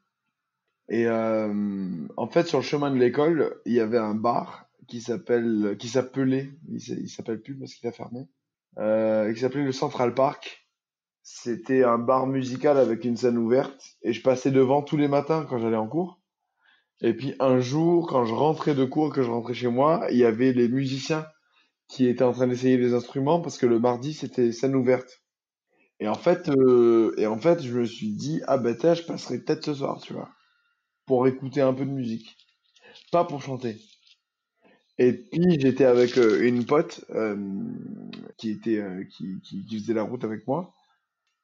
Et 0.90 1.08
en 1.10 2.28
fait, 2.28 2.48
sur 2.48 2.60
le 2.60 2.66
chemin 2.66 2.92
de 2.92 2.98
l'école, 2.98 3.62
il 3.66 3.74
y 3.74 3.80
avait 3.80 3.98
un 3.98 4.14
bar 4.14 4.66
qui 4.90 5.00
s'appelle, 5.00 5.78
qui 5.80 5.88
s'appelait, 5.88 6.50
il 6.68 7.08
s'appelle 7.08 7.42
plus 7.42 7.58
parce 7.58 7.74
qu'il 7.76 7.88
a 7.88 7.94
fermé, 7.94 8.28
qui 8.76 9.40
s'appelait 9.40 9.64
le 9.64 9.72
Central 9.72 10.14
Park. 10.14 10.68
C'était 11.24 11.84
un 11.84 11.98
bar 11.98 12.28
musical 12.28 12.78
avec 12.78 13.06
une 13.06 13.16
scène 13.16 13.38
ouverte 13.38 13.96
et 14.02 14.12
je 14.12 14.22
passais 14.22 14.52
devant 14.52 14.82
tous 14.82 14.98
les 14.98 15.08
matins 15.08 15.46
quand 15.48 15.60
j'allais 15.60 15.78
en 15.78 15.88
cours. 15.88 16.21
Et 17.02 17.14
puis 17.14 17.34
un 17.40 17.60
jour, 17.60 18.08
quand 18.08 18.26
je 18.26 18.34
rentrais 18.34 18.76
de 18.76 18.86
cours, 18.86 19.12
que 19.12 19.24
je 19.24 19.30
rentrais 19.30 19.54
chez 19.54 19.68
moi, 19.68 20.06
il 20.12 20.18
y 20.18 20.26
avait 20.26 20.54
les 20.54 20.68
musiciens 20.68 21.26
qui 21.88 22.08
étaient 22.08 22.24
en 22.24 22.32
train 22.34 22.48
d'essayer 22.48 22.78
les 22.78 22.94
instruments 22.94 23.42
parce 23.42 23.58
que 23.58 23.66
le 23.66 23.80
mardi 23.80 24.14
c'était 24.14 24.52
scène 24.52 24.76
ouverte. 24.76 25.22
Et 26.00 26.08
en 26.08 26.16
fait, 26.16 26.50
euh, 26.50 27.14
et 27.18 27.28
en 27.28 27.38
fait, 27.38 27.62
je 27.62 27.78
me 27.78 27.86
suis 27.86 28.12
dit 28.12 28.42
ah 28.48 28.58
ben 28.58 28.76
je 28.76 29.04
passerai 29.04 29.40
peut-être 29.40 29.66
ce 29.66 29.74
soir, 29.76 30.00
tu 30.02 30.14
vois, 30.14 30.30
pour 31.06 31.28
écouter 31.28 31.62
un 31.62 31.74
peu 31.74 31.86
de 31.86 31.92
musique, 31.92 32.38
pas 33.12 33.26
pour 33.26 33.42
chanter. 33.42 33.78
Et 34.98 35.14
puis 35.14 35.60
j'étais 35.60 35.86
avec 35.86 36.18
euh, 36.20 36.46
une 36.46 36.64
pote 36.64 37.04
euh, 37.10 37.36
qui 38.38 38.52
était 38.52 38.78
euh, 38.78 39.04
qui, 39.06 39.42
qui, 39.44 39.66
qui, 39.66 39.80
faisait 39.80 39.96
la 39.96 40.04
route 40.04 40.24
avec 40.24 40.46
moi. 40.46 40.76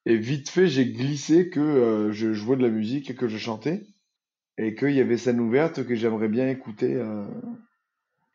Et 0.06 0.15
vite 0.15 0.50
fait, 0.50 0.67
j'ai 0.67 0.86
glissé 0.86 1.50
que 1.50 2.12
je 2.13 2.34
jouais 2.34 2.56
de 2.56 2.62
la 2.62 2.70
musique 2.70 3.10
et 3.10 3.15
que 3.15 3.28
je 3.28 3.38
chantais 3.38 3.84
et 4.58 4.76
qu'il 4.76 4.91
y 4.91 5.02
avait 5.02 5.17
scène 5.17 5.39
ouverte 5.39 5.86
que 5.86 5.96
j'aimerais 5.96 6.28
bien 6.28 6.50
écouter. 6.50 6.96
Euh. 6.96 7.26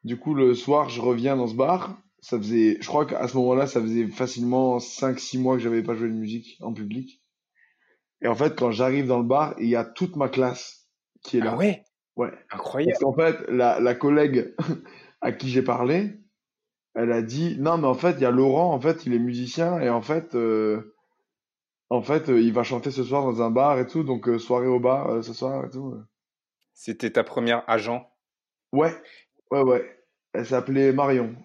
Du 0.04 0.18
coup, 0.18 0.34
le 0.34 0.54
soir, 0.54 0.88
je 0.88 1.00
reviens 1.00 1.36
dans 1.36 1.46
ce 1.46 1.54
bar. 1.54 1.98
Ça 2.20 2.38
faisait, 2.38 2.78
je 2.80 2.86
crois 2.86 3.04
qu'à 3.04 3.26
ce 3.26 3.36
moment-là, 3.36 3.66
ça 3.66 3.80
faisait 3.80 4.06
facilement 4.06 4.78
5-6 4.78 5.40
mois 5.40 5.56
que 5.56 5.62
j'avais 5.62 5.82
pas 5.82 5.94
joué 5.94 6.08
de 6.08 6.14
musique 6.14 6.56
en 6.60 6.72
public. 6.72 7.20
Et 8.20 8.28
en 8.28 8.36
fait, 8.36 8.56
quand 8.56 8.70
j'arrive 8.70 9.06
dans 9.06 9.18
le 9.18 9.24
bar, 9.24 9.56
il 9.58 9.68
y 9.68 9.74
a 9.74 9.84
toute 9.84 10.14
ma 10.14 10.28
classe 10.28 10.88
qui 11.22 11.38
est 11.38 11.40
là. 11.40 11.52
Ah 11.54 11.56
ouais? 11.56 11.82
Ouais. 12.14 12.30
Incroyable. 12.52 12.92
Parce 12.92 13.02
qu'en 13.02 13.12
fait, 13.12 13.50
la, 13.50 13.80
la 13.80 13.94
collègue 13.96 14.54
à 15.20 15.32
qui 15.32 15.48
j'ai 15.50 15.62
parlé, 15.62 16.20
elle 16.94 17.10
a 17.10 17.22
dit 17.22 17.56
non, 17.58 17.78
mais 17.78 17.88
en 17.88 17.94
fait, 17.94 18.12
il 18.12 18.22
y 18.22 18.26
a 18.26 18.30
Laurent, 18.30 18.72
en 18.72 18.80
fait, 18.80 19.06
il 19.06 19.14
est 19.14 19.18
musicien 19.18 19.80
et 19.80 19.88
en 19.88 20.02
fait, 20.02 20.36
euh, 20.36 20.94
en 21.90 22.02
fait, 22.02 22.28
euh, 22.28 22.40
il 22.40 22.52
va 22.52 22.62
chanter 22.62 22.92
ce 22.92 23.02
soir 23.02 23.24
dans 23.24 23.42
un 23.42 23.50
bar 23.50 23.80
et 23.80 23.86
tout, 23.86 24.04
donc 24.04 24.28
soirée 24.38 24.68
au 24.68 24.78
bar 24.78 25.24
ce 25.24 25.32
soir 25.32 25.64
et 25.64 25.70
tout. 25.70 25.96
C'était 26.74 27.10
ta 27.10 27.24
première 27.24 27.68
agent? 27.68 28.10
Ouais, 28.72 28.94
ouais, 29.50 29.62
ouais. 29.62 30.04
Elle 30.32 30.46
s'appelait 30.46 30.92
Marion. 30.92 31.36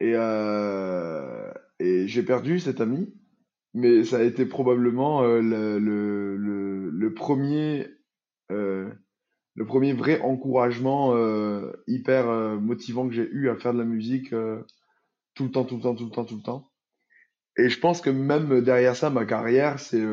Et, 0.00 0.12
euh, 0.14 1.52
et 1.80 2.06
j'ai 2.06 2.22
perdu 2.22 2.60
cette 2.60 2.80
amie, 2.80 3.14
mais 3.74 4.04
ça 4.04 4.18
a 4.18 4.22
été 4.22 4.46
probablement 4.46 5.22
euh, 5.22 5.40
le, 5.40 5.78
le, 5.78 6.90
le, 6.90 7.14
premier, 7.14 7.88
euh, 8.52 8.90
le 9.54 9.66
premier 9.66 9.92
vrai 9.92 10.20
encouragement 10.20 11.16
hyper 11.86 12.26
motivant 12.60 13.08
que 13.08 13.14
j'ai 13.14 13.28
eu 13.30 13.48
à 13.48 13.56
faire 13.56 13.72
de 13.72 13.78
la 13.78 13.84
musique 13.84 14.30
tout 15.34 15.44
le 15.44 15.50
temps, 15.50 15.64
tout 15.64 15.76
le 15.76 15.82
temps, 15.82 15.94
tout 15.94 16.04
le 16.04 16.10
temps, 16.10 16.24
tout 16.24 16.36
le 16.36 16.42
temps. 16.42 16.70
Et 17.56 17.68
je 17.68 17.80
pense 17.80 18.00
que 18.00 18.10
même 18.10 18.60
derrière 18.60 18.94
ça, 18.94 19.10
ma 19.10 19.24
carrière, 19.24 19.80
c'est 19.80 20.04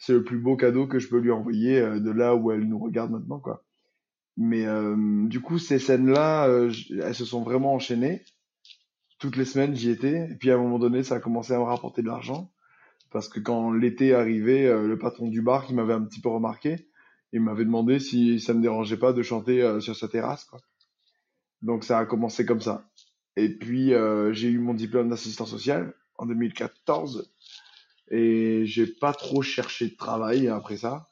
c'est 0.00 0.14
le 0.14 0.24
plus 0.24 0.38
beau 0.38 0.56
cadeau 0.56 0.86
que 0.86 0.98
je 0.98 1.08
peux 1.08 1.18
lui 1.18 1.30
envoyer 1.30 1.78
euh, 1.78 2.00
de 2.00 2.10
là 2.10 2.34
où 2.34 2.50
elle 2.50 2.66
nous 2.66 2.78
regarde 2.78 3.12
maintenant, 3.12 3.38
quoi. 3.38 3.62
Mais 4.36 4.66
euh, 4.66 4.96
du 5.26 5.40
coup, 5.42 5.58
ces 5.58 5.78
scènes-là, 5.78 6.48
euh, 6.48 6.72
elles 7.02 7.14
se 7.14 7.26
sont 7.26 7.42
vraiment 7.42 7.74
enchaînées. 7.74 8.24
Toutes 9.18 9.36
les 9.36 9.44
semaines, 9.44 9.76
j'y 9.76 9.90
étais. 9.90 10.30
Et 10.30 10.34
puis 10.36 10.50
à 10.50 10.54
un 10.54 10.58
moment 10.58 10.78
donné, 10.78 11.02
ça 11.02 11.16
a 11.16 11.20
commencé 11.20 11.52
à 11.52 11.58
me 11.58 11.64
rapporter 11.64 12.00
de 12.00 12.06
l'argent. 12.06 12.50
Parce 13.10 13.28
que 13.28 13.40
quand 13.40 13.72
l'été 13.72 14.14
arrivait, 14.14 14.72
le 14.72 14.96
patron 14.96 15.28
du 15.28 15.42
bar, 15.42 15.66
qui 15.66 15.74
m'avait 15.74 15.92
un 15.92 16.02
petit 16.02 16.20
peu 16.20 16.28
remarqué, 16.28 16.88
il 17.32 17.40
m'avait 17.40 17.64
demandé 17.64 17.98
si 17.98 18.40
ça 18.40 18.54
me 18.54 18.62
dérangeait 18.62 18.96
pas 18.96 19.12
de 19.12 19.20
chanter 19.22 19.80
sur 19.80 19.96
sa 19.96 20.06
terrasse. 20.06 20.44
Quoi. 20.44 20.60
Donc 21.60 21.82
ça 21.82 21.98
a 21.98 22.06
commencé 22.06 22.46
comme 22.46 22.60
ça. 22.60 22.88
Et 23.34 23.48
puis 23.48 23.92
j'ai 24.30 24.48
eu 24.48 24.60
mon 24.60 24.74
diplôme 24.74 25.08
d'assistant 25.08 25.44
social 25.44 25.92
en 26.18 26.26
2014 26.26 27.34
et 28.10 28.66
j'ai 28.66 28.86
pas 28.86 29.12
trop 29.12 29.42
cherché 29.42 29.88
de 29.88 29.96
travail 29.96 30.48
après 30.48 30.76
ça. 30.76 31.08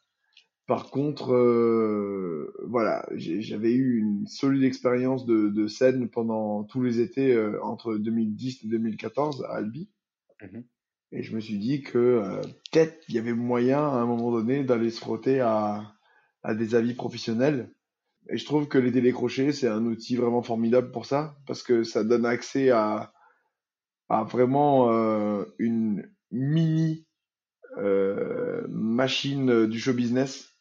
Par 0.66 0.90
contre, 0.90 1.32
euh, 1.32 2.52
voilà, 2.66 3.08
j'avais 3.14 3.72
eu 3.72 3.98
une 3.98 4.26
solide 4.26 4.64
expérience 4.64 5.24
de, 5.24 5.48
de, 5.48 5.66
scène 5.66 6.10
pendant 6.10 6.62
tous 6.64 6.82
les 6.82 7.00
étés 7.00 7.32
euh, 7.32 7.58
entre 7.64 7.96
2010 7.96 8.64
et 8.64 8.68
2014 8.68 9.44
à 9.44 9.54
Albi. 9.54 9.88
Mhm. 10.42 10.64
Et 11.12 11.22
je 11.22 11.34
me 11.34 11.40
suis 11.40 11.58
dit 11.58 11.80
que 11.80 11.96
euh, 11.98 12.42
peut-être 12.70 13.02
il 13.08 13.14
y 13.14 13.18
avait 13.18 13.32
moyen 13.32 13.78
à 13.78 13.94
un 13.94 14.04
moment 14.04 14.30
donné 14.30 14.62
d'aller 14.62 14.90
se 14.90 15.00
frotter 15.00 15.40
à, 15.40 15.94
à 16.42 16.54
des 16.54 16.74
avis 16.74 16.92
professionnels. 16.92 17.70
Et 18.28 18.36
je 18.36 18.44
trouve 18.44 18.68
que 18.68 18.76
les 18.76 18.92
télécrochets, 18.92 19.52
c'est 19.52 19.68
un 19.68 19.86
outil 19.86 20.16
vraiment 20.16 20.42
formidable 20.42 20.90
pour 20.90 21.06
ça, 21.06 21.38
parce 21.46 21.62
que 21.62 21.82
ça 21.82 22.04
donne 22.04 22.26
accès 22.26 22.68
à, 22.68 23.14
à 24.10 24.24
vraiment 24.24 24.92
euh, 24.92 25.44
une 25.58 26.10
mini 26.30 27.06
euh, 27.78 28.66
machine 28.68 29.66
du 29.66 29.78
show 29.78 29.92
business 29.92 30.54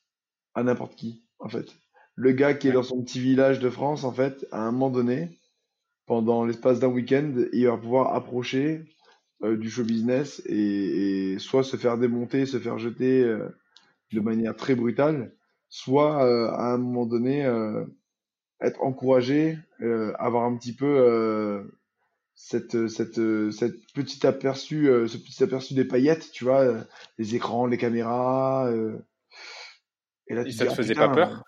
à 0.53 0.63
n'importe 0.63 0.95
qui, 0.95 1.23
en 1.39 1.49
fait. 1.49 1.67
Le 2.15 2.31
gars 2.31 2.53
qui 2.53 2.67
est 2.67 2.71
dans 2.71 2.83
son 2.83 3.03
petit 3.03 3.19
village 3.19 3.59
de 3.59 3.69
France, 3.69 4.03
en 4.03 4.11
fait, 4.11 4.47
à 4.51 4.61
un 4.61 4.71
moment 4.71 4.89
donné, 4.89 5.39
pendant 6.05 6.45
l'espace 6.45 6.79
d'un 6.79 6.87
week-end, 6.87 7.33
il 7.53 7.67
va 7.67 7.77
pouvoir 7.77 8.15
approcher 8.15 8.85
euh, 9.43 9.55
du 9.55 9.69
show 9.69 9.83
business 9.83 10.41
et, 10.45 11.33
et, 11.33 11.39
soit 11.39 11.63
se 11.63 11.77
faire 11.77 11.97
démonter, 11.97 12.45
se 12.45 12.57
faire 12.57 12.79
jeter 12.79 13.21
euh, 13.21 13.49
de 14.11 14.19
manière 14.19 14.55
très 14.55 14.73
brutale, 14.73 15.31
soit 15.69 16.25
euh, 16.25 16.49
à 16.51 16.73
un 16.73 16.77
moment 16.77 17.05
donné 17.05 17.45
euh, 17.45 17.85
être 18.61 18.81
encouragé, 18.81 19.57
euh, 19.81 20.13
avoir 20.17 20.45
un 20.45 20.55
petit 20.57 20.73
peu 20.73 21.69
cette, 22.37 22.87
cette, 22.87 23.51
cette 23.51 23.91
petit 23.93 24.25
aperçu, 24.25 24.85
ce 25.07 25.17
petit 25.17 25.43
aperçu 25.43 25.73
des 25.73 25.85
paillettes, 25.85 26.31
tu 26.31 26.45
vois, 26.45 26.85
les 27.17 27.35
écrans, 27.35 27.65
les 27.65 27.77
caméras. 27.77 28.71
et 30.27 30.35
là, 30.35 30.45
tu 30.45 30.51
ça 30.51 30.65
te 30.65 30.71
ah, 30.71 30.75
faisait 30.75 30.93
pas 30.93 31.09
peur? 31.09 31.43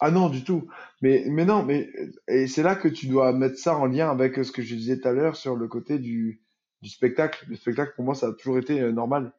Ah 0.00 0.10
non, 0.10 0.30
du 0.30 0.42
tout. 0.42 0.68
Mais, 1.02 1.24
mais 1.28 1.44
non, 1.44 1.62
mais 1.62 1.88
et 2.26 2.48
c'est 2.48 2.62
là 2.62 2.74
que 2.74 2.88
tu 2.88 3.06
dois 3.06 3.32
mettre 3.32 3.58
ça 3.58 3.76
en 3.76 3.86
lien 3.86 4.10
avec 4.10 4.42
ce 4.42 4.50
que 4.50 4.62
je 4.62 4.74
disais 4.74 4.98
tout 4.98 5.06
à 5.06 5.12
l'heure 5.12 5.36
sur 5.36 5.54
le 5.54 5.68
côté 5.68 5.98
du, 5.98 6.42
du 6.80 6.88
spectacle. 6.88 7.44
Le 7.48 7.54
spectacle, 7.54 7.92
pour 7.94 8.04
moi, 8.04 8.14
ça 8.14 8.28
a 8.28 8.32
toujours 8.32 8.58
été 8.58 8.80
normal. 8.90 9.32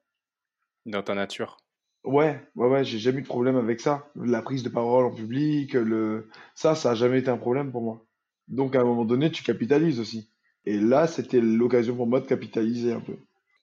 Dans 0.86 1.02
ta 1.02 1.16
nature. 1.16 1.58
Ouais, 2.04 2.40
ouais, 2.56 2.68
ouais, 2.68 2.84
j'ai 2.84 3.00
jamais 3.00 3.20
eu 3.20 3.22
de 3.24 3.28
problème 3.28 3.56
avec 3.56 3.82
ça. 3.82 4.08
La 4.16 4.42
prise 4.42 4.64
de 4.64 4.70
parole 4.70 5.06
en 5.06 5.12
public, 5.12 5.74
le... 5.74 6.30
ça, 6.54 6.76
ça 6.76 6.92
a 6.92 6.96
jamais 6.96 7.20
été 7.20 7.30
un 7.30 7.38
problème 7.38 7.72
pour 7.72 7.82
moi. 7.82 8.06
Donc 8.48 8.76
à 8.76 8.82
un 8.82 8.84
moment 8.84 9.06
donné, 9.06 9.32
tu 9.32 9.44
capitalises 9.44 10.00
aussi. 10.00 10.30
Et 10.66 10.80
là, 10.80 11.08
c'était 11.08 11.42
l'occasion 11.42 11.96
pour 11.96 12.08
moi 12.08 12.20
de 12.20 12.26
capitaliser 12.26 12.94
un 12.94 13.02
peu. 13.02 13.18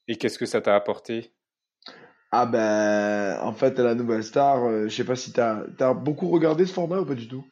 Et 0.09 0.17
qu'est-ce 0.17 0.39
que 0.39 0.47
ça 0.47 0.61
t'a 0.61 0.75
apporté? 0.75 1.33
Ah 2.33 2.47
ben, 2.47 3.41
en 3.43 3.53
fait, 3.53 3.79
à 3.79 3.83
la 3.83 3.95
Nouvelle 3.95 4.23
Star, 4.23 4.65
euh, 4.65 4.89
je 4.89 4.95
sais 4.95 5.05
pas 5.05 5.17
si 5.17 5.33
t'as 5.33 5.65
as 5.81 5.95
beaucoup 5.95 6.29
regardé 6.29 6.65
ce 6.67 6.73
format 6.73 7.01
ou 7.01 7.07
pas 7.07 7.15
du 7.15 7.27
tout? 7.27 7.45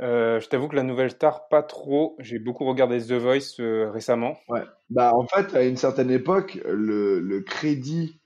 Euh, 0.00 0.40
je 0.40 0.48
t'avoue 0.48 0.68
que 0.68 0.76
la 0.76 0.82
Nouvelle 0.82 1.10
Star, 1.10 1.48
pas 1.48 1.62
trop. 1.62 2.16
J'ai 2.18 2.38
beaucoup 2.38 2.64
regardé 2.64 2.98
The 2.98 3.12
Voice 3.12 3.60
euh, 3.60 3.90
récemment. 3.90 4.38
Ouais. 4.48 4.62
Bah 4.90 5.12
en 5.14 5.26
fait, 5.26 5.54
à 5.54 5.64
une 5.64 5.76
certaine 5.76 6.10
époque, 6.10 6.58
le, 6.66 7.20
le 7.20 7.40
crédit 7.40 8.20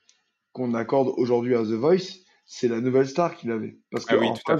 qu'on 0.52 0.74
accorde 0.74 1.12
aujourd'hui 1.16 1.54
à 1.54 1.62
The 1.62 1.72
Voice, 1.72 2.18
c'est 2.44 2.68
la 2.68 2.80
nouvelle 2.80 3.06
star 3.06 3.36
qu'il 3.36 3.52
avait. 3.52 3.78
Parce 3.90 4.04
que 4.04 4.16
ah 4.46 4.56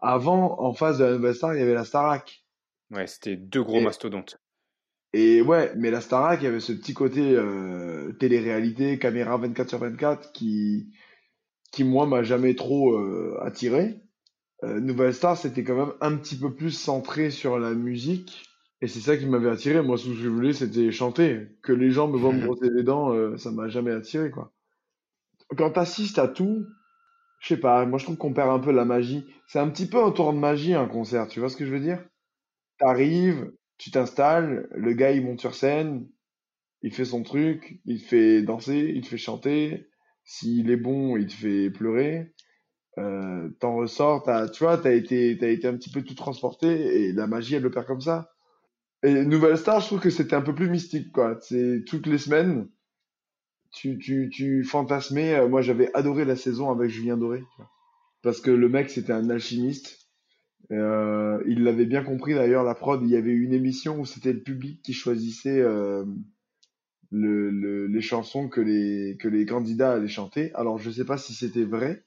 avant, 0.00 0.60
en 0.60 0.72
face 0.72 0.98
de 0.98 1.04
la 1.04 1.12
nouvelle 1.12 1.34
star, 1.34 1.54
il 1.54 1.60
y 1.60 1.62
avait 1.62 1.74
la 1.74 1.84
Starac. 1.84 2.42
Ouais, 2.90 3.06
c'était 3.06 3.36
deux 3.36 3.62
gros 3.62 3.80
mastodontes. 3.82 4.40
Et 5.12 5.42
ouais, 5.42 5.72
mais 5.76 5.90
la 5.90 6.00
Starac, 6.00 6.40
il 6.40 6.44
y 6.44 6.46
avait 6.46 6.60
ce 6.60 6.72
petit 6.72 6.94
côté 6.94 7.34
euh, 7.34 8.12
télé-réalité, 8.12 8.98
caméra 8.98 9.36
24 9.36 9.68
sur 9.68 9.78
24 9.78 10.32
qui, 10.32 10.92
qui 11.72 11.84
moi, 11.84 12.06
m'a 12.06 12.22
jamais 12.22 12.54
trop 12.54 12.94
euh, 12.96 13.38
attiré. 13.42 14.00
Euh, 14.62 14.78
Nouvelle 14.80 15.14
Star, 15.14 15.36
c'était 15.36 15.64
quand 15.64 15.76
même 15.76 15.94
un 16.00 16.16
petit 16.16 16.36
peu 16.36 16.54
plus 16.54 16.70
centré 16.70 17.30
sur 17.30 17.58
la 17.58 17.72
musique. 17.72 18.44
Et 18.82 18.86
c'est 18.86 19.00
ça 19.00 19.16
qui 19.16 19.26
m'avait 19.26 19.50
attiré. 19.50 19.82
Moi, 19.82 19.98
ce 19.98 20.06
que 20.06 20.14
je 20.14 20.28
voulais, 20.28 20.52
c'était 20.52 20.90
chanter. 20.92 21.48
Que 21.62 21.72
les 21.72 21.90
gens 21.90 22.08
me 22.08 22.16
voient 22.16 22.32
me 22.32 22.44
brosser 22.44 22.70
les 22.70 22.82
dents, 22.82 23.12
euh, 23.12 23.36
ça 23.36 23.50
m'a 23.50 23.68
jamais 23.68 23.92
attiré, 23.92 24.30
quoi 24.30 24.52
quand 25.56 25.70
t'assistes 25.70 26.18
à 26.18 26.28
tout, 26.28 26.66
je 27.40 27.48
sais 27.48 27.60
pas, 27.60 27.84
moi 27.86 27.98
je 27.98 28.04
trouve 28.04 28.16
qu'on 28.16 28.32
perd 28.32 28.50
un 28.50 28.58
peu 28.58 28.72
la 28.72 28.84
magie. 28.84 29.26
C'est 29.46 29.58
un 29.58 29.68
petit 29.68 29.86
peu 29.86 30.02
un 30.02 30.10
tour 30.10 30.32
de 30.32 30.38
magie 30.38 30.74
un 30.74 30.86
concert, 30.86 31.28
tu 31.28 31.40
vois 31.40 31.48
ce 31.48 31.56
que 31.56 31.66
je 31.66 31.72
veux 31.72 31.80
dire? 31.80 32.04
T'arrives, 32.78 33.52
tu 33.80 33.90
t'installes, 33.90 34.68
le 34.72 34.92
gars 34.92 35.10
il 35.10 35.24
monte 35.24 35.40
sur 35.40 35.54
scène, 35.54 36.06
il 36.82 36.92
fait 36.92 37.06
son 37.06 37.22
truc, 37.22 37.80
il 37.86 38.02
te 38.02 38.08
fait 38.08 38.42
danser, 38.42 38.92
il 38.94 39.00
te 39.00 39.06
fait 39.06 39.16
chanter. 39.16 39.88
S'il 40.22 40.70
est 40.70 40.76
bon, 40.76 41.16
il 41.16 41.26
te 41.26 41.32
fait 41.32 41.70
pleurer. 41.70 42.34
Euh, 42.98 43.48
T'en 43.58 43.76
ressors, 43.76 44.28
as, 44.28 44.50
tu 44.50 44.64
vois, 44.64 44.76
t'as 44.76 44.92
été, 44.92 45.38
as 45.40 45.48
été 45.48 45.66
un 45.66 45.74
petit 45.76 45.90
peu 45.90 46.02
tout 46.02 46.14
transporté 46.14 46.68
et 46.68 47.12
la 47.14 47.26
magie 47.26 47.54
elle 47.54 47.64
opère 47.64 47.86
comme 47.86 48.02
ça. 48.02 48.30
Et 49.02 49.24
Nouvelle 49.24 49.56
Star, 49.56 49.80
je 49.80 49.86
trouve 49.86 50.00
que 50.00 50.10
c'était 50.10 50.36
un 50.36 50.42
peu 50.42 50.54
plus 50.54 50.68
mystique, 50.68 51.10
quoi. 51.10 51.38
C'est 51.40 51.82
toutes 51.86 52.06
les 52.06 52.18
semaines, 52.18 52.68
tu, 53.72 53.98
tu, 53.98 54.28
tu 54.30 54.62
fantasmais. 54.62 55.36
Euh, 55.36 55.48
moi, 55.48 55.62
j'avais 55.62 55.90
adoré 55.94 56.26
la 56.26 56.36
saison 56.36 56.70
avec 56.70 56.90
Julien 56.90 57.16
Doré. 57.16 57.42
Parce 58.22 58.42
que 58.42 58.50
le 58.50 58.68
mec, 58.68 58.90
c'était 58.90 59.14
un 59.14 59.30
alchimiste. 59.30 59.99
Euh, 60.72 61.42
il 61.46 61.64
l'avait 61.64 61.86
bien 61.86 62.04
compris 62.04 62.34
d'ailleurs, 62.34 62.64
la 62.64 62.74
prod. 62.74 63.00
Il 63.02 63.10
y 63.10 63.16
avait 63.16 63.32
une 63.32 63.52
émission 63.52 64.00
où 64.00 64.06
c'était 64.06 64.32
le 64.32 64.40
public 64.40 64.80
qui 64.82 64.92
choisissait 64.92 65.60
euh, 65.60 66.04
le, 67.10 67.50
le, 67.50 67.86
les 67.86 68.00
chansons 68.00 68.48
que 68.48 68.60
les, 68.60 69.16
que 69.18 69.28
les 69.28 69.46
candidats 69.46 69.92
allaient 69.94 70.08
chanter. 70.08 70.52
Alors, 70.54 70.78
je 70.78 70.90
sais 70.90 71.04
pas 71.04 71.18
si 71.18 71.34
c'était 71.34 71.64
vrai, 71.64 72.04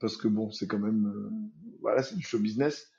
parce 0.00 0.16
que 0.16 0.28
bon, 0.28 0.50
c'est 0.50 0.66
quand 0.66 0.78
même. 0.78 1.06
Euh, 1.06 1.30
voilà, 1.80 2.02
c'est 2.02 2.16
du 2.16 2.22
show 2.22 2.38
business. 2.38 2.90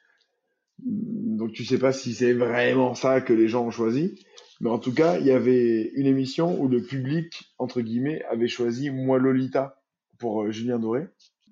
Donc, 0.77 1.53
tu 1.53 1.65
sais 1.65 1.79
pas 1.79 1.91
si 1.91 2.13
c'est 2.13 2.33
vraiment 2.33 2.93
ça 2.93 3.19
que 3.19 3.33
les 3.33 3.47
gens 3.47 3.65
ont 3.65 3.71
choisi. 3.71 4.23
Mais 4.61 4.69
en 4.69 4.79
tout 4.79 4.93
cas, 4.93 5.17
il 5.17 5.25
y 5.25 5.31
avait 5.31 5.91
une 5.95 6.05
émission 6.05 6.61
où 6.61 6.67
le 6.67 6.81
public, 6.81 7.53
entre 7.57 7.81
guillemets, 7.81 8.23
avait 8.25 8.47
choisi 8.47 8.89
Moi 8.89 9.17
Lolita 9.17 9.81
pour 10.17 10.43
euh, 10.43 10.51
Julien 10.51 10.79
Doré. 10.79 11.07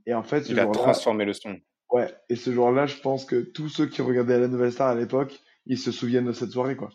Et 0.05 0.13
en 0.13 0.23
fait, 0.23 0.49
il 0.49 0.59
a 0.59 0.67
transformé 0.67 1.25
le 1.25 1.33
son. 1.33 1.57
Ouais, 1.89 2.13
et 2.29 2.35
ce 2.35 2.51
jour-là, 2.51 2.85
je 2.85 2.97
pense 2.97 3.25
que 3.25 3.41
tous 3.41 3.69
ceux 3.69 3.87
qui 3.87 4.01
regardaient 4.01 4.39
la 4.39 4.47
Nouvelle 4.47 4.71
Star 4.71 4.89
à 4.89 4.95
l'époque, 4.95 5.39
ils 5.65 5.79
se 5.79 5.91
souviennent 5.91 6.27
de 6.27 6.33
cette 6.33 6.51
soirée, 6.51 6.75
quoi. 6.75 6.89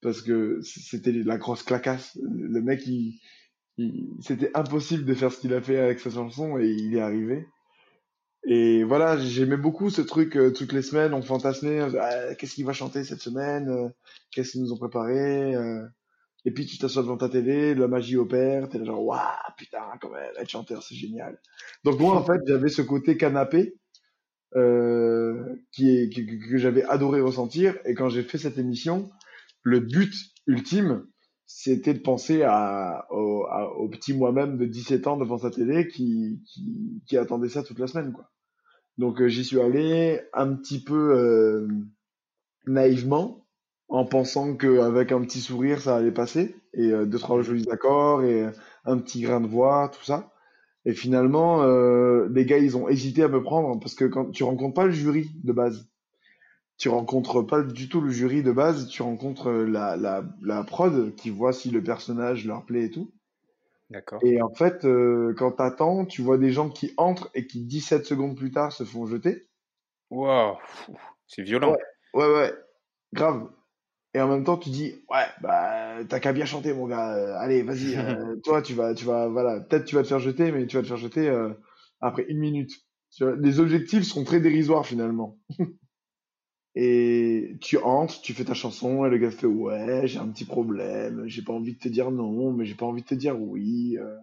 Parce 0.00 0.22
que 0.22 0.60
c'était 0.62 1.12
la 1.12 1.38
grosse 1.38 1.62
clacasse. 1.62 2.16
Le 2.22 2.60
mec, 2.62 2.86
il, 2.86 3.20
c'était 4.20 4.50
impossible 4.54 5.04
de 5.04 5.14
faire 5.14 5.32
ce 5.32 5.40
qu'il 5.40 5.54
a 5.54 5.60
fait 5.60 5.78
avec 5.78 6.00
sa 6.00 6.10
chanson 6.10 6.58
et 6.58 6.68
il 6.68 6.96
est 6.96 7.00
arrivé. 7.00 7.46
Et 8.44 8.84
voilà, 8.84 9.18
j'aimais 9.18 9.56
beaucoup 9.56 9.90
ce 9.90 10.00
truc 10.00 10.36
euh, 10.36 10.52
toutes 10.52 10.72
les 10.72 10.82
semaines, 10.82 11.12
on 11.12 11.22
fantasmait, 11.22 11.80
ah, 11.80 12.34
qu'est-ce 12.34 12.54
qu'il 12.54 12.64
va 12.64 12.72
chanter 12.72 13.04
cette 13.04 13.20
semaine, 13.20 13.68
euh, 13.68 13.88
qu'est-ce 14.30 14.52
qu'ils 14.52 14.62
nous 14.62 14.72
ont 14.72 14.78
préparé. 14.78 15.54
Euh. 15.54 15.84
Et 16.44 16.52
puis 16.52 16.64
tu 16.64 16.78
t'assois 16.78 17.02
devant 17.02 17.16
ta 17.16 17.28
télé, 17.28 17.74
la 17.74 17.88
magie 17.88 18.16
opère, 18.16 18.68
t'es 18.68 18.82
genre, 18.84 19.04
waouh, 19.04 19.20
putain, 19.56 19.82
quand 20.00 20.10
même, 20.10 20.32
être 20.38 20.48
chanteur, 20.48 20.82
c'est 20.82 20.94
génial. 20.94 21.38
Donc 21.84 21.98
moi, 21.98 22.16
en 22.16 22.24
fait, 22.24 22.40
j'avais 22.46 22.68
ce 22.68 22.80
côté 22.80 23.16
canapé 23.16 23.74
qui 25.72 25.90
est, 25.90 26.10
que, 26.10 26.58
j'avais 26.58 26.84
adoré 26.84 27.20
ressentir. 27.20 27.74
Et 27.84 27.94
quand 27.94 28.08
j'ai 28.08 28.22
fait 28.22 28.38
cette 28.38 28.58
émission, 28.58 29.10
le 29.62 29.80
but 29.80 30.14
ultime, 30.46 31.06
c'était 31.46 31.94
de 31.94 32.00
penser 32.00 32.44
au, 33.10 33.88
petit 33.90 34.14
moi-même 34.14 34.58
de 34.58 34.66
17 34.66 35.06
ans 35.06 35.16
devant 35.16 35.38
sa 35.38 35.50
télé 35.50 35.88
qui, 35.88 36.42
qui, 36.46 37.02
qui 37.06 37.16
attendait 37.16 37.48
ça 37.48 37.62
toute 37.62 37.78
la 37.78 37.86
semaine, 37.86 38.12
quoi. 38.12 38.30
Donc 38.98 39.20
euh, 39.20 39.28
j'y 39.28 39.44
suis 39.44 39.60
allé 39.60 40.20
un 40.34 40.54
petit 40.54 40.82
peu 40.82 41.16
euh, 41.16 41.68
naïvement, 42.66 43.46
en 43.88 44.04
pensant 44.04 44.56
qu'avec 44.56 45.12
un 45.12 45.22
petit 45.22 45.40
sourire 45.40 45.80
ça 45.80 45.96
allait 45.96 46.12
passer, 46.12 46.56
et 46.74 46.90
euh, 46.92 47.06
deux 47.06 47.18
trois 47.18 47.40
jolis 47.42 47.70
accords 47.70 48.22
et 48.24 48.44
un 48.84 48.98
petit 48.98 49.22
grain 49.22 49.40
de 49.40 49.46
voix, 49.46 49.90
tout 49.94 50.04
ça. 50.04 50.32
Et 50.88 50.94
finalement, 50.94 51.66
les 52.28 52.46
gars 52.46 52.56
ils 52.56 52.74
ont 52.74 52.88
hésité 52.88 53.22
à 53.22 53.28
me 53.28 53.42
prendre 53.42 53.78
parce 53.78 53.94
que 53.94 54.06
quand 54.06 54.30
tu 54.30 54.42
rencontres 54.42 54.72
pas 54.72 54.86
le 54.86 54.90
jury 54.92 55.30
de 55.44 55.52
base, 55.52 55.86
tu 56.78 56.88
rencontres 56.88 57.42
pas 57.42 57.60
du 57.60 57.90
tout 57.90 58.00
le 58.00 58.10
jury 58.10 58.42
de 58.42 58.52
base, 58.52 58.88
tu 58.88 59.02
rencontres 59.02 59.50
la, 59.50 59.98
la, 59.98 60.24
la 60.40 60.64
prod 60.64 61.14
qui 61.14 61.28
voit 61.28 61.52
si 61.52 61.70
le 61.70 61.82
personnage 61.82 62.46
leur 62.46 62.64
plaît 62.64 62.84
et 62.84 62.90
tout. 62.90 63.12
D'accord. 63.90 64.20
Et 64.22 64.40
en 64.40 64.50
fait, 64.50 64.84
euh, 64.84 65.34
quand 65.36 65.52
t'attends, 65.52 66.04
tu 66.04 66.22
vois 66.22 66.38
des 66.38 66.52
gens 66.52 66.68
qui 66.68 66.94
entrent 66.96 67.30
et 67.34 67.46
qui 67.46 67.64
17 67.64 68.06
secondes 68.06 68.36
plus 68.36 68.50
tard 68.50 68.72
se 68.72 68.84
font 68.84 69.06
jeter. 69.06 69.46
Waouh, 70.10 70.56
c'est 71.26 71.42
violent. 71.42 71.72
Ouais, 72.14 72.24
ouais, 72.24 72.32
ouais, 72.32 72.54
grave. 73.12 73.50
Et 74.14 74.20
en 74.20 74.28
même 74.28 74.44
temps, 74.44 74.56
tu 74.56 74.70
dis, 74.70 74.94
ouais, 75.10 75.26
bah, 75.42 76.04
t'as 76.08 76.20
qu'à 76.20 76.32
bien 76.32 76.46
chanter, 76.46 76.72
mon 76.72 76.86
gars. 76.86 77.14
Euh, 77.14 77.36
allez, 77.38 77.62
vas-y, 77.62 77.94
euh, 77.96 78.36
toi, 78.42 78.62
tu 78.62 78.74
vas, 78.74 78.94
tu 78.94 79.04
vas, 79.04 79.28
voilà, 79.28 79.60
peut-être 79.60 79.84
tu 79.84 79.94
vas 79.94 80.02
te 80.02 80.08
faire 80.08 80.18
jeter, 80.18 80.50
mais 80.52 80.66
tu 80.66 80.76
vas 80.76 80.82
te 80.82 80.88
faire 80.88 80.96
jeter 80.96 81.30
après 82.00 82.24
une 82.28 82.38
minute. 82.38 82.72
les 83.20 83.60
objectifs 83.60 84.04
sont 84.04 84.24
très 84.24 84.40
dérisoires 84.40 84.86
finalement. 84.86 85.38
Et 86.80 87.56
tu 87.60 87.76
entres, 87.78 88.20
tu 88.20 88.34
fais 88.34 88.44
ta 88.44 88.54
chanson, 88.54 89.04
et 89.04 89.10
le 89.10 89.18
gars 89.18 89.32
fait 89.32 89.48
ouais, 89.48 90.06
j'ai 90.06 90.20
un 90.20 90.28
petit 90.28 90.44
problème, 90.44 91.24
j'ai 91.26 91.42
pas 91.42 91.52
envie 91.52 91.74
de 91.74 91.78
te 91.80 91.88
dire 91.88 92.12
non, 92.12 92.52
mais 92.52 92.66
j'ai 92.66 92.76
pas 92.76 92.86
envie 92.86 93.02
de 93.02 93.06
te 93.08 93.16
dire 93.16 93.36
oui. 93.36 93.98
Euh. 93.98 94.16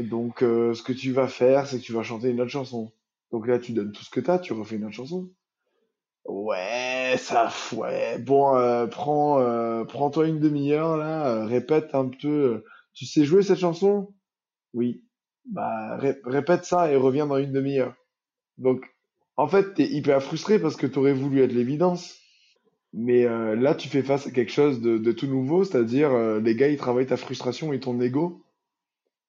Donc, 0.00 0.42
euh, 0.42 0.74
ce 0.74 0.82
que 0.82 0.92
tu 0.92 1.12
vas 1.12 1.28
faire, 1.28 1.68
c'est 1.68 1.78
que 1.78 1.84
tu 1.84 1.92
vas 1.92 2.02
chanter 2.02 2.30
une 2.30 2.40
autre 2.40 2.50
chanson. 2.50 2.92
Donc 3.30 3.46
là, 3.46 3.60
tu 3.60 3.70
donnes 3.70 3.92
tout 3.92 4.02
ce 4.02 4.10
que 4.10 4.18
t'as, 4.18 4.40
tu 4.40 4.52
refais 4.52 4.74
une 4.74 4.84
autre 4.84 4.94
chanson. 4.94 5.30
Ouais, 6.24 7.16
ça, 7.18 7.52
ouais. 7.74 8.18
Bon, 8.18 8.56
euh, 8.56 8.86
prends, 8.86 9.84
prends-toi 9.86 10.28
une 10.28 10.38
demi-heure 10.40 10.96
là, 10.96 11.44
répète 11.46 11.94
un 11.94 12.08
peu. 12.08 12.64
Tu 12.94 13.06
sais 13.06 13.24
jouer 13.24 13.42
cette 13.42 13.58
chanson? 13.58 14.14
Oui. 14.74 15.04
Bah, 15.46 15.98
répète 16.24 16.64
ça 16.64 16.92
et 16.92 16.96
reviens 16.96 17.26
dans 17.26 17.38
une 17.38 17.52
demi-heure. 17.52 17.94
Donc, 18.58 18.86
en 19.36 19.48
fait, 19.48 19.74
t'es 19.74 19.86
hyper 19.88 20.22
frustré 20.22 20.58
parce 20.60 20.76
que 20.76 20.86
t'aurais 20.86 21.14
voulu 21.14 21.42
être 21.42 21.52
l'évidence. 21.52 22.16
Mais 22.94 23.24
euh, 23.26 23.56
là, 23.56 23.74
tu 23.74 23.88
fais 23.88 24.02
face 24.02 24.26
à 24.28 24.30
quelque 24.32 24.52
chose 24.52 24.80
de, 24.80 24.98
de 24.98 25.12
tout 25.12 25.26
nouveau, 25.28 25.64
c'est-à-dire 25.64 26.12
euh, 26.12 26.40
les 26.40 26.56
gars, 26.56 26.68
ils 26.68 26.78
travaillent 26.78 27.06
ta 27.06 27.16
frustration 27.18 27.72
et 27.72 27.80
ton 27.80 28.00
ego. 28.00 28.44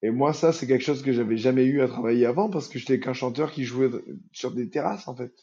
Et 0.04 0.12
moi, 0.12 0.34
ça, 0.34 0.54
c'est 0.54 0.68
quelque 0.68 0.84
chose 0.84 1.02
que 1.04 1.14
j'avais 1.14 1.38
jamais 1.38 1.66
eu 1.66 1.82
à 1.82 1.88
travailler 1.88 2.26
avant 2.28 2.50
parce 2.50 2.68
que 2.70 2.80
j'étais 2.80 3.00
qu'un 3.00 3.14
chanteur 3.14 3.52
qui 3.52 3.64
jouait 3.66 3.90
sur 4.34 4.52
des 4.54 4.70
terrasses, 4.70 5.08
en 5.08 5.16
fait. 5.16 5.34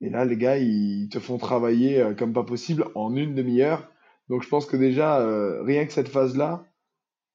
Et 0.00 0.10
là, 0.10 0.24
les 0.24 0.36
gars, 0.36 0.58
ils 0.58 1.08
te 1.08 1.18
font 1.18 1.38
travailler 1.38 2.00
euh, 2.00 2.14
comme 2.14 2.32
pas 2.32 2.44
possible 2.44 2.86
en 2.94 3.14
une 3.16 3.34
demi-heure. 3.34 3.90
Donc, 4.28 4.42
je 4.42 4.48
pense 4.48 4.66
que 4.66 4.76
déjà, 4.76 5.20
euh, 5.20 5.62
rien 5.62 5.86
que 5.86 5.92
cette 5.92 6.08
phase-là, 6.08 6.64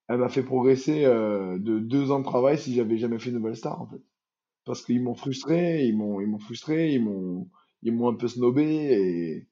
elle 0.07 0.20
m'a 0.20 0.30
fait 0.30 0.43
progresser 0.43 1.05
euh, 1.05 1.57
de 1.59 1.80
deux 1.80 2.11
ans 2.11 2.20
de 2.20 2.26
travail 2.26 2.57
si 2.57 2.74
j'avais 2.74 2.97
jamais 2.97 3.20
fait 3.20 3.32
Nouvelle 3.32 3.55
Star, 3.55 3.82
en 3.82 3.88
fait. 3.88 4.01
Parce 4.66 4.84
qu'ils 4.84 5.03
m'ont 5.03 5.16
frustré, 5.16 5.86
ils 5.86 5.97
m'ont, 5.97 6.22
ils 6.22 6.28
m'ont 6.28 6.39
frustré, 6.39 6.93
ils 6.93 7.03
m'ont, 7.03 7.49
ils 7.82 7.93
m'ont 7.93 8.09
un 8.09 8.16
peu 8.16 8.28
snobé 8.28 8.64
et, 8.64 9.47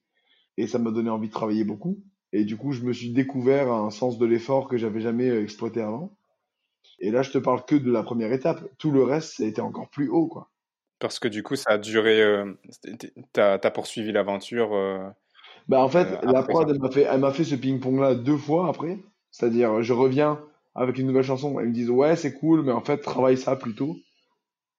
et 0.57 0.68
ça 0.68 0.80
m'a 0.80 0.91
donné 0.91 1.09
envie 1.09 1.28
de 1.28 1.34
travailler 1.34 1.66
beaucoup. 1.66 2.03
Et 2.34 2.45
du 2.45 2.57
coup, 2.57 2.72
je 2.72 2.84
me 2.84 2.93
suis 2.93 3.12
découvert 3.12 3.72
un 3.74 3.89
sens 3.89 4.18
de 4.18 4.26
l'effort 4.26 4.70
que 4.70 4.78
j'avais 4.78 5.01
jamais 5.01 5.28
exploité 5.28 5.82
avant. 5.82 6.18
Et 6.99 7.12
là, 7.12 7.24
je 7.24 7.32
te 7.32 7.39
parle 7.39 7.66
que 7.66 7.76
de 7.76 7.91
la 7.91 8.03
première 8.03 8.32
étape. 8.32 8.64
Tout 8.78 8.91
le 8.91 9.03
reste, 9.03 9.34
ça 9.38 9.43
a 9.43 9.47
été 9.47 9.62
encore 9.62 9.89
plus 9.89 10.07
haut, 10.07 10.28
quoi. 10.28 10.51
Parce 11.02 11.20
que 11.20 11.28
du 11.28 11.43
coup, 11.43 11.56
ça 11.58 11.72
a 11.72 11.78
duré. 11.78 12.22
Euh, 12.22 12.54
t'as 13.34 13.56
as 13.56 13.72
poursuivi 13.72 14.12
l'aventure. 14.14 14.74
Euh, 14.74 14.99
Bah, 15.68 15.84
en 15.84 15.89
fait, 15.89 16.08
euh, 16.08 16.32
la 16.32 16.43
prod, 16.43 16.68
ça. 16.68 16.74
elle 16.74 16.80
m'a 16.80 16.91
fait, 16.91 17.02
elle 17.02 17.20
m'a 17.20 17.34
fait 17.34 17.43
ce 17.43 17.56
ping-pong-là 17.56 18.16
deux 18.16 18.38
fois 18.38 18.70
après. 18.70 18.99
C'est-à-dire, 19.32 19.82
je 19.82 19.93
reviens 19.93 20.39
avec 20.76 20.97
une 20.97 21.08
nouvelle 21.08 21.24
chanson. 21.24 21.60
Ils 21.60 21.68
me 21.68 21.74
disent, 21.74 21.89
ouais, 21.89 22.16
c'est 22.16 22.34
cool, 22.34 22.64
mais 22.64 22.72
en 22.72 22.82
fait, 22.82 22.99
travaille 22.99 23.38
ça 23.38 23.56
plutôt. 23.56 23.97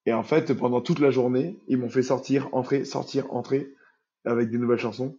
Et 0.07 0.13
en 0.13 0.23
fait, 0.23 0.55
pendant 0.55 0.81
toute 0.81 1.01
la 1.01 1.11
journée, 1.11 1.59
ils 1.69 1.79
m'ont 1.79 1.89
fait 1.91 2.03
sortir, 2.03 2.49
entrer, 2.53 2.85
sortir, 2.85 3.33
entrer 3.33 3.69
avec 4.25 4.51
des 4.51 4.59
nouvelles 4.59 4.79
chansons. 4.79 5.19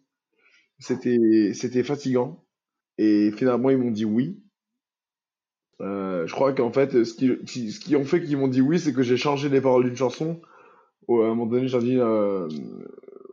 C'était, 0.80 1.51
c'était 1.54 1.84
fatigant. 1.84 2.43
Et 2.97 3.32
finalement, 3.32 3.70
ils 3.72 3.78
m'ont 3.78 3.91
dit 3.91 4.06
oui. 4.06 4.41
Euh, 5.82 6.26
je 6.28 6.34
crois 6.34 6.54
qu'en 6.54 6.72
fait, 6.72 7.04
ce 7.04 7.14
qui- 7.14 7.72
ce 7.72 7.80
qui 7.80 7.95
ont 7.95 8.06
fait 8.06 8.22
qu'ils 8.24 8.38
m'ont 8.38 8.47
dit 8.47 8.62
oui, 8.62 8.80
c'est 8.80 8.93
que 8.93 9.04
j'ai 9.04 9.18
changé 9.18 9.49
les 9.49 9.62
paroles 9.62 9.86
d'une 9.86 9.95
chanson. 9.95 10.41
Au- 11.08 11.22
à 11.22 11.26
un 11.26 11.30
moment 11.30 11.45
donné, 11.47 11.68
j'ai 11.68 11.80
dit, 11.80 11.97
euh, 11.99 12.47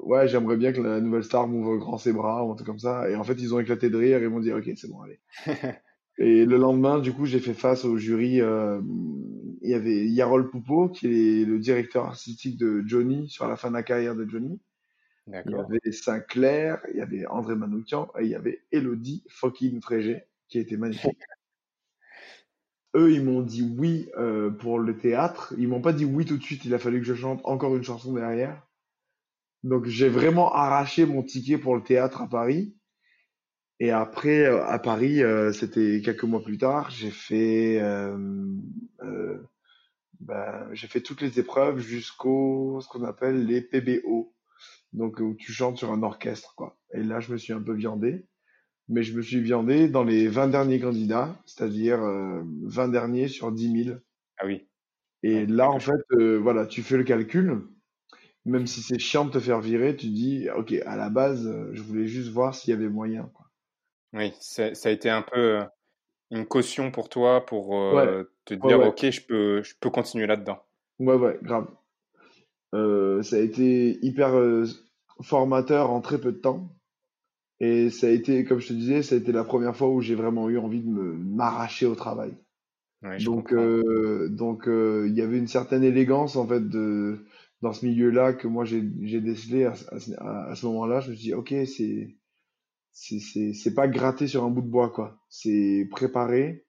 ouais, 0.01 0.29
j'aimerais 0.29 0.57
bien 0.57 0.73
que 0.73 0.81
la 0.81 1.01
nouvelle 1.01 1.25
star 1.25 1.49
m'ouvre 1.49 1.77
grand 1.77 1.99
ses 1.99 2.13
bras 2.13 2.45
ou 2.45 2.53
un 2.53 2.55
truc 2.55 2.67
comme 2.67 2.79
ça. 2.79 3.09
Et 3.11 3.17
en 3.17 3.25
fait, 3.25 3.35
ils 3.41 3.55
ont 3.55 3.61
éclaté 3.61 3.91
de 3.91 3.97
rire 3.97 4.19
et 4.21 4.25
ils 4.25 4.29
m'ont 4.31 4.41
dit, 4.41 4.53
ok, 4.53 4.71
c'est 4.77 4.89
bon, 4.91 5.01
allez. 5.03 5.21
Et 6.19 6.45
le 6.45 6.59
lendemain, 6.59 6.99
du 6.99 7.13
coup, 7.15 7.25
j'ai 7.25 7.41
fait 7.41 7.55
face 7.55 7.85
au 7.87 7.97
jury. 7.97 8.41
euh, 8.43 8.81
il 9.63 9.71
y 9.71 9.75
avait 9.75 10.07
Yarol 10.07 10.51
Poupeau, 10.51 10.89
qui 10.91 11.07
est 11.07 11.45
le 11.47 11.59
directeur 11.59 12.05
artistique 12.07 12.59
de 12.59 12.83
Johnny 12.87 13.29
sur 13.29 13.49
la 13.49 13.57
fin 13.57 13.69
de 13.71 13.75
la 13.75 13.83
carrière 13.83 14.15
de 14.15 14.29
Johnny. 14.29 14.61
Il 15.45 15.53
y 15.53 15.57
avait 15.57 15.93
Sinclair, 15.93 16.81
il 16.93 16.99
y 16.99 17.03
avait 17.03 17.27
André 17.27 17.57
Manoukian 17.57 18.11
et 18.19 18.25
il 18.25 18.31
y 18.31 18.35
avait 18.35 18.61
Elodie 18.73 19.25
fucking 19.29 19.81
Frégé, 19.83 20.25
qui 20.49 20.59
était 20.59 20.77
magnifique. 20.77 21.19
Eux, 22.97 23.13
ils 23.13 23.25
m'ont 23.25 23.43
dit 23.43 23.63
oui 23.63 24.09
euh, 24.19 24.51
pour 24.51 24.79
le 24.79 24.97
théâtre. 24.99 25.55
Ils 25.59 25.69
m'ont 25.69 25.81
pas 25.81 25.93
dit 25.93 26.05
oui 26.05 26.25
tout 26.25 26.37
de 26.37 26.43
suite. 26.43 26.65
Il 26.65 26.75
a 26.75 26.79
fallu 26.79 27.01
que 27.01 27.07
je 27.07 27.15
chante 27.15 27.41
encore 27.45 27.77
une 27.77 27.85
chanson 27.85 28.13
derrière. 28.13 28.67
Donc 29.63 29.87
j'ai 29.87 30.09
vraiment 30.09 30.53
arraché 30.53 31.07
mon 31.07 31.23
ticket 31.23 31.59
pour 31.59 31.77
le 31.77 31.83
théâtre 31.83 32.23
à 32.23 32.29
Paris. 32.29 32.75
Et 33.79 33.91
après, 33.91 34.45
euh, 34.45 34.65
à 34.67 34.79
Paris, 34.79 35.23
euh, 35.23 35.53
c'était 35.53 36.03
quelques 36.05 36.25
mois 36.25 36.43
plus 36.43 36.59
tard, 36.59 36.91
j'ai 36.91 37.11
fait, 37.11 37.81
ben, 40.21 40.69
j'ai 40.73 40.87
fait 40.87 41.01
toutes 41.01 41.23
les 41.23 41.39
épreuves 41.39 41.79
jusqu'au 41.79 42.81
ce 42.83 42.89
qu'on 42.89 43.05
appelle 43.05 43.47
les 43.47 43.63
PBO. 43.63 44.35
Donc 44.93 45.21
où 45.21 45.35
tu 45.35 45.53
chantes 45.53 45.79
sur 45.79 45.93
un 45.93 46.03
orchestre, 46.03 46.55
quoi. 46.57 46.77
Et 46.93 47.03
là, 47.03 47.21
je 47.21 47.33
me 47.33 47.39
suis 47.39 47.53
un 47.53 47.63
peu 47.63 47.75
viandé. 47.75 48.27
Mais 48.91 49.03
je 49.03 49.17
me 49.17 49.23
suis 49.23 49.41
viandé 49.41 49.89
dans 49.89 50.05
les 50.05 50.29
20 50.29 50.49
derniers 50.49 50.81
candidats, 50.81 51.35
c'est-à-dire 51.47 52.03
euh, 52.03 52.43
20 52.65 52.89
derniers 52.91 53.29
sur 53.29 53.53
10 53.53 53.71
000. 53.71 54.03
Ah 54.39 54.47
oui. 54.47 54.69
Et 55.23 55.47
Ouais, 55.47 55.47
là, 55.47 55.71
en 55.71 55.81
fait, 55.81 55.93
euh, 56.13 56.37
voilà, 56.39 56.67
tu 56.67 56.83
fais 56.83 56.99
le 56.99 57.05
calcul. 57.05 57.63
Même 58.47 58.67
si 58.67 58.83
c'est 58.83 58.99
chiant 58.99 59.25
de 59.27 59.33
te 59.33 59.41
faire 59.41 59.61
virer, 59.61 59.97
tu 59.97 60.09
dis, 60.09 60.49
ok, 60.57 60.73
à 60.87 60.97
la 60.97 61.11
base, 61.11 61.47
euh, 61.47 61.71
je 61.75 61.83
voulais 61.83 62.07
juste 62.09 62.31
voir 62.31 62.55
s'il 62.55 62.73
y 62.73 62.77
avait 62.77 62.89
moyen, 62.91 63.31
quoi. 63.35 63.47
Oui, 64.13 64.33
ça 64.41 64.67
a 64.85 64.91
été 64.91 65.11
un 65.11 65.23
peu 65.23 65.61
euh, 65.61 65.65
une 66.31 66.47
caution 66.47 66.91
pour 66.93 67.09
toi 67.11 67.47
pour 67.47 67.77
Ouais, 67.91 68.09
euh, 68.09 68.33
te 68.47 68.55
dire, 68.55 68.83
ouais, 68.83 68.85
ok, 68.85 69.11
je 69.11 69.23
peux, 69.23 69.63
je 69.63 69.75
peux 69.81 69.91
continuer 69.91 70.27
là-dedans. 70.27 70.63
ouais, 71.01 71.15
ouais, 71.17 71.39
grave. 71.43 71.67
Euh, 72.75 73.23
ça 73.23 73.37
a 73.37 73.41
été 73.41 73.99
hyper 74.05 74.35
euh, 74.37 74.65
formateur 75.23 75.91
en 75.91 76.01
très 76.01 76.21
peu 76.21 76.33
de 76.33 76.39
temps. 76.39 76.77
Et 77.61 77.91
ça 77.91 78.07
a 78.09 78.11
été, 78.11 78.45
comme 78.45 78.61
je 78.61 78.69
te 78.69 78.73
disais, 78.73 79.03
ça 79.03 79.15
a 79.15 79.19
été 79.19 79.33
la 79.33 79.45
première 79.45 79.77
fois 79.77 79.89
où 79.91 80.01
j'ai 80.01 80.15
vraiment 80.15 80.49
eu 80.49 80.59
envie 80.59 80.81
de 80.83 80.89
me 80.89 81.15
m'arracher 81.15 81.87
au 81.87 81.95
travail. 81.95 82.33
Donc, 83.19 83.53
euh, 83.53 84.29
donc, 84.31 84.69
euh, 84.69 85.07
il 85.09 85.15
y 85.17 85.23
avait 85.23 85.39
une 85.39 85.49
certaine 85.49 85.85
élégance 85.85 86.37
en 86.37 86.47
fait 86.47 86.69
de 86.69 87.27
dans 87.63 87.73
ce 87.75 87.87
milieu-là 87.87 88.33
que 88.35 88.49
moi 88.49 88.65
j'ai 88.65 88.83
décelé 88.83 89.65
à, 89.67 89.75
ce- 89.75 89.95
à, 89.95 90.01
ce 90.01 90.13
à- 90.19 90.45
à 90.51 90.55
ce 90.57 90.67
moment-là. 90.67 91.01
Je 91.01 91.11
me 91.11 91.17
suis 91.17 91.25
dit, 91.27 91.35
ok, 91.35 91.55
c'est 91.67 92.17
c'est 92.93 93.21
c'est 93.21 93.53
c'est 93.55 93.75
pas 93.75 93.89
gratter 93.89 94.27
sur 94.29 94.45
un 94.45 94.51
bout 94.51 94.63
de 94.63 94.69
bois 94.69 94.91
quoi. 94.91 95.21
C'est 95.31 95.89
préparer, 95.91 96.67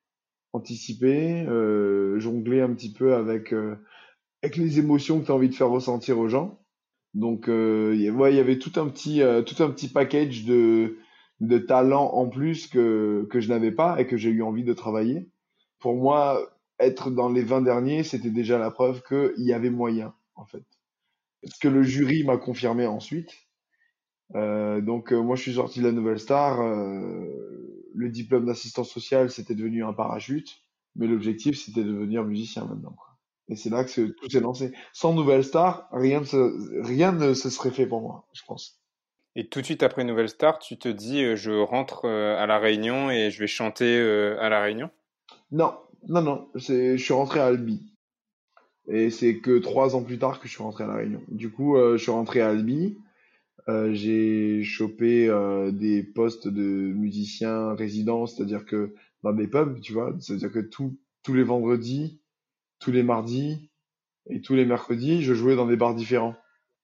anticiper, 0.53 1.45
euh, 1.47 2.19
jongler 2.19 2.61
un 2.61 2.73
petit 2.73 2.93
peu 2.93 3.15
avec 3.15 3.53
avec 4.43 4.57
les 4.57 4.79
émotions 4.79 5.19
que 5.21 5.25
tu 5.25 5.31
as 5.31 5.35
envie 5.35 5.49
de 5.49 5.55
faire 5.55 5.69
ressentir 5.69 6.19
aux 6.19 6.27
gens. 6.29 6.60
Donc, 7.13 7.49
euh, 7.49 7.93
il 7.93 8.01
y, 8.01 8.39
avait 8.39 8.57
tout 8.59 8.79
un 8.79 8.87
petit, 8.87 9.21
euh, 9.21 9.41
tout 9.41 9.61
un 9.61 9.69
petit 9.69 9.89
package 9.89 10.45
de, 10.45 10.97
de 11.41 11.57
talents 11.57 12.11
en 12.13 12.29
plus 12.29 12.67
que, 12.67 13.27
que 13.29 13.41
je 13.41 13.49
n'avais 13.49 13.71
pas 13.71 13.99
et 13.99 14.07
que 14.07 14.15
j'ai 14.17 14.29
eu 14.29 14.43
envie 14.43 14.63
de 14.63 14.73
travailler. 14.73 15.29
Pour 15.79 15.95
moi, 15.95 16.39
être 16.79 17.11
dans 17.11 17.29
les 17.29 17.43
20 17.43 17.61
derniers, 17.61 18.03
c'était 18.03 18.29
déjà 18.29 18.57
la 18.57 18.71
preuve 18.71 19.03
qu'il 19.03 19.45
y 19.45 19.53
avait 19.53 19.69
moyen, 19.69 20.13
en 20.35 20.45
fait. 20.45 20.63
Ce 21.43 21.59
que 21.59 21.67
le 21.67 21.83
jury 21.83 22.23
m'a 22.23 22.37
confirmé 22.37 22.85
ensuite. 22.85 23.31
Euh, 24.35 24.81
donc, 24.81 25.11
euh, 25.11 25.21
moi, 25.21 25.35
je 25.35 25.41
suis 25.41 25.53
sorti 25.55 25.79
de 25.79 25.85
la 25.85 25.91
Nouvelle 25.91 26.19
Star. 26.19 26.61
euh, 26.61 27.25
le 27.93 28.09
diplôme 28.09 28.45
d'assistant 28.45 28.83
social, 28.83 29.29
c'était 29.29 29.55
devenu 29.55 29.83
un 29.83 29.93
parachute. 29.93 30.61
Mais 30.95 31.07
l'objectif, 31.07 31.57
c'était 31.57 31.83
de 31.83 31.91
devenir 31.91 32.23
musicien 32.23 32.65
maintenant. 32.65 32.95
Et 33.49 33.55
c'est 33.55 33.69
là 33.69 33.83
que 33.83 34.07
tout 34.07 34.29
s'est 34.29 34.39
lancé. 34.39 34.71
Sans 34.93 35.13
Nouvelle 35.13 35.43
Star, 35.43 35.87
rien 35.91 36.21
ne, 36.21 36.25
se, 36.25 36.81
rien 36.83 37.11
ne 37.11 37.33
se 37.33 37.49
serait 37.49 37.71
fait 37.71 37.85
pour 37.85 38.01
moi, 38.01 38.25
je 38.33 38.41
pense. 38.47 38.81
Et 39.35 39.47
tout 39.47 39.61
de 39.61 39.65
suite 39.65 39.83
après 39.83 40.03
Nouvelle 40.03 40.29
Star, 40.29 40.59
tu 40.59 40.77
te 40.77 40.89
dis, 40.89 41.23
euh, 41.23 41.35
je 41.35 41.51
rentre 41.51 42.05
euh, 42.05 42.37
à 42.37 42.45
La 42.47 42.59
Réunion 42.59 43.09
et 43.09 43.31
je 43.31 43.39
vais 43.39 43.47
chanter 43.47 43.97
euh, 43.97 44.37
à 44.41 44.49
La 44.49 44.61
Réunion? 44.61 44.89
Non, 45.51 45.73
non, 46.07 46.21
non. 46.21 46.49
Je 46.55 46.97
suis 46.97 47.13
rentré 47.13 47.39
à 47.39 47.45
Albi. 47.45 47.81
Et 48.87 49.09
c'est 49.09 49.37
que 49.37 49.59
trois 49.59 49.95
ans 49.95 50.03
plus 50.03 50.17
tard 50.17 50.39
que 50.39 50.47
je 50.47 50.53
suis 50.53 50.63
rentré 50.63 50.83
à 50.83 50.87
La 50.87 50.95
Réunion. 50.95 51.21
Du 51.29 51.49
coup, 51.49 51.77
je 51.77 51.97
suis 51.97 52.11
rentré 52.11 52.41
à 52.41 52.49
Albi. 52.49 52.97
J'ai 53.67 54.63
chopé 54.63 55.29
des 55.71 56.03
postes 56.03 56.47
de 56.47 56.61
musicien 56.61 57.75
résident, 57.75 58.25
c'est-à-dire 58.25 58.65
que 58.65 58.95
dans 59.23 59.33
des 59.33 59.47
pubs, 59.47 59.79
tu 59.81 59.93
vois, 59.93 60.13
c'est-à-dire 60.19 60.51
que 60.51 60.59
tout, 60.59 60.97
tous 61.21 61.33
les 61.33 61.43
vendredis, 61.43 62.20
tous 62.81 62.91
les 62.91 63.03
mardis 63.03 63.69
et 64.29 64.41
tous 64.41 64.55
les 64.55 64.65
mercredis, 64.65 65.23
je 65.23 65.33
jouais 65.33 65.55
dans 65.55 65.67
des 65.67 65.77
bars 65.77 65.95
différents. 65.95 66.35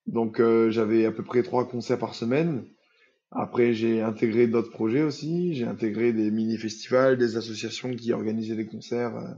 Donc 0.05 0.39
euh, 0.39 0.69
j'avais 0.69 1.05
à 1.05 1.11
peu 1.11 1.23
près 1.23 1.43
trois 1.43 1.67
concerts 1.67 1.99
par 1.99 2.15
semaine. 2.15 2.65
Après, 3.31 3.73
j'ai 3.73 4.01
intégré 4.01 4.47
d'autres 4.47 4.71
projets 4.71 5.03
aussi. 5.03 5.53
J'ai 5.53 5.65
intégré 5.65 6.13
des 6.13 6.31
mini-festivals, 6.31 7.17
des 7.17 7.35
associations 7.35 7.93
qui 7.93 8.13
organisaient 8.13 8.55
des 8.55 8.67
concerts. 8.67 9.17
euh, 9.17 9.33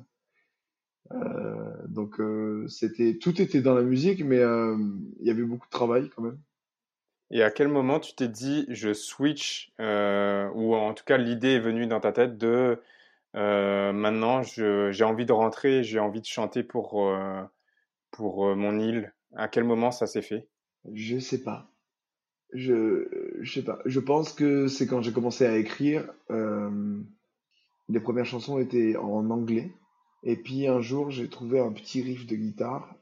euh, 1.12 1.88
donc 1.88 2.22
c'était 2.68 3.18
tout 3.18 3.42
était 3.42 3.62
dans 3.62 3.74
la 3.74 3.82
musique, 3.82 4.24
mais 4.24 4.38
il 4.38 5.26
y 5.26 5.32
avait 5.32 5.44
beaucoup 5.44 5.66
de 5.66 5.72
travail 5.72 6.10
quand 6.16 6.22
même. 6.22 6.38
Et 7.32 7.42
à 7.42 7.50
quel 7.50 7.68
moment 7.68 8.00
tu 8.00 8.14
t'es 8.14 8.28
dit, 8.28 8.66
je 8.70 8.94
switch, 8.94 9.74
ou 9.80 10.76
en 10.76 10.94
tout 10.94 11.04
cas 11.06 11.18
l'idée 11.18 11.54
est 11.54 11.60
venue 11.60 11.88
dans 11.88 12.00
ta 12.00 12.12
tête 12.12 12.38
de 12.38 12.80
euh, 13.36 13.92
maintenant 13.94 14.42
j'ai 14.42 15.04
envie 15.04 15.26
de 15.26 15.34
rentrer, 15.34 15.84
j'ai 15.84 16.00
envie 16.00 16.22
de 16.22 16.26
chanter 16.26 16.64
pour, 16.64 17.08
euh, 17.08 17.44
pour 18.12 18.48
euh, 18.48 18.56
mon 18.56 18.80
île. 18.80 19.14
À 19.36 19.48
quel 19.48 19.64
moment 19.64 19.92
ça 19.92 20.08
s'est 20.08 20.24
fait? 20.24 20.48
Je 20.94 21.20
sais 21.20 21.44
pas. 21.44 21.72
Je, 22.52 23.08
sais 23.46 23.64
pas. 23.64 23.80
Je 23.86 24.00
pense 24.00 24.34
que 24.34 24.68
c'est 24.68 24.88
quand 24.88 25.04
j'ai 25.04 25.14
commencé 25.14 25.46
à 25.46 25.58
écrire. 25.58 26.12
les 27.90 28.00
premières 28.00 28.26
chansons 28.26 28.60
étaient 28.60 28.96
en 28.96 29.30
anglais. 29.30 29.72
Et 30.24 30.36
puis 30.36 30.68
un 30.68 30.82
jour, 30.82 31.12
j'ai 31.12 31.30
trouvé 31.30 31.60
un 31.60 31.72
petit 31.72 32.02
riff 32.02 32.26
de 32.26 32.36
guitare 32.36 32.96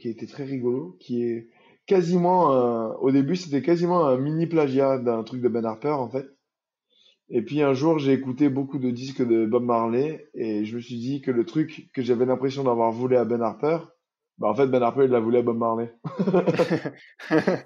qui 0.00 0.08
était 0.08 0.26
très 0.26 0.44
rigolo, 0.44 0.96
qui 1.00 1.22
est 1.22 1.50
quasiment, 1.86 2.96
au 3.00 3.10
début, 3.10 3.36
c'était 3.36 3.60
quasiment 3.60 4.06
un 4.06 4.16
mini 4.16 4.46
plagiat 4.46 4.98
d'un 4.98 5.22
truc 5.22 5.42
de 5.42 5.48
Ben 5.48 5.66
Harper 5.66 5.90
en 5.90 6.08
fait. 6.08 6.26
Et 7.30 7.42
puis 7.42 7.62
un 7.62 7.74
jour, 7.74 7.98
j'ai 7.98 8.12
écouté 8.12 8.48
beaucoup 8.48 8.78
de 8.78 8.90
disques 8.90 9.26
de 9.26 9.46
Bob 9.46 9.64
Marley 9.64 10.30
et 10.34 10.64
je 10.64 10.76
me 10.76 10.80
suis 10.80 10.98
dit 10.98 11.20
que 11.20 11.30
le 11.30 11.44
truc 11.44 11.88
que 11.92 12.02
j'avais 12.02 12.26
l'impression 12.26 12.64
d'avoir 12.64 12.90
volé 12.92 13.16
à 13.16 13.24
Ben 13.24 13.42
Harper, 13.42 13.78
Bah, 14.38 14.48
en 14.48 14.54
fait, 14.54 14.66
Ben 14.68 14.82
Harper, 14.82 15.04
il 15.04 15.10
la 15.10 15.20
voulait 15.20 15.40
à 15.40 15.42
Bob 15.42 15.58
Marley. 15.58 15.92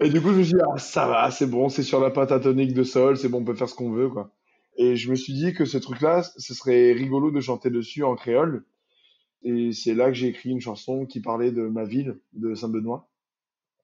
et 0.00 0.08
du 0.10 0.20
coup, 0.20 0.32
je 0.32 0.38
me 0.38 0.42
suis 0.44 0.54
dit, 0.54 0.60
ah, 0.74 0.78
ça 0.78 1.06
va, 1.06 1.30
c'est 1.30 1.46
bon, 1.46 1.68
c'est 1.68 1.82
sur 1.82 2.00
la 2.00 2.10
pentatonique 2.10 2.74
de 2.74 2.82
sol, 2.82 3.16
c'est 3.16 3.28
bon, 3.28 3.40
on 3.40 3.44
peut 3.44 3.54
faire 3.54 3.68
ce 3.68 3.74
qu'on 3.74 3.90
veut, 3.92 4.08
quoi. 4.10 4.30
Et 4.76 4.96
je 4.96 5.10
me 5.10 5.14
suis 5.16 5.32
dit 5.34 5.52
que 5.54 5.64
ce 5.64 5.78
truc-là, 5.78 6.22
ce 6.22 6.54
serait 6.54 6.92
rigolo 6.92 7.30
de 7.30 7.40
chanter 7.40 7.70
dessus 7.70 8.04
en 8.04 8.14
créole. 8.16 8.64
Et 9.42 9.72
c'est 9.72 9.94
là 9.94 10.06
que 10.08 10.14
j'ai 10.14 10.28
écrit 10.28 10.50
une 10.50 10.60
chanson 10.60 11.06
qui 11.06 11.20
parlait 11.20 11.52
de 11.52 11.62
ma 11.68 11.84
ville, 11.84 12.18
de 12.32 12.54
Saint-Benoît. 12.54 13.08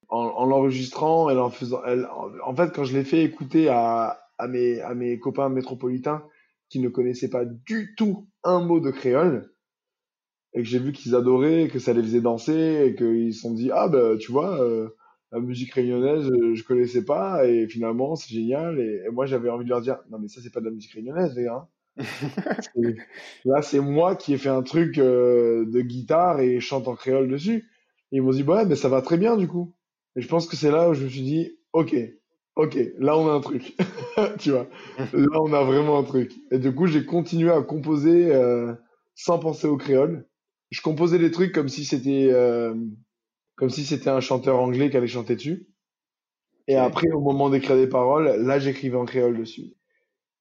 En, 0.09 0.18
en 0.20 0.46
l'enregistrant, 0.46 1.28
elle 1.30 1.38
en 1.38 1.50
faisant, 1.50 1.80
elle, 1.86 2.09
en 2.44 2.54
fait, 2.54 2.72
quand 2.74 2.84
je 2.84 2.96
l'ai 2.96 3.04
fait 3.04 3.22
écouter 3.24 3.68
à, 3.68 4.28
à 4.39 4.49
mes, 4.49 4.80
à 4.80 4.95
mes 4.95 5.18
copains 5.18 5.49
métropolitains 5.49 6.24
qui 6.68 6.80
ne 6.80 6.89
connaissaient 6.89 7.30
pas 7.30 7.45
du 7.45 7.95
tout 7.97 8.28
un 8.45 8.61
mot 8.61 8.80
de 8.80 8.91
créole, 8.91 9.53
et 10.55 10.62
que 10.62 10.68
j'ai 10.68 10.78
vu 10.78 10.93
qu'ils 10.93 11.14
adoraient, 11.14 11.68
que 11.68 11.78
ça 11.78 11.93
les 11.93 12.03
faisait 12.03 12.20
danser, 12.20 12.86
et 12.86 12.95
qu'ils 12.95 13.34
se 13.34 13.41
sont 13.41 13.55
dit, 13.55 13.70
ah 13.72 13.89
ben, 13.89 14.16
tu 14.18 14.32
vois, 14.32 14.62
euh, 14.62 14.89
la 15.32 15.41
musique 15.41 15.74
réunionnaise, 15.74 16.30
euh, 16.30 16.55
je 16.55 16.64
connaissais 16.64 17.05
pas, 17.05 17.47
et 17.47 17.68
finalement, 17.68 18.16
c'est 18.16 18.32
génial. 18.32 18.80
Et, 18.80 19.03
moi, 19.12 19.26
j'avais 19.26 19.51
envie 19.51 19.64
de 19.64 19.70
leur 19.70 19.80
dire, 19.80 19.99
non, 20.11 20.18
mais 20.18 20.28
ça, 20.28 20.41
c'est 20.43 20.53
pas 20.53 20.61
de 20.61 20.66
la 20.66 20.70
musique 20.70 20.93
réunionnaise, 20.93 21.34
les 21.36 21.45
gars. 21.45 21.68
là, 23.45 23.62
c'est 23.62 23.80
moi 23.80 24.16
qui 24.16 24.32
ai 24.32 24.39
fait 24.39 24.49
un 24.49 24.62
truc 24.62 24.99
euh, 24.99 25.66
de 25.66 25.80
guitare 25.80 26.41
et 26.41 26.61
chante 26.61 26.89
en 26.89 26.95
créole 26.95 27.28
dessus. 27.28 27.68
Et 28.12 28.16
ils 28.16 28.22
m'ont 28.22 28.30
dit, 28.30 28.43
ouais, 28.43 28.64
mais 28.64 28.76
ça 28.76 28.89
va 28.89 29.03
très 29.03 29.18
bien, 29.18 29.36
du 29.36 29.49
coup. 29.49 29.74
Et 30.16 30.22
je 30.22 30.28
pense 30.28 30.47
que 30.47 30.57
c'est 30.57 30.70
là 30.70 30.89
où 30.89 30.95
je 30.95 31.05
me 31.05 31.09
suis 31.09 31.22
dit, 31.22 31.59
ok, 31.72 31.95
ok, 32.59 32.78
là, 32.98 33.16
on 33.16 33.28
a 33.28 33.32
un 33.32 33.40
truc. 33.40 33.74
tu 34.38 34.50
vois, 34.50 34.66
là, 35.14 35.40
on 35.40 35.52
a 35.54 35.64
vraiment 35.64 35.98
un 35.98 36.04
truc. 36.04 36.32
Et 36.50 36.59
du 36.59 36.74
coup, 36.74 36.86
j'ai 36.86 37.06
continué 37.06 37.50
à 37.50 37.62
composer 37.62 38.34
euh, 38.34 38.74
sans 39.14 39.38
penser 39.38 39.66
au 39.66 39.78
créole. 39.78 40.28
Je 40.70 40.82
composais 40.82 41.18
des 41.18 41.30
trucs 41.30 41.54
comme 41.54 41.70
si 41.70 41.86
c'était 41.86 42.30
comme 43.56 43.70
si 43.70 43.84
c'était 43.84 44.11
un 44.11 44.20
chanteur 44.20 44.61
anglais 44.61 44.90
qui 44.90 44.96
allait 44.96 45.06
chanter 45.06 45.34
dessus. 45.34 45.66
Et 46.68 46.76
après, 46.76 47.11
au 47.11 47.20
moment 47.20 47.48
d'écrire 47.48 47.76
des 47.76 47.88
paroles, 47.88 48.28
là, 48.42 48.59
j'écrivais 48.59 48.96
en 48.96 49.06
créole 49.06 49.38
dessus. 49.38 49.74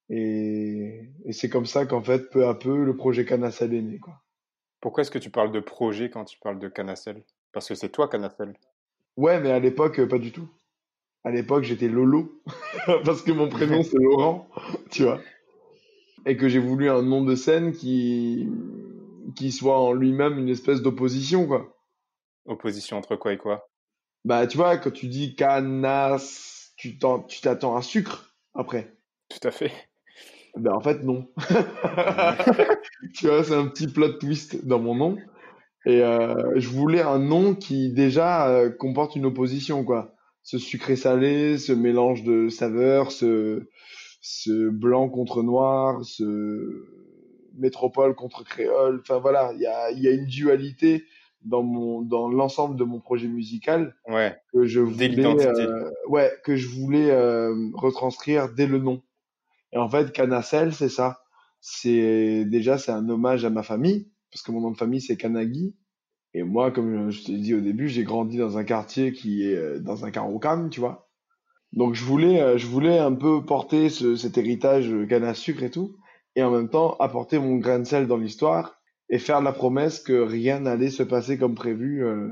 Et, 0.10 1.10
et 1.26 1.32
c'est 1.32 1.50
comme 1.50 1.66
ça 1.66 1.86
qu'en 1.86 2.04
fait, 2.04 2.30
peu 2.30 2.48
à 2.48 2.54
peu, 2.54 2.84
le 2.84 2.96
projet 2.98 3.26
Canacel 3.26 3.74
est 3.74 3.82
né. 3.82 3.98
Quoi. 4.00 4.22
Pourquoi 4.82 5.02
est-ce 5.02 5.12
que 5.12 5.20
tu 5.20 5.30
parles 5.30 5.52
de 5.52 5.60
projet 5.60 6.10
quand 6.10 6.26
tu 6.26 6.38
parles 6.40 6.60
de 6.60 6.68
Canacel? 6.68 7.24
Parce 7.54 7.68
que 7.68 7.76
c'est 7.76 7.90
toi 7.90 8.08
Canacel. 8.08 8.54
Ouais, 9.16 9.40
mais 9.40 9.52
à 9.52 9.60
l'époque, 9.60 10.06
pas 10.08 10.20
du 10.20 10.32
tout. 10.32 10.50
À 11.28 11.30
l'époque, 11.30 11.66
j'étais 11.66 11.90
Lolo, 11.90 12.42
parce 13.04 13.22
que 13.22 13.34
mon 13.34 13.50
prénom 13.50 13.84
c'est 13.84 13.98
Laurent, 13.98 14.48
tu 14.90 15.04
vois. 15.04 15.20
Et 16.26 16.38
que 16.38 16.48
j'ai 16.48 16.58
voulu 16.58 16.90
un 16.90 17.02
nom 17.02 17.22
de 17.22 17.36
scène 17.36 17.74
qui, 17.74 18.48
qui 19.36 19.52
soit 19.52 19.78
en 19.78 19.92
lui-même 19.92 20.40
une 20.40 20.48
espèce 20.48 20.82
d'opposition, 20.82 21.46
quoi. 21.46 21.76
Opposition 22.46 22.96
entre 22.96 23.18
quoi 23.18 23.34
et 23.34 23.38
quoi? 23.38 23.68
Bah, 24.24 24.48
tu 24.48 24.56
vois, 24.56 24.78
quand 24.78 24.92
tu 24.92 25.08
dis 25.08 25.36
canas, 25.36 26.72
tu 26.78 26.98
t'attends 26.98 27.76
à 27.76 27.82
sucre 27.82 28.34
après. 28.54 28.96
Tout 29.28 29.46
à 29.46 29.52
fait. 29.52 29.74
Ben, 30.56 30.72
en 30.72 30.80
fait, 30.80 31.04
non. 31.04 31.28
tu 33.14 33.28
vois, 33.28 33.44
c'est 33.44 33.54
un 33.54 33.68
petit 33.68 33.88
plot 33.88 34.14
twist 34.14 34.66
dans 34.66 34.80
mon 34.80 34.96
nom. 34.96 35.18
Et 35.86 36.02
euh, 36.02 36.54
je 36.56 36.70
voulais 36.70 37.02
un 37.02 37.20
nom 37.20 37.54
qui 37.54 37.92
déjà 37.92 38.48
euh, 38.48 38.70
comporte 38.70 39.18
une 39.18 39.26
opposition, 39.26 39.84
quoi. 39.84 40.14
Ce 40.48 40.58
sucré-salé, 40.58 41.58
ce 41.58 41.74
mélange 41.74 42.24
de 42.24 42.48
saveurs, 42.48 43.12
ce, 43.12 43.68
ce 44.22 44.70
blanc 44.70 45.10
contre 45.10 45.44
noir, 45.44 46.06
ce 46.06 46.86
métropole 47.58 48.16
contre 48.16 48.46
créole. 48.46 49.02
Enfin 49.02 49.20
voilà, 49.20 49.52
il 49.56 49.60
y 49.60 49.68
a, 49.68 49.92
y 49.92 50.08
a 50.08 50.12
une 50.12 50.26
dualité 50.26 51.04
dans 51.44 51.64
mon 51.64 52.02
dans 52.02 52.30
l'ensemble 52.30 52.78
de 52.78 52.86
mon 52.86 53.02
projet 53.02 53.28
musical 53.28 53.94
ouais. 54.08 54.38
que 54.54 54.66
je 54.66 54.80
voulais 54.80 55.20
euh, 55.20 55.92
ouais 56.08 56.32
que 56.46 56.56
je 56.56 56.70
voulais 56.70 57.12
euh, 57.12 57.54
retranscrire 57.74 58.54
dès 58.54 58.68
le 58.68 58.80
nom 58.80 59.04
et 59.72 59.78
en 59.78 59.88
fait 59.88 60.12
Canacel 60.12 60.74
c'est 60.74 60.90
ça 60.90 61.22
c'est 61.62 62.44
déjà 62.46 62.80
c'est 62.80 62.92
un 62.92 63.08
hommage 63.08 63.46
à 63.46 63.52
ma 63.52 63.62
famille 63.62 64.10
parce 64.32 64.42
que 64.42 64.52
mon 64.52 64.62
nom 64.62 64.72
de 64.72 64.78
famille 64.78 65.00
c'est 65.00 65.16
Kanagi 65.16 65.76
et 66.38 66.44
moi 66.44 66.72
comme 66.72 67.10
je 67.12 67.24
t'ai 67.24 67.38
dit 67.38 67.54
au 67.54 67.62
début 67.62 67.88
j'ai 67.88 68.04
grandi 68.04 68.38
dans 68.38 68.58
un 68.58 68.64
quartier 68.64 69.14
qui 69.14 69.44
est 69.44 69.56
euh, 69.56 69.80
dans 69.80 70.06
un 70.06 70.12
carocam 70.12 70.70
tu 70.70 70.80
vois 70.80 71.10
donc 71.74 71.96
je 71.96 72.04
voulais 72.04 72.58
je 72.58 72.68
voulais 72.68 72.98
un 72.98 73.14
peu 73.14 73.44
porter 73.44 73.90
ce, 73.90 74.16
cet 74.16 74.38
héritage 74.38 74.92
canne 75.10 75.24
à 75.24 75.34
sucre 75.34 75.64
et 75.64 75.72
tout 75.72 75.98
et 76.38 76.44
en 76.44 76.52
même 76.52 76.70
temps 76.70 76.96
apporter 77.00 77.40
mon 77.40 77.58
grain 77.58 77.80
de 77.80 77.84
sel 77.84 78.08
dans 78.08 78.18
l'histoire 78.18 78.78
et 79.10 79.20
faire 79.20 79.42
la 79.42 79.52
promesse 79.52 80.00
que 80.00 80.14
rien 80.14 80.60
n'allait 80.60 80.90
se 80.90 81.04
passer 81.04 81.38
comme 81.38 81.56
prévu. 81.56 82.06
Euh. 82.06 82.30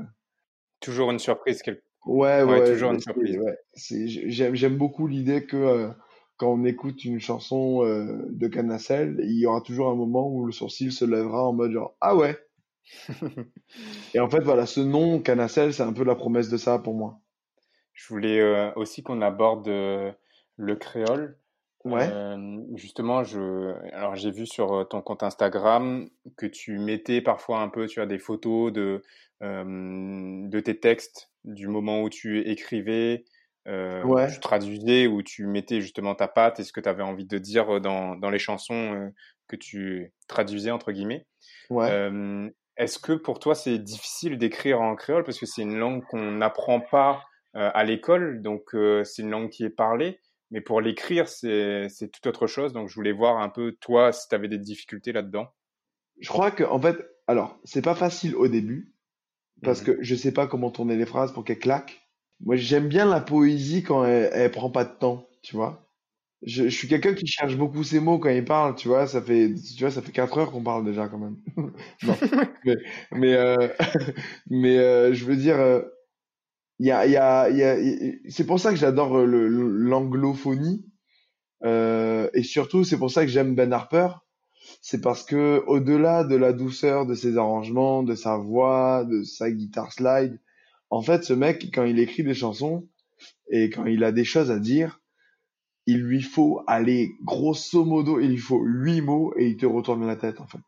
Toujours 0.80 1.10
une 1.10 1.18
surprise. 1.18 1.62
Ouais, 2.06 2.42
ouais, 2.42 2.72
toujours 2.72 2.92
une 2.92 3.00
surprise. 3.00 3.38
Ouais. 3.38 3.56
J'aime 3.74 4.76
beaucoup 4.76 5.06
l'idée 5.06 5.44
que 5.44 5.56
euh, 5.56 5.88
quand 6.36 6.52
on 6.52 6.64
écoute 6.64 7.04
une 7.04 7.18
chanson 7.18 7.84
euh, 7.84 8.26
de 8.30 8.46
Canacel, 8.46 9.16
il 9.22 9.38
y 9.38 9.46
aura 9.46 9.60
toujours 9.60 9.88
un 9.88 9.96
moment 9.96 10.28
où 10.30 10.46
le 10.46 10.52
sourcil 10.52 10.92
se 10.92 11.04
lèvera 11.04 11.48
en 11.48 11.52
mode 11.52 11.72
genre 11.72 11.96
ah 12.00 12.14
ouais. 12.14 12.36
et 14.14 14.20
en 14.20 14.28
fait 14.28 14.40
voilà, 14.40 14.66
ce 14.66 14.80
nom 14.80 15.20
Canacel, 15.20 15.72
c'est 15.72 15.82
un 15.82 15.92
peu 15.92 16.04
la 16.04 16.14
promesse 16.14 16.48
de 16.48 16.56
ça 16.56 16.78
pour 16.78 16.94
moi. 16.94 17.20
Je 17.92 18.06
voulais 18.08 18.72
aussi 18.76 19.02
qu'on 19.02 19.22
aborde 19.22 19.68
le 19.68 20.76
créole 20.76 21.38
Ouais. 21.84 22.10
justement, 22.74 23.22
je, 23.22 23.72
alors 23.92 24.16
j'ai 24.16 24.32
vu 24.32 24.44
sur 24.44 24.88
ton 24.88 25.00
compte 25.02 25.22
Instagram 25.22 26.08
que 26.36 26.46
tu 26.46 26.78
mettais 26.78 27.20
parfois 27.20 27.60
un 27.60 27.68
peu, 27.68 27.86
tu 27.86 28.00
as 28.00 28.06
des 28.06 28.18
photos 28.18 28.72
de, 28.72 29.02
de 29.40 30.60
tes 30.60 30.80
textes, 30.80 31.30
du 31.44 31.68
moment 31.68 32.02
où 32.02 32.10
tu 32.10 32.40
écrivais, 32.40 33.24
euh, 33.68 34.02
où 34.04 34.16
tu 34.26 34.40
traduisais, 34.40 35.06
où 35.06 35.22
tu 35.22 35.46
mettais 35.46 35.80
justement 35.80 36.14
ta 36.14 36.28
patte 36.28 36.60
et 36.60 36.64
ce 36.64 36.72
que 36.72 36.80
tu 36.80 36.88
avais 36.88 37.02
envie 37.02 37.24
de 37.24 37.38
dire 37.38 37.80
dans, 37.80 38.16
dans 38.16 38.30
les 38.30 38.38
chansons 38.38 39.12
que 39.46 39.56
tu 39.56 40.12
traduisais 40.28 40.70
entre 40.70 40.92
guillemets. 40.92 41.26
Ouais. 41.70 42.10
Est-ce 42.76 42.98
que 42.98 43.12
pour 43.12 43.38
toi 43.38 43.54
c'est 43.54 43.78
difficile 43.78 44.38
d'écrire 44.38 44.80
en 44.80 44.96
créole 44.96 45.24
parce 45.24 45.38
que 45.38 45.46
c'est 45.46 45.62
une 45.62 45.78
langue 45.78 46.04
qu'on 46.04 46.32
n'apprend 46.32 46.80
pas 46.80 47.22
à 47.54 47.84
l'école, 47.84 48.42
donc 48.42 48.74
c'est 49.04 49.22
une 49.22 49.30
langue 49.30 49.50
qui 49.50 49.64
est 49.64 49.70
parlée. 49.70 50.20
Mais 50.52 50.60
pour 50.60 50.80
l'écrire, 50.80 51.28
c'est 51.28 51.88
tout 52.12 52.28
autre 52.28 52.46
chose. 52.46 52.72
Donc, 52.72 52.88
je 52.88 52.94
voulais 52.94 53.10
voir 53.10 53.38
un 53.38 53.48
peu, 53.48 53.72
toi, 53.80 54.12
si 54.12 54.28
tu 54.28 54.34
avais 54.36 54.46
des 54.46 54.58
difficultés 54.58 55.10
là-dedans. 55.10 55.48
Je 56.20 56.28
crois 56.28 56.52
que, 56.52 56.62
en 56.62 56.80
fait, 56.80 56.96
alors, 57.26 57.58
c'est 57.64 57.82
pas 57.82 57.96
facile 57.96 58.36
au 58.36 58.46
début, 58.46 58.94
parce 59.64 59.82
mmh 59.82 59.84
que 59.84 59.98
je 60.00 60.14
sais 60.14 60.30
pas 60.30 60.46
comment 60.46 60.70
tourner 60.70 60.94
les 60.94 61.04
phrases 61.04 61.32
pour 61.32 61.42
qu'elles 61.44 61.58
claquent. 61.58 62.00
Moi, 62.38 62.54
j'aime 62.54 62.86
bien 62.86 63.06
la 63.06 63.20
poésie 63.20 63.82
quand 63.82 64.04
elle, 64.04 64.30
elle 64.32 64.50
prend 64.52 64.70
pas 64.70 64.84
de 64.84 64.96
temps, 64.96 65.28
tu 65.42 65.56
vois? 65.56 65.85
Je, 66.46 66.64
je 66.64 66.68
suis 66.76 66.88
quelqu'un 66.88 67.14
qui 67.14 67.26
cherche 67.26 67.56
beaucoup 67.56 67.82
ses 67.84 68.00
mots 68.00 68.18
quand 68.18 68.30
il 68.30 68.44
parle, 68.44 68.76
tu 68.76 68.88
vois. 68.88 69.06
Ça 69.08 69.20
fait, 69.20 69.52
tu 69.54 69.80
vois, 69.80 69.90
ça 69.90 70.02
fait 70.02 70.12
quatre 70.12 70.38
heures 70.38 70.52
qu'on 70.52 70.62
parle 70.62 70.84
déjà 70.84 71.08
quand 71.08 71.18
même. 71.18 71.36
non, 72.04 72.16
mais, 72.64 72.76
mais, 73.12 73.34
euh, 73.34 73.68
mais 74.50 74.78
euh, 74.78 75.12
je 75.14 75.24
veux 75.24 75.36
dire, 75.36 75.56
euh, 75.58 75.82
il 76.78 76.86
y 76.86 76.90
a, 76.90 77.06
y 77.06 77.16
a, 77.16 77.50
y 77.50 77.62
a, 77.62 77.76
c'est 78.28 78.46
pour 78.46 78.60
ça 78.60 78.70
que 78.70 78.76
j'adore 78.76 79.16
euh, 79.18 79.26
l'anglophonie. 79.26 80.84
Euh, 81.64 82.28
et 82.34 82.42
surtout, 82.42 82.84
c'est 82.84 82.98
pour 82.98 83.10
ça 83.10 83.22
que 83.24 83.30
j'aime 83.30 83.54
Ben 83.54 83.72
Harper. 83.72 84.08
C'est 84.82 85.00
parce 85.00 85.24
que 85.24 85.62
au-delà 85.66 86.24
de 86.24 86.36
la 86.36 86.52
douceur 86.52 87.06
de 87.06 87.14
ses 87.14 87.38
arrangements, 87.38 88.02
de 88.02 88.14
sa 88.14 88.36
voix, 88.36 89.04
de 89.04 89.22
sa 89.22 89.50
guitare 89.50 89.92
slide, 89.92 90.40
en 90.90 91.02
fait, 91.02 91.24
ce 91.24 91.32
mec, 91.32 91.70
quand 91.74 91.84
il 91.84 91.98
écrit 91.98 92.24
des 92.24 92.34
chansons 92.34 92.88
et 93.50 93.70
quand 93.70 93.86
il 93.86 94.04
a 94.04 94.12
des 94.12 94.24
choses 94.24 94.50
à 94.50 94.58
dire, 94.58 95.00
il 95.86 96.02
lui 96.02 96.22
faut 96.22 96.62
aller 96.66 97.16
grosso 97.22 97.84
modo, 97.84 98.20
il 98.20 98.30
lui 98.30 98.38
faut 98.38 98.60
huit 98.62 99.00
mots 99.00 99.32
et 99.36 99.46
il 99.46 99.56
te 99.56 99.66
retourne 99.66 100.06
la 100.06 100.16
tête 100.16 100.40
en 100.40 100.46
fait. 100.46 100.58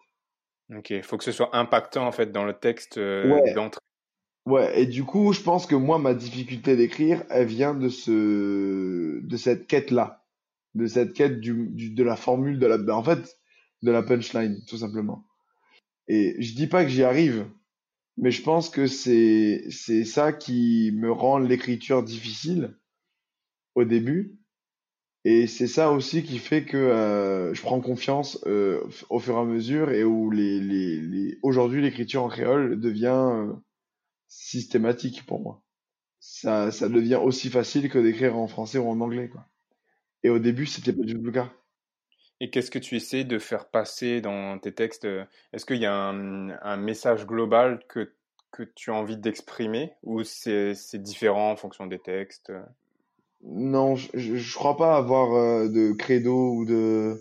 Ok, 0.74 0.90
il 0.90 1.02
faut 1.02 1.16
que 1.16 1.24
ce 1.24 1.32
soit 1.32 1.56
impactant 1.56 2.06
en 2.06 2.12
fait 2.12 2.30
dans 2.30 2.44
le 2.44 2.52
texte 2.52 2.98
euh, 2.98 3.54
d'entrée. 3.54 3.80
Ouais, 4.46 4.80
et 4.80 4.86
du 4.86 5.04
coup, 5.04 5.34
je 5.34 5.42
pense 5.42 5.66
que 5.66 5.74
moi, 5.74 5.98
ma 5.98 6.14
difficulté 6.14 6.74
d'écrire, 6.74 7.22
elle 7.28 7.46
vient 7.46 7.74
de 7.74 7.90
ce, 7.90 9.20
de 9.20 9.36
cette 9.36 9.66
quête-là, 9.66 10.24
de 10.74 10.86
cette 10.86 11.12
quête 11.12 11.40
du, 11.40 11.68
du, 11.68 11.90
de 11.90 12.02
la 12.02 12.16
formule 12.16 12.58
de 12.58 12.66
la, 12.66 12.78
en 12.96 13.02
fait, 13.02 13.38
de 13.82 13.90
la 13.90 14.02
punchline, 14.02 14.64
tout 14.66 14.78
simplement. 14.78 15.26
Et 16.06 16.34
je 16.40 16.54
dis 16.54 16.66
pas 16.66 16.84
que 16.84 16.90
j'y 16.90 17.02
arrive, 17.02 17.46
mais 18.16 18.30
je 18.30 18.42
pense 18.42 18.70
que 18.70 18.86
c'est, 18.86 19.64
c'est 19.70 20.04
ça 20.04 20.32
qui 20.32 20.92
me 20.94 21.12
rend 21.12 21.38
l'écriture 21.38 22.02
difficile 22.02 22.74
au 23.74 23.84
début. 23.84 24.37
Et 25.30 25.46
c'est 25.46 25.66
ça 25.66 25.90
aussi 25.90 26.22
qui 26.22 26.38
fait 26.38 26.64
que 26.64 26.78
euh, 26.78 27.52
je 27.52 27.60
prends 27.60 27.82
confiance 27.82 28.42
euh, 28.46 28.82
au 29.10 29.18
fur 29.18 29.36
et 29.36 29.40
à 29.40 29.44
mesure 29.44 29.90
et 29.90 30.02
où 30.02 30.32
aujourd'hui 31.42 31.82
l'écriture 31.82 32.22
en 32.22 32.30
créole 32.30 32.80
devient 32.80 33.28
euh, 33.34 33.52
systématique 34.26 35.26
pour 35.26 35.40
moi. 35.40 35.62
Ça, 36.18 36.70
devient 36.88 37.20
aussi 37.22 37.50
facile 37.50 37.90
que 37.90 37.98
d'écrire 37.98 38.38
en 38.38 38.48
français 38.48 38.78
ou 38.78 38.88
en 38.88 38.98
anglais. 39.02 39.30
Et 40.22 40.30
au 40.30 40.38
début, 40.38 40.64
c'était 40.64 40.94
pas 40.94 41.04
du 41.04 41.12
tout 41.12 41.20
le 41.20 41.32
cas. 41.32 41.52
Et 42.40 42.48
qu'est-ce 42.48 42.70
que 42.70 42.78
tu 42.78 42.96
essaies 42.96 43.24
de 43.24 43.38
faire 43.38 43.68
passer 43.68 44.22
dans 44.22 44.58
tes 44.58 44.72
textes 44.72 45.06
Est-ce 45.52 45.66
qu'il 45.66 45.76
y 45.76 45.84
a 45.84 45.94
un, 45.94 46.48
un, 46.62 46.76
message 46.78 47.26
global 47.26 47.84
que, 47.86 48.14
que 48.50 48.62
tu 48.62 48.90
as 48.90 48.94
envie 48.94 49.18
d'exprimer 49.18 49.92
ou 50.02 50.24
c'est 50.24 50.74
différent 50.94 51.50
en 51.50 51.56
fonction 51.56 51.86
des 51.86 51.98
textes? 51.98 52.50
Non, 53.42 53.94
je, 53.96 54.08
je, 54.14 54.54
crois 54.54 54.76
pas 54.76 54.96
avoir 54.96 55.34
euh, 55.34 55.68
de 55.68 55.92
credo 55.92 56.54
ou 56.54 56.64
de. 56.64 57.20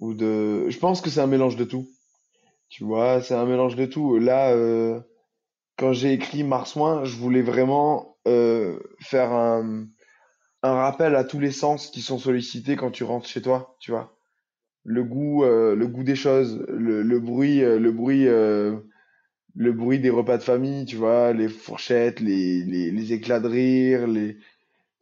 Je 0.00 0.78
pense 0.78 1.00
que 1.00 1.10
c'est 1.10 1.20
un 1.20 1.26
mélange 1.26 1.56
de 1.56 1.64
tout. 1.64 1.88
Tu 2.68 2.84
vois, 2.84 3.20
c'est 3.22 3.34
un 3.34 3.44
mélange 3.46 3.76
de 3.76 3.86
tout. 3.86 4.18
Là, 4.18 4.52
euh, 4.52 5.00
quand 5.76 5.92
j'ai 5.92 6.12
écrit 6.12 6.44
Marsouin, 6.44 7.04
je 7.04 7.16
voulais 7.16 7.42
vraiment 7.42 8.16
euh, 8.26 8.78
faire 9.00 9.32
un, 9.32 9.86
rappel 10.62 11.14
à 11.14 11.24
tous 11.24 11.40
les 11.40 11.52
sens 11.52 11.90
qui 11.90 12.00
sont 12.00 12.18
sollicités 12.18 12.74
quand 12.76 12.90
tu 12.90 13.04
rentres 13.04 13.28
chez 13.28 13.42
toi, 13.42 13.76
tu 13.80 13.90
vois. 13.90 14.16
Le 14.82 15.04
goût, 15.04 15.44
des 16.04 16.16
choses, 16.16 16.64
le, 16.68 17.18
bruit, 17.20 17.60
des 19.98 20.10
repas 20.10 20.38
de 20.38 20.42
famille, 20.42 20.84
tu 20.86 20.96
vois, 20.96 21.32
les 21.32 21.48
fourchettes, 21.48 22.20
les 22.20 23.12
éclats 23.12 23.40
de 23.40 23.48
rire, 23.48 24.06
les, 24.06 24.38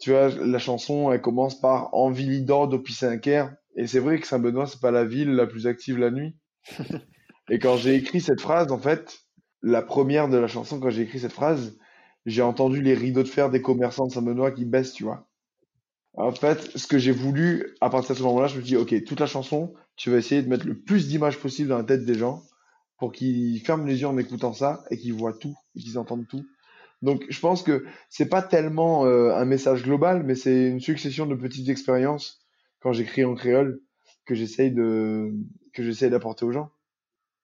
tu 0.02 0.10
vois, 0.10 0.30
la 0.30 0.58
chanson, 0.58 1.12
elle 1.12 1.20
commence 1.20 1.60
par 1.60 1.94
Envie 1.94 2.42
d'or 2.42 2.66
depuis 2.66 2.92
Saint-Caire. 2.92 3.54
Et 3.76 3.86
c'est 3.86 4.00
vrai 4.00 4.18
que 4.18 4.26
Saint-Benoît, 4.26 4.66
c'est 4.66 4.80
pas 4.80 4.90
la 4.90 5.04
ville 5.04 5.30
la 5.30 5.46
plus 5.46 5.68
active 5.68 5.96
la 5.96 6.10
nuit. 6.10 6.34
et 7.48 7.60
quand 7.60 7.76
j'ai 7.76 7.94
écrit 7.94 8.20
cette 8.20 8.40
phrase, 8.40 8.72
en 8.72 8.80
fait, 8.80 9.20
la 9.62 9.80
première 9.80 10.28
de 10.28 10.36
la 10.36 10.48
chanson, 10.48 10.80
quand 10.80 10.90
j'ai 10.90 11.02
écrit 11.02 11.20
cette 11.20 11.32
phrase, 11.32 11.78
j'ai 12.26 12.42
entendu 12.42 12.82
les 12.82 12.94
rideaux 12.94 13.22
de 13.22 13.28
fer 13.28 13.48
des 13.48 13.62
commerçants 13.62 14.08
de 14.08 14.12
Saint-Benoît 14.12 14.50
qui 14.50 14.64
baissent, 14.64 14.92
tu 14.92 15.04
vois. 15.04 15.28
En 16.14 16.32
fait, 16.32 16.76
ce 16.76 16.88
que 16.88 16.98
j'ai 16.98 17.12
voulu, 17.12 17.76
à 17.80 17.88
partir 17.88 18.16
de 18.16 18.18
ce 18.18 18.24
moment-là, 18.24 18.48
je 18.48 18.56
me 18.56 18.62
dis, 18.62 18.76
ok, 18.76 19.04
toute 19.04 19.20
la 19.20 19.26
chanson, 19.26 19.72
tu 19.94 20.10
vas 20.10 20.16
essayer 20.16 20.42
de 20.42 20.48
mettre 20.48 20.66
le 20.66 20.80
plus 20.80 21.06
d'images 21.06 21.38
possible 21.38 21.68
dans 21.68 21.78
la 21.78 21.84
tête 21.84 22.04
des 22.04 22.18
gens 22.18 22.42
pour 22.98 23.12
qu'ils 23.12 23.60
ferment 23.60 23.86
les 23.86 24.00
yeux 24.00 24.08
en 24.08 24.18
écoutant 24.18 24.52
ça 24.52 24.82
et 24.90 24.98
qu'ils 24.98 25.14
voient 25.14 25.32
tout 25.32 25.54
et 25.76 25.80
qu'ils 25.80 25.96
entendent 25.96 26.26
tout. 26.26 26.44
Donc, 27.02 27.24
je 27.28 27.40
pense 27.40 27.62
que 27.62 27.84
c'est 28.08 28.28
pas 28.28 28.42
tellement 28.42 29.04
euh, 29.06 29.34
un 29.34 29.44
message 29.44 29.82
global, 29.82 30.22
mais 30.22 30.34
c'est 30.34 30.68
une 30.68 30.80
succession 30.80 31.26
de 31.26 31.34
petites 31.34 31.68
expériences 31.68 32.46
quand 32.80 32.92
j'écris 32.92 33.24
en 33.24 33.34
créole 33.34 33.80
que 34.24 34.34
j'essaye 34.34 34.70
de 34.70 35.32
que 35.72 35.82
j'essaye 35.82 36.10
d'apporter 36.10 36.44
aux 36.44 36.52
gens. 36.52 36.70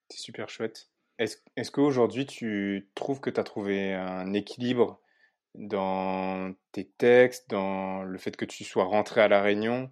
C'est 0.09 0.19
super 0.19 0.49
chouette. 0.49 0.87
Est-ce 1.17 1.37
est 1.57 1.71
qu'aujourd'hui 1.71 2.25
tu 2.25 2.89
trouves 2.95 3.19
que 3.19 3.29
tu 3.29 3.39
as 3.39 3.43
trouvé 3.43 3.93
un 3.93 4.33
équilibre 4.33 5.01
dans 5.55 6.53
tes 6.71 6.89
textes, 6.97 7.49
dans 7.49 8.03
le 8.03 8.17
fait 8.17 8.37
que 8.37 8.45
tu 8.45 8.63
sois 8.63 8.85
rentré 8.85 9.21
à 9.21 9.27
La 9.27 9.41
Réunion? 9.41 9.91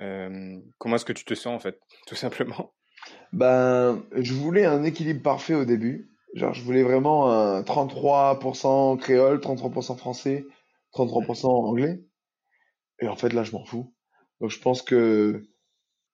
Euh, 0.00 0.58
Comment 0.78 0.96
est-ce 0.96 1.04
que 1.04 1.12
tu 1.12 1.24
te 1.24 1.34
sens 1.34 1.56
en 1.56 1.58
fait, 1.58 1.80
tout 2.06 2.14
simplement? 2.14 2.72
Ben, 3.32 4.04
je 4.16 4.32
voulais 4.34 4.64
un 4.64 4.84
équilibre 4.84 5.22
parfait 5.22 5.54
au 5.54 5.64
début. 5.64 6.10
Genre, 6.38 6.54
je 6.54 6.62
voulais 6.62 6.84
vraiment 6.84 7.32
un 7.32 7.62
33% 7.62 8.96
créole, 8.98 9.38
33% 9.38 9.96
français, 9.96 10.46
33% 10.94 11.46
anglais. 11.46 12.00
Et 13.00 13.08
en 13.08 13.16
fait, 13.16 13.32
là, 13.32 13.42
je 13.42 13.52
m'en 13.52 13.64
fous. 13.64 13.92
Donc, 14.40 14.50
je 14.50 14.60
pense 14.60 14.82
que 14.82 15.48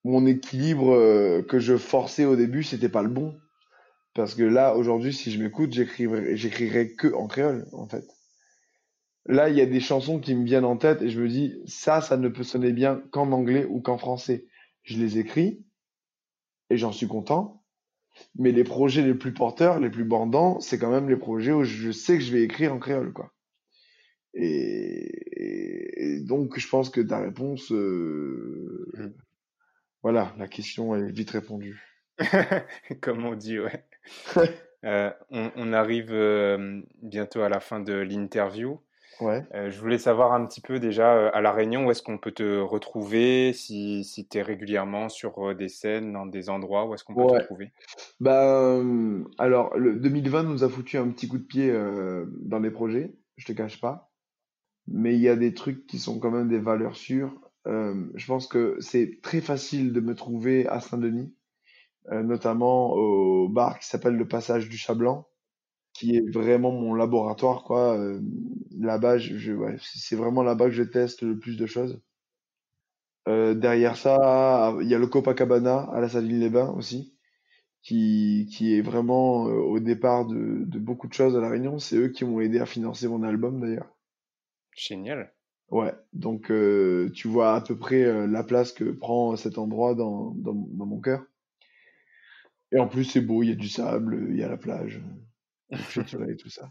mon 0.02 0.24
équilibre 0.26 0.94
euh, 0.94 1.42
que 1.42 1.58
je 1.58 1.76
forçais 1.76 2.24
au 2.24 2.36
début, 2.36 2.62
c'était 2.62 2.88
pas 2.88 3.02
le 3.02 3.10
bon. 3.10 3.36
Parce 4.14 4.34
que 4.34 4.42
là, 4.42 4.76
aujourd'hui, 4.76 5.12
si 5.12 5.30
je 5.30 5.42
m'écoute, 5.42 5.72
j'écrirai, 5.72 6.94
que 6.94 7.12
en 7.12 7.26
créole, 7.26 7.66
en 7.72 7.86
fait. 7.86 8.06
Là, 9.26 9.50
il 9.50 9.56
y 9.56 9.60
a 9.60 9.66
des 9.66 9.80
chansons 9.80 10.20
qui 10.20 10.34
me 10.34 10.44
viennent 10.44 10.64
en 10.64 10.76
tête 10.76 11.02
et 11.02 11.10
je 11.10 11.20
me 11.20 11.28
dis, 11.28 11.54
ça, 11.66 12.00
ça 12.00 12.16
ne 12.16 12.28
peut 12.28 12.44
sonner 12.44 12.72
bien 12.72 13.02
qu'en 13.10 13.30
anglais 13.32 13.66
ou 13.68 13.80
qu'en 13.80 13.98
français. 13.98 14.46
Je 14.84 14.98
les 14.98 15.18
écris 15.18 15.64
et 16.70 16.78
j'en 16.78 16.92
suis 16.92 17.08
content. 17.08 17.63
Mais 18.36 18.52
les 18.52 18.64
projets 18.64 19.02
les 19.02 19.14
plus 19.14 19.32
porteurs, 19.32 19.80
les 19.80 19.90
plus 19.90 20.04
bandants, 20.04 20.60
c'est 20.60 20.78
quand 20.78 20.90
même 20.90 21.08
les 21.08 21.16
projets 21.16 21.52
où 21.52 21.64
je 21.64 21.90
sais 21.90 22.18
que 22.18 22.24
je 22.24 22.32
vais 22.32 22.42
écrire 22.42 22.74
en 22.74 22.78
créole, 22.78 23.12
quoi. 23.12 23.32
Et, 24.34 26.20
donc, 26.22 26.58
je 26.58 26.68
pense 26.68 26.90
que 26.90 27.00
ta 27.00 27.20
réponse, 27.20 27.70
euh, 27.72 28.90
mmh. 28.94 29.12
voilà, 30.02 30.34
la 30.38 30.48
question 30.48 30.94
est 30.96 31.10
vite 31.10 31.30
répondue. 31.30 31.82
Comme 33.00 33.24
on 33.24 33.34
dit, 33.34 33.58
ouais. 33.58 33.84
euh, 34.84 35.10
on, 35.30 35.50
on, 35.56 35.72
arrive 35.72 36.12
euh, 36.12 36.80
bientôt 37.02 37.42
à 37.42 37.48
la 37.48 37.60
fin 37.60 37.80
de 37.80 37.94
l'interview. 37.94 38.80
Ouais. 39.20 39.44
Euh, 39.54 39.70
je 39.70 39.80
voulais 39.80 39.98
savoir 39.98 40.32
un 40.32 40.44
petit 40.46 40.60
peu 40.60 40.78
déjà 40.78 41.14
euh, 41.14 41.30
à 41.32 41.40
La 41.40 41.52
Réunion 41.52 41.86
où 41.86 41.90
est-ce 41.90 42.02
qu'on 42.02 42.18
peut 42.18 42.32
te 42.32 42.58
retrouver, 42.60 43.52
si, 43.52 44.04
si 44.04 44.26
tu 44.26 44.38
es 44.38 44.42
régulièrement 44.42 45.08
sur 45.08 45.50
euh, 45.50 45.54
des 45.54 45.68
scènes, 45.68 46.12
dans 46.12 46.26
des 46.26 46.50
endroits, 46.50 46.86
où 46.86 46.94
est-ce 46.94 47.04
qu'on 47.04 47.14
peut 47.14 47.26
te 47.26 47.42
retrouver? 47.42 47.72
Bah, 48.20 48.80
Alors, 49.38 49.76
le 49.76 49.96
2020 49.96 50.44
nous 50.44 50.64
a 50.64 50.68
foutu 50.68 50.98
un 50.98 51.08
petit 51.08 51.28
coup 51.28 51.38
de 51.38 51.44
pied 51.44 51.72
dans 52.42 52.58
les 52.58 52.70
projets, 52.70 53.14
je 53.36 53.46
te 53.46 53.52
cache 53.52 53.80
pas. 53.80 54.10
Mais 54.86 55.14
il 55.14 55.20
y 55.20 55.28
a 55.28 55.36
des 55.36 55.54
trucs 55.54 55.86
qui 55.86 55.98
sont 55.98 56.18
quand 56.18 56.30
même 56.30 56.48
des 56.48 56.58
valeurs 56.58 56.96
sûres. 56.96 57.32
je 57.66 58.26
pense 58.26 58.46
que 58.46 58.76
c'est 58.80 59.20
très 59.22 59.40
facile 59.40 59.92
de 59.92 60.00
me 60.00 60.14
trouver 60.14 60.66
à 60.68 60.80
Saint-Denis, 60.80 61.34
notamment 62.10 62.92
au 62.92 63.48
bar 63.48 63.78
qui 63.78 63.88
s'appelle 63.88 64.16
le 64.16 64.28
Passage 64.28 64.68
du 64.68 64.76
Chat 64.76 64.94
Blanc 64.94 65.26
qui 65.94 66.16
est 66.16 66.30
vraiment 66.30 66.72
mon 66.72 66.94
laboratoire 66.94 67.64
quoi 67.64 67.96
euh, 67.98 68.20
là-bas 68.78 69.18
je, 69.18 69.52
ouais, 69.52 69.76
c'est 69.80 70.16
vraiment 70.16 70.42
là-bas 70.42 70.66
que 70.66 70.72
je 70.72 70.82
teste 70.84 71.22
le 71.22 71.38
plus 71.38 71.56
de 71.56 71.66
choses. 71.66 72.02
Euh, 73.26 73.54
derrière 73.54 73.96
ça 73.96 74.76
il 74.82 74.86
y 74.88 74.94
a 74.94 74.98
le 74.98 75.06
Copacabana 75.06 75.88
à 75.92 76.00
la 76.00 76.10
Saline 76.10 76.40
les 76.40 76.50
Bains 76.50 76.70
aussi 76.76 77.16
qui 77.82 78.48
qui 78.52 78.74
est 78.76 78.82
vraiment 78.82 79.48
euh, 79.48 79.52
au 79.54 79.80
départ 79.80 80.26
de, 80.26 80.64
de 80.66 80.78
beaucoup 80.78 81.08
de 81.08 81.14
choses 81.14 81.36
à 81.36 81.40
la 81.40 81.50
Réunion. 81.50 81.78
C'est 81.78 81.96
eux 81.96 82.08
qui 82.08 82.24
m'ont 82.24 82.40
aidé 82.40 82.60
à 82.60 82.66
financer 82.66 83.08
mon 83.08 83.22
album 83.22 83.60
d'ailleurs. 83.60 83.88
Génial. 84.76 85.34
Ouais 85.70 85.92
donc 86.12 86.52
tu 87.14 87.28
vois 87.28 87.54
à 87.54 87.60
peu 87.60 87.78
près 87.78 88.26
la 88.26 88.44
place 88.44 88.72
que 88.72 88.84
prend 88.84 89.36
cet 89.36 89.58
endroit 89.58 89.94
dans 89.94 90.32
dans, 90.36 90.54
dans 90.54 90.86
mon 90.86 91.00
cœur. 91.00 91.24
Et 92.72 92.78
en 92.78 92.88
plus 92.88 93.04
c'est 93.04 93.20
beau 93.22 93.42
il 93.42 93.48
y 93.48 93.52
a 93.52 93.56
du 93.56 93.68
sable 93.68 94.26
il 94.30 94.36
y 94.36 94.42
a 94.42 94.48
la 94.48 94.58
plage 94.58 95.00
et 96.28 96.36
tout 96.36 96.50
ça. 96.50 96.70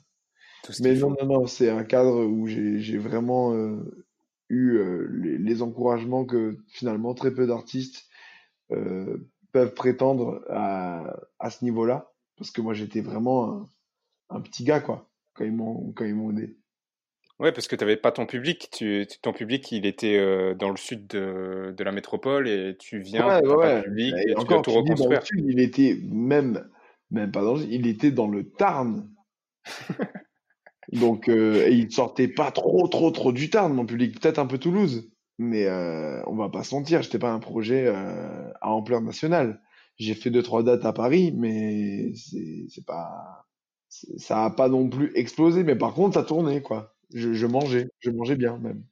Mais 0.80 0.95
non, 0.95 1.16
non, 1.20 1.26
non, 1.26 1.47
c'est 1.47 1.70
un 1.70 1.84
cadre 1.84 2.24
où 2.26 2.47
j'ai 2.47 2.97
vraiment 2.97 3.54
euh, 3.54 4.06
eu 4.49 4.78
euh, 4.78 5.10
les, 5.12 5.38
les, 5.38 5.62
encouragements 5.62 6.26
que 6.26 6.58
finalement 6.70 7.14
très 7.14 7.34
peu 7.34 7.45
d'artistes 7.47 8.06
euh, 8.72 9.18
peuvent 9.51 9.74
prétendre 9.74 10.43
à, 10.49 11.16
à 11.39 11.49
ce 11.49 11.66
niveau-là. 11.66 12.12
Parce 12.38 12.51
que 12.51 12.62
moi, 12.62 12.74
j'étais 12.74 13.01
vraiment 13.01 13.51
un, 13.51 13.70
un, 14.38 14.41
petit 14.41 14.64
gars, 14.64 14.80
quoi, 14.80 15.10
quand 15.34 15.43
ils 15.43 15.51
m'ont 15.51 16.32
aidé. 16.32 16.58
Ouais, 17.39 17.51
parce 17.51 17.68
que 17.68 17.76
tu 17.76 17.84
n'avais 17.84 17.97
pas 17.97 18.12
ton 18.12 18.26
public. 18.26 18.70
Tu, 18.72 19.06
ton 19.22 19.34
public, 19.34 19.72
il 19.72 19.86
était 19.86 20.18
euh, 20.18 20.54
dans 20.54 20.70
le 20.70 20.78
sud 20.78 21.08
de, 21.08 21.74
de, 21.76 21.84
la 21.84 21.91
métropole 21.91 22.47
et 22.47 22.78
tu 22.78 22.99
viens, 22.99 23.28
ouais, 23.28 23.47
ouais, 23.47 23.58
pas 23.58 23.82
public, 23.82 24.16
et, 24.18 24.32
et 24.32 24.36
tu 24.36 24.45
dois 24.45 24.62
tout 24.62 24.72
reconstruire. 24.72 25.10
Dans 25.10 25.20
le 25.20 25.26
sud, 25.26 25.45
il 25.45 25.60
était 25.60 25.99
même 26.04 26.70
même 27.14 27.32
pas 27.32 27.43
dans 27.43 27.57
il 27.57 27.88
était 27.88 28.11
dans 28.11 28.28
le 28.28 28.49
Tarn. 28.49 29.09
Donc, 30.91 31.30
euh, 31.30 31.68
et 31.68 31.74
il 31.74 31.91
sortait 31.91 32.28
pas 32.28 32.51
trop, 32.51 32.88
trop, 32.88 33.11
trop 33.11 33.32
du 33.32 33.49
Tarn, 33.49 33.74
mon 33.74 33.86
public. 33.86 34.20
Peut-être 34.20 34.39
un 34.39 34.45
peu 34.45 34.57
Toulouse. 34.57 35.09
Mais 35.39 35.66
euh, 35.66 36.22
on 36.28 36.36
va 36.36 36.49
pas 36.49 36.64
se 36.64 36.76
mentir, 36.76 37.01
j'étais 37.01 37.18
pas 37.20 37.32
un 37.32 37.39
projet 37.39 37.86
euh, 37.88 38.51
à 38.61 38.70
ampleur 38.72 39.01
nationale. 39.01 39.61
J'ai 39.97 40.14
fait 40.14 40.30
deux, 40.30 40.43
trois 40.43 40.64
dates 40.64 40.86
à 40.86 40.93
Paris, 40.93 41.34
mais 41.36 42.14
c'est 42.16 42.86
pas. 42.86 43.45
Ça 43.89 44.45
a 44.45 44.49
pas 44.49 44.70
non 44.70 44.89
plus 44.89 45.11
explosé. 45.16 45.64
Mais 45.64 45.76
par 45.76 45.93
contre, 45.93 46.16
ça 46.16 46.24
tournait, 46.24 46.61
quoi. 46.61 46.95
Je, 47.14 47.34
je 47.34 47.47
mangeais. 47.47 47.89
Je 47.99 48.11
mangeais 48.11 48.36
bien, 48.36 48.57
même. 48.57 48.84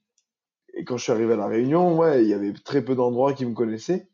Et 0.74 0.84
quand 0.84 0.96
je 0.96 1.04
suis 1.04 1.12
arrivé 1.12 1.34
à 1.34 1.36
La 1.36 1.46
Réunion, 1.46 1.96
ouais, 1.98 2.22
il 2.24 2.28
y 2.28 2.34
avait 2.34 2.52
très 2.52 2.84
peu 2.84 2.94
d'endroits 2.94 3.34
qui 3.34 3.46
me 3.46 3.54
connaissaient, 3.54 4.08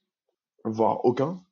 voire 0.64 1.04
aucun. 1.04 1.42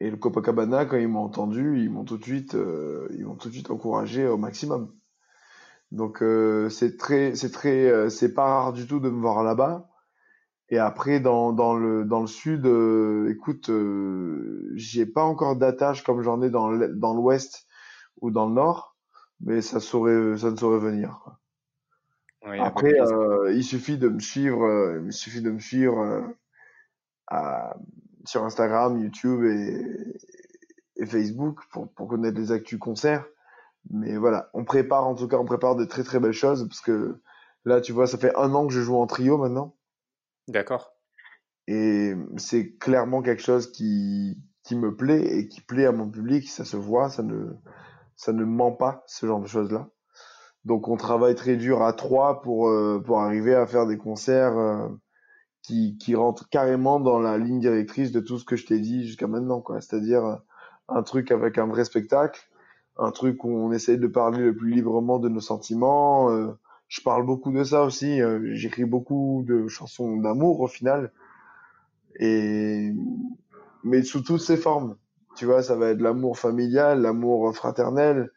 Et 0.00 0.10
le 0.10 0.16
Copacabana, 0.16 0.84
quand 0.84 0.98
ils 0.98 1.08
m'ont 1.08 1.24
entendu, 1.24 1.80
ils 1.80 1.90
m'ont 1.90 2.04
tout 2.04 2.18
de 2.18 2.24
suite, 2.24 2.54
euh, 2.54 3.08
ils 3.12 3.24
m'ont 3.24 3.36
tout 3.36 3.48
de 3.48 3.54
suite 3.54 3.70
encouragé 3.70 4.26
au 4.26 4.36
maximum. 4.36 4.92
Donc 5.90 6.22
euh, 6.22 6.68
c'est 6.68 6.96
très, 6.96 7.34
c'est 7.34 7.50
très, 7.50 7.86
euh, 7.86 8.10
c'est 8.10 8.34
pas 8.34 8.44
rare 8.44 8.72
du 8.72 8.86
tout 8.86 9.00
de 9.00 9.08
me 9.08 9.20
voir 9.20 9.42
là-bas. 9.42 9.88
Et 10.68 10.78
après 10.78 11.20
dans, 11.20 11.52
dans 11.52 11.74
le 11.74 12.04
dans 12.04 12.20
le 12.20 12.26
sud, 12.26 12.66
euh, 12.66 13.30
écoute, 13.30 13.70
euh, 13.70 14.70
j'ai 14.74 15.06
pas 15.06 15.22
encore 15.22 15.56
d'attache 15.56 16.02
comme 16.02 16.22
j'en 16.22 16.42
ai 16.42 16.50
dans 16.50 16.72
dans 16.94 17.14
l'ouest 17.14 17.66
ou 18.20 18.30
dans 18.30 18.48
le 18.48 18.54
nord, 18.54 18.96
mais 19.40 19.62
ça 19.62 19.80
saurait, 19.80 20.36
ça 20.36 20.50
ne 20.50 20.56
saurait 20.56 20.80
venir. 20.80 21.20
Quoi. 21.22 21.38
Oui, 22.48 22.58
après, 22.58 22.94
il 23.54 23.64
suffit 23.64 23.98
de 23.98 24.08
me 24.08 24.20
suivre, 24.20 25.00
il 25.04 25.12
suffit 25.12 25.40
de 25.40 25.50
me 25.50 25.58
suivre 25.58 26.32
à 27.28 27.76
sur 28.26 28.44
Instagram, 28.44 28.98
YouTube 28.98 29.44
et, 29.44 30.16
et 30.96 31.06
Facebook 31.06 31.60
pour, 31.70 31.92
pour, 31.92 32.08
connaître 32.08 32.38
les 32.38 32.52
actus 32.52 32.78
concerts. 32.78 33.24
Mais 33.90 34.16
voilà, 34.16 34.50
on 34.52 34.64
prépare 34.64 35.06
en 35.06 35.14
tout 35.14 35.28
cas, 35.28 35.36
on 35.36 35.44
prépare 35.44 35.76
de 35.76 35.84
très 35.84 36.02
très 36.02 36.18
belles 36.18 36.32
choses 36.32 36.66
parce 36.68 36.80
que 36.80 37.20
là, 37.64 37.80
tu 37.80 37.92
vois, 37.92 38.06
ça 38.06 38.18
fait 38.18 38.34
un 38.36 38.54
an 38.54 38.66
que 38.66 38.72
je 38.72 38.80
joue 38.80 38.96
en 38.96 39.06
trio 39.06 39.38
maintenant. 39.38 39.76
D'accord. 40.48 40.92
Et 41.68 42.14
c'est 42.36 42.76
clairement 42.76 43.22
quelque 43.22 43.42
chose 43.42 43.70
qui, 43.72 44.38
qui 44.62 44.76
me 44.76 44.94
plaît 44.94 45.38
et 45.38 45.48
qui 45.48 45.60
plaît 45.60 45.86
à 45.86 45.92
mon 45.92 46.08
public. 46.08 46.48
Ça 46.48 46.64
se 46.64 46.76
voit, 46.76 47.10
ça 47.10 47.22
ne, 47.22 47.52
ça 48.16 48.32
ne 48.32 48.44
ment 48.44 48.72
pas 48.72 49.04
ce 49.06 49.26
genre 49.26 49.40
de 49.40 49.46
choses 49.46 49.72
là. 49.72 49.88
Donc 50.64 50.88
on 50.88 50.96
travaille 50.96 51.36
très 51.36 51.56
dur 51.56 51.82
à 51.82 51.92
trois 51.92 52.42
pour 52.42 52.68
euh, 52.68 53.00
pour 53.04 53.20
arriver 53.20 53.54
à 53.54 53.66
faire 53.66 53.86
des 53.86 53.98
concerts 53.98 54.58
euh, 54.58 54.88
qui 55.66 55.96
qui 55.98 56.14
rentrent 56.14 56.48
carrément 56.48 57.00
dans 57.00 57.18
la 57.18 57.38
ligne 57.38 57.60
directrice 57.60 58.12
de 58.12 58.20
tout 58.20 58.38
ce 58.38 58.44
que 58.44 58.56
je 58.56 58.66
t'ai 58.66 58.78
dit 58.78 59.06
jusqu'à 59.06 59.26
maintenant 59.26 59.60
quoi. 59.60 59.80
C'est-à-dire 59.80 60.24
euh, 60.24 60.36
un 60.88 61.02
truc 61.02 61.30
avec 61.32 61.58
un 61.58 61.66
vrai 61.66 61.84
spectacle, 61.84 62.48
un 62.98 63.10
truc 63.10 63.44
où 63.44 63.50
on 63.50 63.72
essaye 63.72 63.98
de 63.98 64.06
parler 64.06 64.38
le 64.38 64.54
plus 64.54 64.70
librement 64.72 65.18
de 65.18 65.28
nos 65.28 65.40
sentiments. 65.40 66.30
je 66.88 67.00
parle 67.02 67.26
beaucoup 67.26 67.52
de 67.52 67.64
ça 67.64 67.82
aussi. 67.82 68.20
J'écris 68.52 68.84
beaucoup 68.84 69.44
de 69.46 69.66
chansons 69.68 70.16
d'amour 70.18 70.60
au 70.60 70.68
final. 70.68 71.12
Et 72.20 72.94
mais 73.82 74.02
sous 74.02 74.22
toutes 74.22 74.40
ses 74.40 74.56
formes. 74.56 74.96
Tu 75.36 75.44
vois, 75.44 75.62
ça 75.62 75.76
va 75.76 75.90
être 75.90 76.00
l'amour 76.00 76.38
familial, 76.38 77.02
l'amour 77.02 77.54
fraternel, 77.54 78.30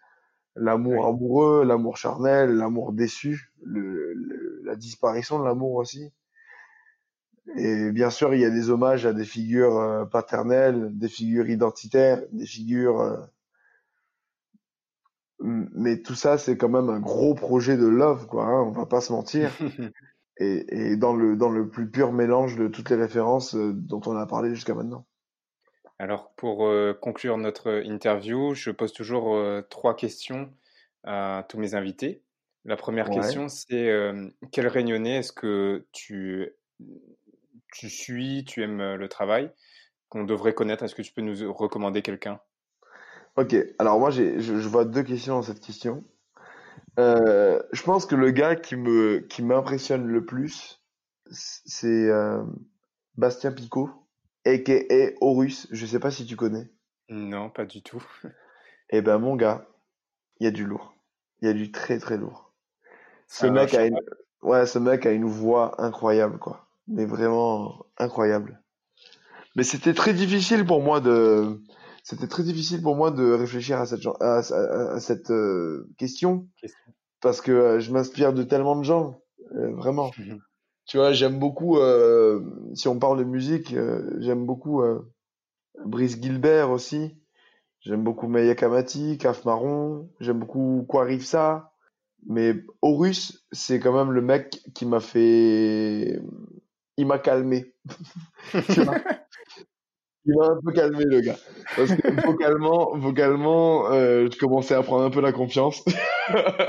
l'amour 0.55 1.07
amoureux, 1.07 1.63
l'amour 1.63 1.97
charnel, 1.97 2.51
l'amour 2.51 2.93
déçu, 2.93 3.51
le, 3.63 4.13
la 4.63 4.75
disparition 4.75 5.39
de 5.39 5.45
l'amour 5.45 5.75
aussi. 5.75 6.11
Et 7.55 7.91
bien 7.91 8.09
sûr, 8.09 8.33
il 8.33 8.41
y 8.41 8.45
a 8.45 8.49
des 8.49 8.69
hommages 8.69 9.05
à 9.05 9.13
des 9.13 9.25
figures 9.25 9.77
euh, 9.77 10.05
paternelles, 10.05 10.97
des 10.97 11.09
figures 11.09 11.49
identitaires, 11.49 12.21
des 12.31 12.45
figures. 12.45 13.01
Euh, 13.01 13.17
mais 15.39 16.01
tout 16.01 16.15
ça, 16.15 16.37
c'est 16.37 16.57
quand 16.57 16.69
même 16.69 16.89
un 16.89 16.99
gros 16.99 17.33
projet 17.33 17.77
de 17.77 17.87
love, 17.87 18.27
quoi. 18.27 18.45
Hein, 18.45 18.61
on 18.61 18.71
va 18.71 18.85
pas 18.85 19.01
se 19.01 19.11
mentir. 19.11 19.51
et, 20.37 20.91
et 20.91 20.97
dans 20.97 21.15
le 21.15 21.35
dans 21.35 21.49
le 21.49 21.67
plus 21.69 21.89
pur 21.89 22.11
mélange 22.11 22.55
de 22.55 22.67
toutes 22.67 22.89
les 22.89 22.95
références 22.95 23.55
euh, 23.55 23.73
dont 23.73 24.01
on 24.05 24.15
a 24.15 24.25
parlé 24.25 24.53
jusqu'à 24.53 24.73
maintenant. 24.73 25.05
Alors, 25.99 26.31
pour 26.35 26.65
euh, 26.65 26.93
conclure 26.93 27.37
notre 27.37 27.83
interview, 27.85 28.53
je 28.55 28.71
pose 28.71 28.93
toujours 28.93 29.35
euh, 29.35 29.61
trois 29.69 29.97
questions 29.97 30.49
à 31.03 31.45
tous 31.49 31.59
mes 31.59 31.75
invités. 31.75 32.23
La 32.63 32.77
première 32.77 33.09
question, 33.09 33.49
c'est 33.49 33.89
euh, 33.89 34.29
quel 34.51 34.67
réunionnais 34.67 35.17
est-ce 35.17 35.33
que 35.33 35.85
tu, 35.91 36.53
tu 37.71 37.89
suis, 37.89 38.45
tu 38.45 38.63
aimes 38.63 38.95
le 38.95 39.09
travail, 39.09 39.51
qu'on 40.09 40.23
devrait 40.23 40.53
connaître 40.53 40.83
Est-ce 40.83 40.95
que 40.95 41.01
tu 41.01 41.13
peux 41.13 41.21
nous 41.21 41.53
recommander 41.53 42.01
quelqu'un? 42.01 42.39
Ok, 43.35 43.55
alors 43.77 43.99
moi, 43.99 44.09
je, 44.09 44.39
je, 44.39 44.67
vois 44.67 44.85
deux 44.85 45.03
questions 45.03 45.35
dans 45.35 45.43
cette 45.43 45.61
question. 45.61 46.03
je 46.97 47.83
pense 47.83 48.05
que 48.05 48.15
le 48.15 48.31
gars 48.31 48.55
qui 48.55 48.75
me 48.75 49.19
qui 49.19 49.43
m'impressionne 49.43 50.07
le 50.07 50.25
plus, 50.25 50.81
c'est 51.31 52.09
Bastien 53.15 53.51
Picot 53.51 53.89
a.k.a. 54.45 55.11
Horus. 55.21 55.67
Je 55.71 55.85
sais 55.85 55.99
pas 55.99 56.11
si 56.11 56.25
tu 56.25 56.35
connais. 56.35 56.69
Non, 57.09 57.49
pas 57.49 57.65
du 57.65 57.81
tout. 57.81 58.03
Eh 58.89 59.01
ben, 59.01 59.17
mon 59.17 59.35
gars, 59.35 59.67
il 60.39 60.45
y 60.45 60.47
a 60.47 60.51
du 60.51 60.65
lourd. 60.65 60.93
Il 61.41 61.47
y 61.47 61.51
a 61.51 61.53
du 61.53 61.71
très 61.71 61.99
très 61.99 62.17
lourd. 62.17 62.51
Ce 63.27 63.45
mec 63.45 63.73
a 63.73 63.85
une, 63.85 63.99
ouais, 64.41 64.65
ce 64.65 64.79
mec 64.79 65.05
a 65.05 65.11
une 65.11 65.25
voix 65.25 65.79
incroyable, 65.81 66.39
quoi. 66.39 66.68
Mais 66.89 67.05
vraiment 67.05 67.85
incroyable. 67.97 68.61
Mais 69.55 69.63
c'était 69.63 69.93
très 69.93 70.13
difficile 70.13 70.65
pour 70.65 70.81
moi 70.81 70.99
de, 70.99 71.61
c'était 72.09 72.27
très 72.27 72.41
difficile 72.41 72.81
pour 72.81 72.95
moi 72.95 73.11
de 73.11 73.33
réfléchir 73.33 73.79
à 73.79 73.85
cette, 73.85 74.05
à, 74.19 74.99
cette 74.99 75.29
euh, 75.29 75.87
question, 75.97 76.47
parce 77.21 77.39
que 77.39 77.51
euh, 77.51 77.79
je 77.79 77.91
m'inspire 77.91 78.33
de 78.33 78.41
tellement 78.41 78.75
de 78.75 78.83
gens, 78.83 79.21
euh, 79.55 79.71
vraiment. 79.75 80.11
Tu 80.87 80.97
vois, 80.97 81.11
j'aime 81.11 81.37
beaucoup, 81.37 81.77
si 82.73 82.87
on 82.87 82.97
parle 82.97 83.19
de 83.19 83.23
musique, 83.23 83.75
j'aime 84.17 84.47
beaucoup 84.47 84.81
Brice 85.85 86.19
Gilbert 86.19 86.71
aussi. 86.71 87.15
J'aime 87.81 88.03
beaucoup 88.03 88.27
Maya 88.27 88.55
Kamati, 88.55 89.19
Kaf 89.19 89.45
Marron. 89.45 90.09
J'aime 90.19 90.39
beaucoup 90.39 90.87
Quarifsa. 90.89 91.73
Mais 92.25 92.55
Horus, 92.81 93.45
c'est 93.51 93.79
quand 93.79 93.93
même 93.93 94.11
le 94.11 94.23
mec 94.23 94.63
qui 94.73 94.87
m'a 94.87 94.99
fait... 94.99 96.19
Il 96.99 97.07
m'a 97.07 97.17
calmé. 97.17 97.73
Il 100.25 100.35
m'a 100.35 100.47
un 100.47 100.59
peu 100.61 100.73
calmé, 100.73 101.05
le 101.05 101.21
gars. 101.21 101.37
Parce 101.77 101.95
que 101.95 102.25
vocalement, 102.25 102.97
vocalement 102.97 103.89
euh, 103.91 104.27
je 104.29 104.37
commençais 104.37 104.75
à 104.75 104.83
prendre 104.83 105.05
un 105.05 105.09
peu 105.09 105.21
la 105.21 105.31
confiance. 105.31 105.81
à 106.27 106.65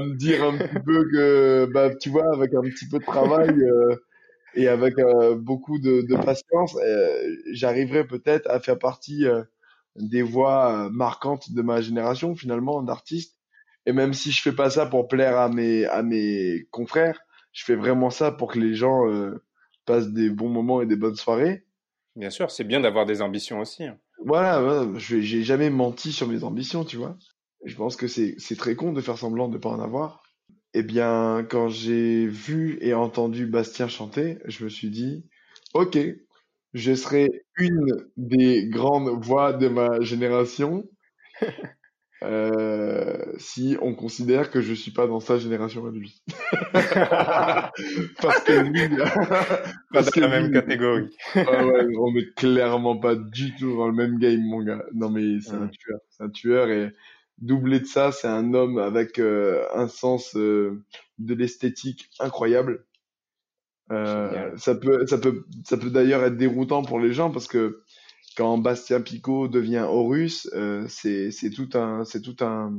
me 0.00 0.16
dire 0.16 0.42
un 0.42 0.56
petit 0.56 0.80
peu 0.86 1.04
que, 1.12 1.68
bah, 1.72 1.94
tu 1.94 2.08
vois, 2.08 2.32
avec 2.34 2.54
un 2.54 2.62
petit 2.62 2.88
peu 2.88 2.98
de 2.98 3.04
travail 3.04 3.50
euh, 3.50 3.94
et 4.54 4.68
avec 4.68 4.98
euh, 4.98 5.36
beaucoup 5.36 5.78
de, 5.78 6.00
de 6.00 6.16
patience, 6.16 6.74
j'arriverai 7.52 8.06
peut-être 8.06 8.48
à 8.48 8.58
faire 8.58 8.78
partie 8.78 9.26
des 9.96 10.22
voix 10.22 10.88
marquantes 10.90 11.52
de 11.52 11.60
ma 11.60 11.82
génération, 11.82 12.34
finalement, 12.34 12.82
d'artistes. 12.82 13.36
Et 13.84 13.92
même 13.92 14.14
si 14.14 14.32
je 14.32 14.40
fais 14.40 14.52
pas 14.52 14.70
ça 14.70 14.86
pour 14.86 15.08
plaire 15.08 15.36
à 15.38 15.50
mes, 15.50 15.84
à 15.84 16.02
mes 16.02 16.66
confrères, 16.70 17.20
je 17.52 17.64
fais 17.64 17.76
vraiment 17.76 18.10
ça 18.10 18.32
pour 18.32 18.52
que 18.52 18.58
les 18.58 18.74
gens 18.74 19.04
passent 19.84 20.10
des 20.10 20.30
bons 20.30 20.48
moments 20.48 20.82
et 20.82 20.86
des 20.86 20.96
bonnes 20.96 21.16
soirées. 21.16 21.64
Bien 22.16 22.30
sûr, 22.30 22.50
c'est 22.50 22.64
bien 22.64 22.80
d'avoir 22.80 23.06
des 23.06 23.22
ambitions 23.22 23.60
aussi. 23.60 23.84
Hein. 23.84 23.98
Voilà, 24.24 24.86
je 24.96 25.20
j'ai 25.20 25.42
jamais 25.42 25.70
menti 25.70 26.12
sur 26.12 26.28
mes 26.28 26.44
ambitions, 26.44 26.84
tu 26.84 26.96
vois. 26.96 27.16
Je 27.64 27.74
pense 27.76 27.96
que 27.96 28.06
c'est 28.06 28.36
très 28.56 28.74
con 28.74 28.92
de 28.92 29.00
faire 29.00 29.18
semblant 29.18 29.48
de 29.48 29.54
ne 29.54 29.58
pas 29.58 29.70
en 29.70 29.80
avoir. 29.80 30.22
Eh 30.74 30.82
bien, 30.82 31.46
quand 31.48 31.68
j'ai 31.68 32.26
vu 32.26 32.78
et 32.80 32.94
entendu 32.94 33.46
Bastien 33.46 33.88
chanter, 33.88 34.38
je 34.46 34.64
me 34.64 34.68
suis 34.68 34.90
dit, 34.90 35.26
ok, 35.74 35.98
je 36.72 36.94
serai 36.94 37.28
une 37.56 38.06
des 38.16 38.68
grandes 38.68 39.08
voix 39.22 39.52
de 39.52 39.68
ma 39.68 40.00
génération 40.00 40.88
euh, 42.22 43.16
si 43.38 43.76
on 43.80 43.94
considère 43.94 44.50
que 44.50 44.60
je 44.60 44.74
suis 44.74 44.92
pas 44.92 45.06
dans 45.06 45.20
sa 45.20 45.38
génération 45.38 45.86
à 45.86 45.90
lui. 45.90 46.22
parce 46.72 48.40
que 48.44 48.62
lui, 48.62 48.96
pas 49.92 50.02
dans 50.02 50.20
la 50.20 50.28
même 50.28 50.52
catégorie. 50.52 51.10
ah 51.34 51.66
ouais, 51.66 51.86
on 51.98 52.16
est 52.16 52.34
clairement 52.36 52.96
pas 52.96 53.16
du 53.16 53.54
tout 53.56 53.76
dans 53.76 53.88
le 53.88 53.94
même 53.94 54.18
game, 54.18 54.42
mon 54.42 54.62
gars. 54.62 54.84
Non 54.94 55.10
mais 55.10 55.40
c'est 55.40 55.54
un 55.54 55.68
tueur, 55.68 55.98
c'est 56.10 56.22
un 56.22 56.30
tueur 56.30 56.70
et 56.70 56.92
doublé 57.38 57.80
de 57.80 57.86
ça, 57.86 58.12
c'est 58.12 58.28
un 58.28 58.54
homme 58.54 58.78
avec 58.78 59.18
euh, 59.18 59.66
un 59.74 59.88
sens 59.88 60.36
euh, 60.36 60.82
de 61.18 61.34
l'esthétique 61.34 62.08
incroyable. 62.20 62.84
Euh, 63.90 64.56
ça 64.56 64.74
peut, 64.74 65.06
ça 65.06 65.18
peut, 65.18 65.44
ça 65.64 65.76
peut 65.76 65.90
d'ailleurs 65.90 66.24
être 66.24 66.36
déroutant 66.36 66.82
pour 66.82 67.00
les 67.00 67.12
gens 67.12 67.30
parce 67.30 67.48
que 67.48 67.82
quand 68.36 68.58
Bastien 68.58 69.00
Picot 69.00 69.48
devient 69.48 69.86
Horus, 69.88 70.48
euh, 70.54 70.84
c'est 70.88 71.30
c'est 71.30 71.50
tout 71.50 71.70
un 71.74 72.04
c'est 72.04 72.20
tout 72.20 72.36
un 72.40 72.74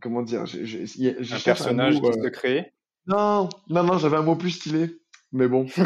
comment 0.00 0.22
dire 0.22 0.46
j'ai 0.46 0.84
un 0.84 1.40
personnage 1.40 2.00
qui 2.00 2.12
se 2.12 2.28
crée. 2.28 2.72
Non 3.06 3.48
non 3.68 3.84
non 3.84 3.98
j'avais 3.98 4.16
un 4.16 4.22
mot 4.22 4.36
plus 4.36 4.50
stylé 4.50 4.98
mais 5.32 5.48
bon. 5.48 5.66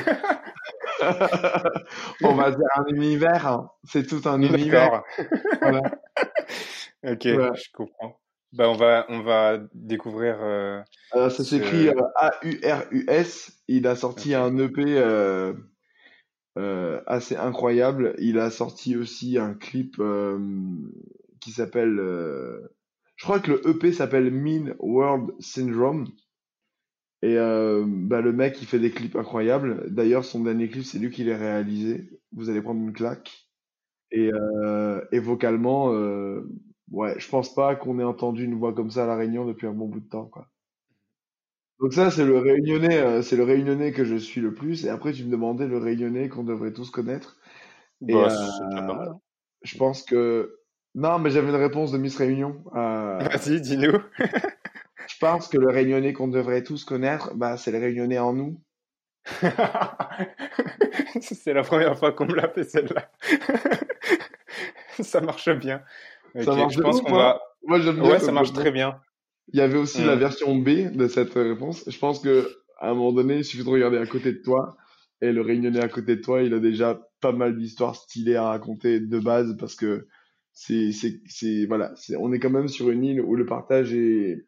On 2.23 2.35
va 2.35 2.51
dire 2.53 2.69
un 2.77 2.85
univers. 2.95 3.47
Hein. 3.47 3.71
C'est 3.85 4.07
tout 4.07 4.23
un 4.29 4.41
univers. 4.41 5.03
voilà. 5.61 5.83
Ok, 7.05 7.25
je 7.25 7.73
comprends. 7.75 8.21
Bah, 8.53 8.69
on 8.69 8.75
va 8.75 9.07
on 9.09 9.23
va 9.23 9.59
découvrir. 9.75 10.37
Euh, 10.41 10.81
ça 11.13 11.31
s'écrit 11.31 11.89
A 12.15 12.31
U 12.45 12.61
R 12.65 12.85
U 12.93 13.05
S. 13.09 13.61
Il 13.67 13.89
a 13.89 13.97
sorti 13.97 14.37
un 14.37 14.57
EP. 14.57 14.85
Euh, 16.59 16.83
euh, 16.93 17.03
assez 17.07 17.37
incroyable. 17.37 18.15
Il 18.19 18.39
a 18.39 18.51
sorti 18.51 18.97
aussi 18.97 19.39
un 19.39 19.55
clip 19.55 19.97
euh, 19.99 20.39
qui 21.41 21.51
s'appelle, 21.53 21.99
euh, 21.99 22.61
je 23.17 23.25
crois 23.25 23.41
que 23.41 23.53
le 23.53 23.69
EP 23.69 23.93
s'appelle 23.93 24.31
Mean 24.31 24.75
World 24.79 25.33
Syndrome. 25.41 26.07
Et 27.25 27.37
bah, 27.37 28.21
le 28.21 28.33
mec, 28.33 28.61
il 28.61 28.67
fait 28.67 28.81
des 28.81 28.91
clips 28.91 29.15
incroyables. 29.15 29.89
D'ailleurs, 29.93 30.25
son 30.25 30.43
dernier 30.43 30.69
clip, 30.69 30.85
c'est 30.85 30.99
lui 30.99 31.11
qui 31.11 31.23
l'a 31.23 31.39
réalisé. 31.39 32.11
Vous 32.33 32.51
allez 32.51 32.61
prendre 32.61 32.81
une 32.81 32.93
claque. 32.93 33.49
Et, 34.11 34.31
et 35.13 35.19
vocalement, 35.21 35.91
ouais, 36.91 37.15
je 37.21 37.29
pense 37.29 37.55
pas 37.55 37.77
qu'on 37.77 38.01
ait 38.01 38.05
entendu 38.05 38.45
une 38.45 38.57
voix 38.59 38.75
comme 38.75 38.91
ça 38.91 39.05
à 39.05 39.07
la 39.07 39.17
Réunion 39.17 39.45
depuis 39.47 39.69
un 39.69 39.73
bon 39.73 39.87
bout 39.87 40.01
de 40.01 40.09
temps, 40.09 40.27
quoi. 40.27 40.52
Donc 41.83 41.93
ça, 41.95 42.11
c'est 42.13 42.25
le 42.25 42.39
réunionnais, 42.39 42.99
euh, 42.99 43.23
c'est 43.23 43.35
le 43.35 43.43
réunionnais 43.43 43.91
que 43.91 44.05
je 44.05 44.15
suis 44.15 44.41
le 44.41 44.55
plus. 44.55 44.85
Et 44.85 44.89
après, 44.89 45.13
tu 45.13 45.25
me 45.25 45.31
demandais 45.33 45.67
le 45.67 45.79
réunionnais 45.79 46.29
qu'on 46.29 46.45
devrait 46.45 46.73
tous 46.73 46.91
connaître. 46.91 47.39
Et, 48.07 48.15
bah, 48.15 48.29
euh, 48.31 48.77
hein. 48.77 49.19
je 49.65 49.77
pense 49.77 50.05
que 50.05 50.61
non, 50.95 51.19
mais 51.19 51.31
j'avais 51.31 51.49
une 51.49 51.57
réponse 51.57 51.91
de 51.91 51.99
Miss 51.99 52.17
Réunion. 52.17 52.63
Euh... 52.77 53.19
Vas-y, 53.19 53.61
dis-nous. 53.61 53.99
je 55.09 55.19
pense 55.21 55.49
que 55.49 55.59
le 55.59 55.71
réunionnais 55.71 56.13
qu'on 56.13 56.29
devrait 56.29 56.63
tous 56.63 56.85
connaître, 56.85 57.35
bah, 57.35 57.57
c'est 57.57 57.73
le 57.73 57.79
réunionnais 57.79 58.21
en 58.21 58.33
nous. 58.33 58.61
c'est 61.21 61.53
la 61.53 61.65
première 61.65 61.99
fois 61.99 62.13
qu'on 62.13 62.27
me 62.27 62.35
l'a 62.37 62.49
fait 62.49 62.65
celle-là. 62.65 63.11
ça 65.01 65.21
marche 65.21 65.51
bien. 65.51 65.83
Ça 66.45 66.55
marche 66.55 66.75
je 66.75 66.81
pense 66.81 67.01
qu'on 67.01 67.17
va. 67.17 67.41
Moi, 67.65 67.81
j'aime 67.81 67.97
bien. 67.97 68.09
Ouais, 68.09 68.21
ça 68.21 68.31
marche 68.31 68.53
très 68.53 68.71
bien. 68.71 69.01
Il 69.49 69.59
y 69.59 69.61
avait 69.61 69.79
aussi 69.79 70.05
la 70.05 70.17
version 70.17 70.57
B 70.57 70.93
de 70.95 71.09
cette 71.09 71.35
réponse. 71.35 71.85
Je 71.89 71.99
pense 71.99 72.21
que 72.21 72.49
à 72.79 72.91
un 72.91 72.95
moment 72.95 73.13
donné, 73.13 73.39
il 73.39 73.45
suffit 73.45 73.65
de 73.65 73.69
regarder 73.69 73.99
à 73.99 74.07
côté 74.07 74.33
de 74.33 74.43
toi 74.43 74.77
et 75.21 75.33
le 75.33 75.41
réunionnais 75.41 75.81
à 75.81 75.89
côté 75.89 76.17
de 76.17 76.21
toi, 76.21 76.43
il 76.43 76.53
a 76.53 76.59
déjà 76.59 77.01
pas 77.21 77.33
mal 77.33 77.57
d'histoires 77.57 77.95
stylées 77.95 78.35
à 78.35 78.49
raconter 78.49 78.99
de 78.99 79.19
base 79.21 79.57
parce 79.57 79.77
que 79.77 80.09
c'est, 80.53 80.91
c'est, 80.93 81.21
c'est, 81.27 81.65
voilà, 81.67 81.93
c'est, 81.95 82.17
on 82.17 82.33
est 82.33 82.41
quand 82.41 82.51
même 82.51 82.69
sur 82.69 82.91
une 82.91 83.05
île 83.05 83.21
où 83.21 83.37
le 83.37 83.47
partage 83.47 83.95
est, 83.95 84.47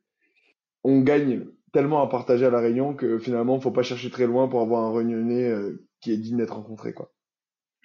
on 0.82 1.01
gagne 1.01 1.47
tellement 1.72 2.03
à 2.03 2.09
partager 2.09 2.45
à 2.45 2.51
la 2.51 2.61
Réunion 2.61 2.95
que 2.95 3.18
finalement, 3.18 3.61
faut 3.61 3.70
pas 3.70 3.82
chercher 3.82 4.11
très 4.11 4.26
loin 4.26 4.49
pour 4.49 4.61
avoir 4.61 4.84
un 4.84 4.92
Réunionnais 4.92 5.49
euh, 5.49 5.86
qui 6.01 6.12
est 6.12 6.18
digne 6.18 6.38
d'être 6.38 6.55
rencontré, 6.55 6.92
quoi. 6.92 7.12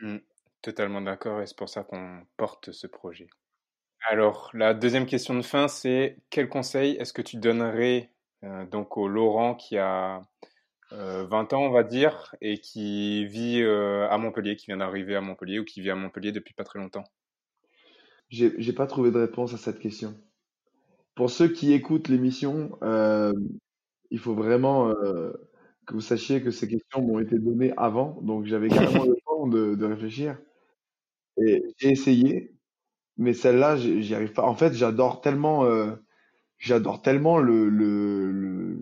Mm, 0.01 0.17
totalement 0.61 1.01
d'accord, 1.01 1.41
et 1.41 1.47
c'est 1.47 1.57
pour 1.57 1.69
ça 1.69 1.83
qu'on 1.83 2.21
porte 2.37 2.71
ce 2.71 2.87
projet. 2.87 3.27
Alors, 4.11 4.49
la 4.55 4.73
deuxième 4.73 5.05
question 5.05 5.35
de 5.35 5.43
fin, 5.43 5.67
c'est 5.67 6.17
quel 6.31 6.49
conseil 6.49 6.95
est-ce 6.95 7.13
que 7.13 7.21
tu 7.21 7.37
donnerais 7.37 8.09
euh, 8.43 8.65
donc 8.65 8.97
au 8.97 9.07
Laurent 9.07 9.53
qui 9.53 9.77
a 9.77 10.25
20 10.89 10.97
euh, 10.97 11.55
ans, 11.55 11.61
on 11.61 11.69
va 11.69 11.83
dire, 11.83 12.35
et 12.41 12.57
qui 12.57 13.27
vit 13.27 13.61
à 13.63 14.17
Montpellier, 14.17 14.55
qui 14.55 14.65
vient 14.65 14.77
d'arriver 14.77 15.15
à 15.15 15.21
Montpellier 15.21 15.59
ou 15.59 15.63
qui 15.63 15.81
vit 15.81 15.91
à 15.91 15.95
Montpellier 15.95 16.31
depuis 16.31 16.55
pas 16.55 16.63
très 16.63 16.79
longtemps? 16.79 17.03
J'ai, 18.29 18.73
pas 18.73 18.87
trouvé 18.87 19.11
de 19.11 19.19
réponse 19.19 19.53
à 19.53 19.57
cette 19.57 19.77
question. 19.77 20.15
Pour 21.13 21.29
ceux 21.29 21.47
qui 21.47 21.71
écoutent 21.73 22.07
l'émission, 22.07 22.79
euh, 22.81 23.31
il 24.09 24.17
faut 24.17 24.33
vraiment 24.33 24.89
euh, 24.89 25.33
que 25.85 25.93
vous 25.93 26.01
sachiez 26.01 26.41
que 26.41 26.49
ces 26.49 26.67
questions 26.67 27.03
m'ont 27.03 27.19
été 27.19 27.37
données 27.37 27.73
avant, 27.77 28.19
donc 28.23 28.45
j'avais 28.45 28.69
carrément 28.69 29.03
le 29.05 29.17
temps 29.23 29.45
de, 29.45 29.75
de 29.75 29.85
réfléchir. 29.85 30.35
Et 31.37 31.63
j'ai 31.77 31.91
essayé, 31.91 32.58
mais 33.19 33.35
celle-là, 33.35 33.77
j'y 33.77 34.15
arrive 34.15 34.33
pas. 34.33 34.45
En 34.45 34.55
fait, 34.55 34.73
j'adore 34.73 35.21
tellement, 35.21 35.65
euh, 35.65 35.95
j'adore 36.59 37.01
tellement 37.03 37.39
le, 37.39 37.69
le, 37.69 38.79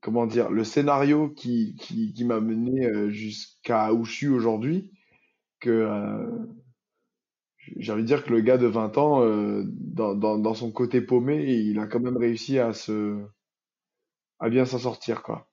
comment 0.00 0.26
dire, 0.26 0.50
le 0.50 0.64
scénario 0.64 1.28
qui, 1.30 1.76
qui, 1.76 2.24
m'a 2.24 2.40
mené 2.40 2.86
euh, 2.86 3.10
jusqu'à 3.10 3.92
où 3.92 4.04
je 4.04 4.12
suis 4.12 4.28
aujourd'hui, 4.28 4.90
que 5.60 5.70
euh, 5.70 6.26
j'ai 7.78 7.92
envie 7.92 8.02
de 8.02 8.06
dire 8.06 8.24
que 8.24 8.30
le 8.32 8.40
gars 8.40 8.58
de 8.58 8.66
20 8.66 8.98
ans, 8.98 9.20
dans, 9.64 10.14
dans, 10.14 10.38
dans 10.38 10.54
son 10.54 10.70
côté 10.72 11.00
paumé, 11.00 11.44
il 11.52 11.78
a 11.78 11.86
quand 11.86 12.00
même 12.00 12.16
réussi 12.16 12.58
à 12.58 12.72
se, 12.72 13.22
à 14.40 14.48
bien 14.50 14.64
s'en 14.64 14.80
sortir, 14.80 15.22
quoi. 15.22 15.48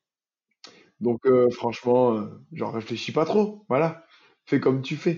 Donc, 1.00 1.22
franchement, 1.52 2.28
j'en 2.52 2.72
réfléchis 2.72 3.12
pas 3.12 3.26
trop. 3.26 3.66
Voilà. 3.70 4.06
Fais 4.46 4.60
comme 4.60 4.82
tu 4.82 4.96
fais. 4.96 5.18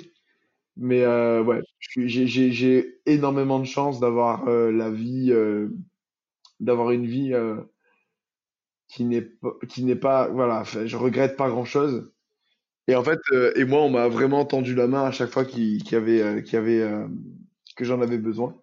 Mais 0.77 1.05
ouais, 1.07 1.61
j'ai 1.79 3.01
énormément 3.05 3.59
de 3.59 3.65
chance 3.65 3.99
d'avoir 3.99 4.47
euh, 4.47 4.71
la 4.71 4.89
vie, 4.89 5.31
euh, 5.31 5.69
d'avoir 6.59 6.91
une 6.91 7.05
vie 7.05 7.33
euh, 7.33 7.61
qui 8.87 9.05
n'est 9.05 9.21
pas, 9.21 9.53
qui 9.67 9.83
n'est 9.83 9.95
pas, 9.95 10.27
voilà, 10.27 10.63
je 10.63 10.97
regrette 10.97 11.37
pas 11.37 11.49
grand-chose. 11.49 12.11
Et 12.87 12.95
en 12.95 13.03
fait, 13.03 13.19
et 13.55 13.65
moi, 13.65 13.83
on 13.83 13.91
m'a 13.91 14.07
vraiment 14.07 14.45
tendu 14.45 14.73
la 14.73 14.87
main 14.87 15.03
à 15.03 15.11
chaque 15.11 15.29
fois 15.29 15.45
qu'il 15.45 15.87
y 15.91 15.95
avait, 15.95 16.21
avait, 16.23 17.05
que 17.75 17.85
j'en 17.85 18.01
avais 18.01 18.17
besoin. 18.17 18.59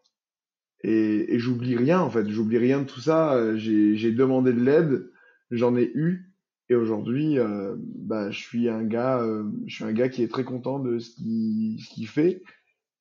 Et, 0.82 1.38
j'oublie 1.38 1.76
rien, 1.76 2.00
en 2.00 2.10
fait. 2.10 2.28
J'oublie 2.28 2.58
rien 2.58 2.80
de 2.80 2.86
tout 2.86 2.98
ça. 2.98 3.56
J'ai 3.56 4.10
demandé 4.10 4.52
de 4.52 4.60
l'aide, 4.60 5.12
j'en 5.52 5.76
ai 5.76 5.92
eu. 5.94 6.32
Et 6.68 6.74
aujourd'hui, 6.74 7.36
bah, 7.78 8.32
je 8.32 8.40
suis 8.40 8.68
un 8.68 8.82
gars, 8.82 9.24
je 9.64 9.72
suis 9.72 9.84
un 9.84 9.92
gars 9.92 10.08
qui 10.08 10.24
est 10.24 10.28
très 10.28 10.42
content 10.42 10.80
de 10.80 10.98
ce 10.98 11.10
qu'il 11.14 11.76
qu'il 11.76 12.08
fait, 12.08 12.42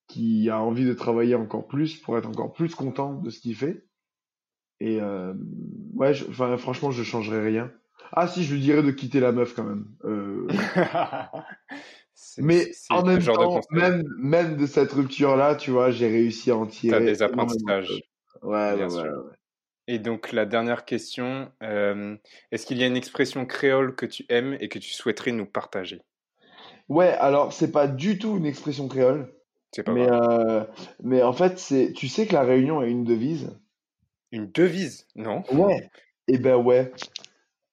qui 0.07 0.49
a 0.49 0.59
envie 0.61 0.85
de 0.85 0.93
travailler 0.93 1.35
encore 1.35 1.67
plus 1.67 1.97
pour 1.97 2.17
être 2.17 2.27
encore 2.29 2.53
plus 2.53 2.75
content 2.75 3.13
de 3.13 3.29
ce 3.29 3.39
qu'il 3.39 3.55
fait. 3.55 3.85
Et 4.79 5.01
euh, 5.01 5.33
ouais, 5.93 6.13
je- 6.13 6.25
enfin, 6.29 6.57
franchement, 6.57 6.91
je 6.91 7.03
changerais 7.03 7.43
rien. 7.43 7.71
Ah 8.11 8.27
si, 8.27 8.43
je 8.43 8.53
lui 8.53 8.61
dirais 8.61 8.83
de 8.83 8.91
quitter 8.91 9.19
la 9.19 9.31
meuf 9.31 9.53
quand 9.55 9.63
même. 9.63 9.87
Euh, 10.05 10.47
mais 12.37 12.71
en 12.89 13.03
même 13.03 13.21
genre 13.21 13.35
temps, 13.37 13.61
même, 13.71 14.03
même 14.17 14.57
de 14.57 14.65
cette 14.65 14.91
rupture-là, 14.91 15.55
tu 15.55 15.71
vois, 15.71 15.91
j'ai 15.91 16.07
réussi 16.07 16.51
à 16.51 16.57
en 16.57 16.65
T'as 16.87 16.99
tirer 16.99 17.05
des 17.05 17.21
énormément 17.23 17.55
de 17.55 17.59
apprentissages. 17.61 18.03
Ouais, 18.41 18.75
bien 18.75 18.87
ouais, 18.87 18.89
sûr. 18.89 19.11
ouais. 19.11 19.35
Et 19.87 19.99
donc, 19.99 20.31
la 20.31 20.45
dernière 20.45 20.85
question, 20.85 21.51
euh, 21.63 22.17
est-ce 22.51 22.65
qu'il 22.65 22.77
y 22.79 22.83
a 22.83 22.87
une 22.87 22.97
expression 22.97 23.45
créole 23.45 23.95
que 23.95 24.05
tu 24.05 24.25
aimes 24.29 24.57
et 24.59 24.69
que 24.69 24.79
tu 24.79 24.91
souhaiterais 24.93 25.31
nous 25.31 25.45
partager? 25.47 26.01
Ouais, 26.89 27.09
alors 27.13 27.53
c'est 27.53 27.71
pas 27.71 27.87
du 27.87 28.17
tout 28.17 28.37
une 28.37 28.45
expression 28.45 28.87
créole, 28.87 29.31
pas 29.83 29.91
mais 29.93 30.07
euh, 30.09 30.63
mais 31.03 31.21
en 31.23 31.33
fait 31.33 31.59
c'est, 31.59 31.93
tu 31.93 32.07
sais 32.07 32.27
que 32.27 32.33
la 32.33 32.43
Réunion 32.43 32.79
a 32.79 32.85
une 32.87 33.03
devise? 33.03 33.51
Une 34.31 34.51
devise, 34.51 35.07
non? 35.15 35.43
Ouais. 35.51 35.89
Eh 36.27 36.37
ben 36.37 36.55
ouais. 36.55 36.91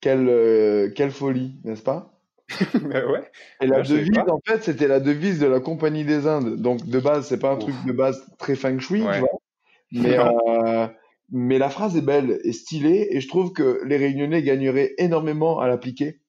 Quelle 0.01 0.29
euh, 0.29 0.91
quelle 0.95 1.11
folie, 1.13 1.61
n'est-ce 1.65 1.83
pas? 1.83 2.13
Ben 2.83 3.07
ouais, 3.11 3.31
Et 3.61 3.67
la 3.67 3.83
ben, 3.83 3.89
devise, 3.89 4.19
en 4.29 4.41
fait, 4.47 4.63
c'était 4.63 4.89
la 4.89 5.01
devise 5.01 5.39
de 5.39 5.47
la 5.47 5.61
Compagnie 5.61 6.05
des 6.05 6.27
Indes. 6.27 6.57
Donc 6.61 6.85
de 6.87 6.99
base, 7.01 7.29
c'est 7.29 7.39
pas 7.39 7.53
un 7.53 7.57
truc 7.57 7.75
de 7.87 7.93
base 7.93 8.27
très 8.39 8.57
feng 8.57 8.79
shui, 8.79 9.01
tu 9.01 9.07
ouais, 9.07 9.21
vois. 9.21 9.41
Mais 9.93 10.19
euh, 10.19 10.87
mais 11.31 11.59
la 11.59 11.71
phrase 11.71 11.97
est 11.97 12.03
belle 12.03 12.41
et 12.45 12.53
stylée, 12.53 13.09
et 13.11 13.21
je 13.21 13.29
trouve 13.29 13.53
que 13.53 13.81
les 13.87 13.97
Réunionnais 13.97 14.43
gagneraient 14.43 14.95
énormément 14.99 15.61
à 15.61 15.69
l'appliquer. 15.69 16.21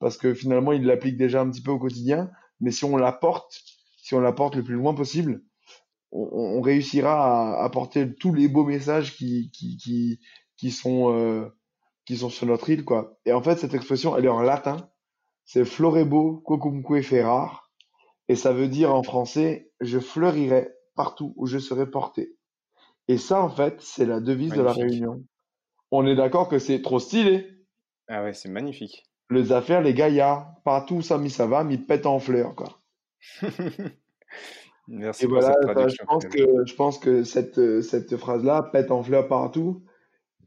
parce 0.00 0.16
que 0.16 0.34
finalement, 0.34 0.72
il 0.72 0.84
l'applique 0.86 1.16
déjà 1.16 1.40
un 1.42 1.50
petit 1.50 1.62
peu 1.62 1.72
au 1.72 1.78
quotidien. 1.78 2.30
Mais 2.60 2.70
si 2.70 2.84
on 2.84 2.96
la 2.96 3.12
porte, 3.12 3.62
si 4.06 4.14
on 4.14 4.20
la 4.20 4.32
porte 4.32 4.54
le 4.54 4.62
plus 4.62 4.76
loin 4.76 4.94
possible, 4.94 5.42
on, 6.12 6.28
on 6.32 6.60
réussira 6.60 7.58
à 7.58 7.64
apporter 7.64 8.14
tous 8.14 8.32
les 8.32 8.46
beaux 8.46 8.64
messages 8.64 9.16
qui, 9.16 9.50
qui, 9.50 9.76
qui, 9.78 10.20
qui 10.56 10.70
sont, 10.70 11.12
euh, 11.12 11.48
qui 12.04 12.16
sont 12.16 12.30
sur 12.30 12.46
notre 12.46 12.70
île, 12.70 12.84
quoi. 12.84 13.18
Et 13.24 13.32
en 13.32 13.42
fait, 13.42 13.56
cette 13.56 13.74
expression, 13.74 14.16
elle 14.16 14.26
est 14.26 14.28
en 14.28 14.42
latin. 14.42 14.88
C'est 15.44 15.64
florebo 15.64 16.36
quocumque 16.36 17.02
ferar. 17.02 17.72
Et 18.28 18.36
ça 18.36 18.52
veut 18.52 18.68
dire 18.68 18.94
en 18.94 19.02
français, 19.02 19.72
je 19.80 19.98
fleurirai 19.98 20.68
partout 20.94 21.34
où 21.36 21.46
je 21.46 21.58
serai 21.58 21.90
porté. 21.90 22.36
Et 23.08 23.18
ça, 23.18 23.42
en 23.42 23.50
fait, 23.50 23.80
c'est 23.80 24.06
la 24.06 24.20
devise 24.20 24.52
de 24.52 24.62
la. 24.62 24.72
Réunion. 24.72 25.24
On 25.90 26.06
est 26.06 26.14
d'accord 26.14 26.48
que 26.48 26.60
c'est 26.60 26.80
trop 26.80 27.00
stylé. 27.00 27.44
Ah 28.06 28.22
ouais, 28.22 28.34
c'est 28.34 28.50
magnifique. 28.50 29.02
Les 29.30 29.50
affaires, 29.50 29.82
les 29.82 29.94
gaillards, 29.94 30.54
partout 30.64 31.02
ça, 31.02 31.18
mi 31.18 31.28
ça 31.28 31.48
va, 31.48 31.64
mi 31.64 31.76
pète 31.76 32.06
en 32.06 32.20
fleurs, 32.20 32.54
quoi. 32.54 32.80
Merci 34.88 35.24
Et 35.24 35.28
pour 35.28 35.40
voilà, 35.40 35.56
cette 35.60 35.98
je 35.98 36.04
pense 36.04 36.26
que, 36.26 36.66
je 36.66 36.74
pense 36.74 36.98
que 36.98 37.24
cette, 37.24 37.58
euh, 37.58 37.82
cette 37.82 38.16
phrase-là, 38.16 38.68
pète 38.72 38.90
en 38.90 39.02
fleurs 39.02 39.26
partout, 39.26 39.82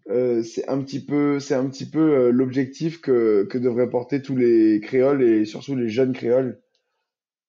euh, 0.10 0.42
c'est 0.42 0.68
un 0.68 0.82
petit 0.82 1.06
peu, 1.06 1.40
c'est 1.40 1.54
un 1.54 1.68
petit 1.70 1.88
peu 1.88 2.00
euh, 2.00 2.32
l'objectif 2.32 3.00
que, 3.00 3.44
que 3.44 3.58
devraient 3.58 3.90
porter 3.90 4.22
tous 4.22 4.36
les 4.36 4.80
créoles 4.82 5.22
et 5.22 5.46
surtout 5.46 5.76
les 5.76 5.90
jeunes 5.90 6.14
créoles. 6.14 6.62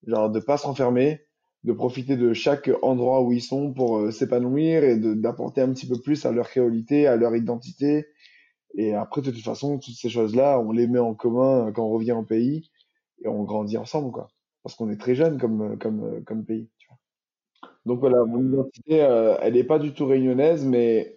Genre, 0.05 0.29
de 0.29 0.39
pas 0.39 0.57
se 0.57 0.67
renfermer, 0.67 1.25
de 1.63 1.73
profiter 1.73 2.17
de 2.17 2.33
chaque 2.33 2.69
endroit 2.83 3.21
où 3.23 3.31
ils 3.31 3.41
sont 3.41 3.73
pour 3.73 3.97
euh, 3.97 4.11
s'épanouir 4.11 4.83
et 4.83 4.97
d'apporter 4.97 5.61
un 5.61 5.73
petit 5.73 5.87
peu 5.87 5.99
plus 5.99 6.25
à 6.25 6.31
leur 6.31 6.49
créolité, 6.49 7.07
à 7.07 7.15
leur 7.15 7.35
identité. 7.35 8.07
Et 8.75 8.93
après, 8.93 9.21
de 9.21 9.31
toute 9.31 9.43
façon, 9.43 9.79
toutes 9.79 9.95
ces 9.95 10.09
choses-là, 10.09 10.59
on 10.59 10.71
les 10.71 10.87
met 10.87 10.99
en 10.99 11.15
commun 11.15 11.71
quand 11.73 11.85
on 11.85 11.91
revient 11.91 12.13
au 12.13 12.23
pays 12.23 12.69
et 13.23 13.27
on 13.27 13.43
grandit 13.43 13.77
ensemble, 13.77 14.11
quoi. 14.11 14.29
Parce 14.63 14.75
qu'on 14.75 14.89
est 14.91 14.99
très 14.99 15.15
jeune 15.15 15.39
comme, 15.39 15.73
euh, 15.73 15.75
comme, 15.77 16.03
euh, 16.03 16.21
comme 16.25 16.45
pays. 16.45 16.69
tu 16.77 16.87
vois. 16.87 16.97
Donc 17.85 17.99
voilà, 17.99 18.23
mon 18.25 18.39
identité, 18.47 19.01
euh, 19.03 19.37
elle 19.41 19.53
n'est 19.53 19.63
pas 19.63 19.79
du 19.79 19.93
tout 19.93 20.05
réunionnaise, 20.05 20.65
mais 20.65 21.15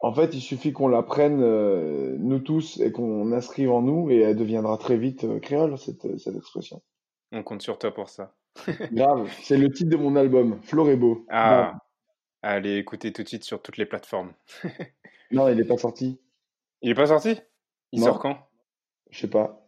en 0.00 0.12
fait, 0.12 0.34
il 0.34 0.40
suffit 0.40 0.72
qu'on 0.72 0.88
la 0.88 1.02
prenne, 1.04 1.40
euh, 1.42 2.16
nous 2.18 2.40
tous, 2.40 2.80
et 2.80 2.90
qu'on 2.90 3.30
inscrive 3.32 3.70
en 3.70 3.82
nous, 3.82 4.10
et 4.10 4.18
elle 4.20 4.36
deviendra 4.36 4.78
très 4.78 4.96
vite 4.96 5.24
euh, 5.24 5.38
créole, 5.38 5.78
cette, 5.78 6.18
cette 6.18 6.34
expression. 6.36 6.82
On 7.30 7.42
compte 7.44 7.62
sur 7.62 7.78
toi 7.78 7.94
pour 7.94 8.08
ça. 8.08 8.34
Grave, 8.92 9.30
c'est 9.42 9.56
le 9.56 9.70
titre 9.72 9.90
de 9.90 9.96
mon 9.96 10.16
album, 10.16 10.60
Florébo. 10.62 11.24
Grave. 11.28 11.74
Ah, 11.74 11.78
allez 12.42 12.76
écouter 12.78 13.12
tout 13.12 13.22
de 13.22 13.28
suite 13.28 13.44
sur 13.44 13.62
toutes 13.62 13.76
les 13.76 13.86
plateformes. 13.86 14.32
Non, 15.30 15.48
il 15.48 15.56
n'est 15.56 15.64
pas 15.64 15.78
sorti. 15.78 16.20
Il 16.82 16.90
est 16.90 16.94
pas 16.94 17.06
sorti? 17.06 17.40
Il 17.92 18.00
Non, 18.00 18.06
sort 18.06 18.18
quand? 18.18 18.36
je 19.10 19.20
sais 19.20 19.30
pas. 19.30 19.64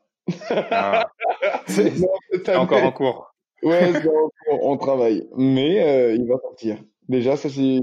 Ah, 0.50 1.06
c'est 1.66 1.84
Non, 1.84 1.90
cette 1.96 2.13
c'est 2.44 2.56
encore 2.56 2.82
en 2.82 2.92
cours. 2.92 3.34
ouais, 3.62 3.92
c'est 3.92 4.08
en 4.08 4.30
cours, 4.46 4.64
on 4.64 4.76
travaille, 4.76 5.28
mais 5.36 5.82
euh, 5.82 6.14
il 6.14 6.26
va 6.26 6.38
sortir. 6.38 6.78
Déjà, 7.08 7.36
ça 7.36 7.48
c'est 7.48 7.80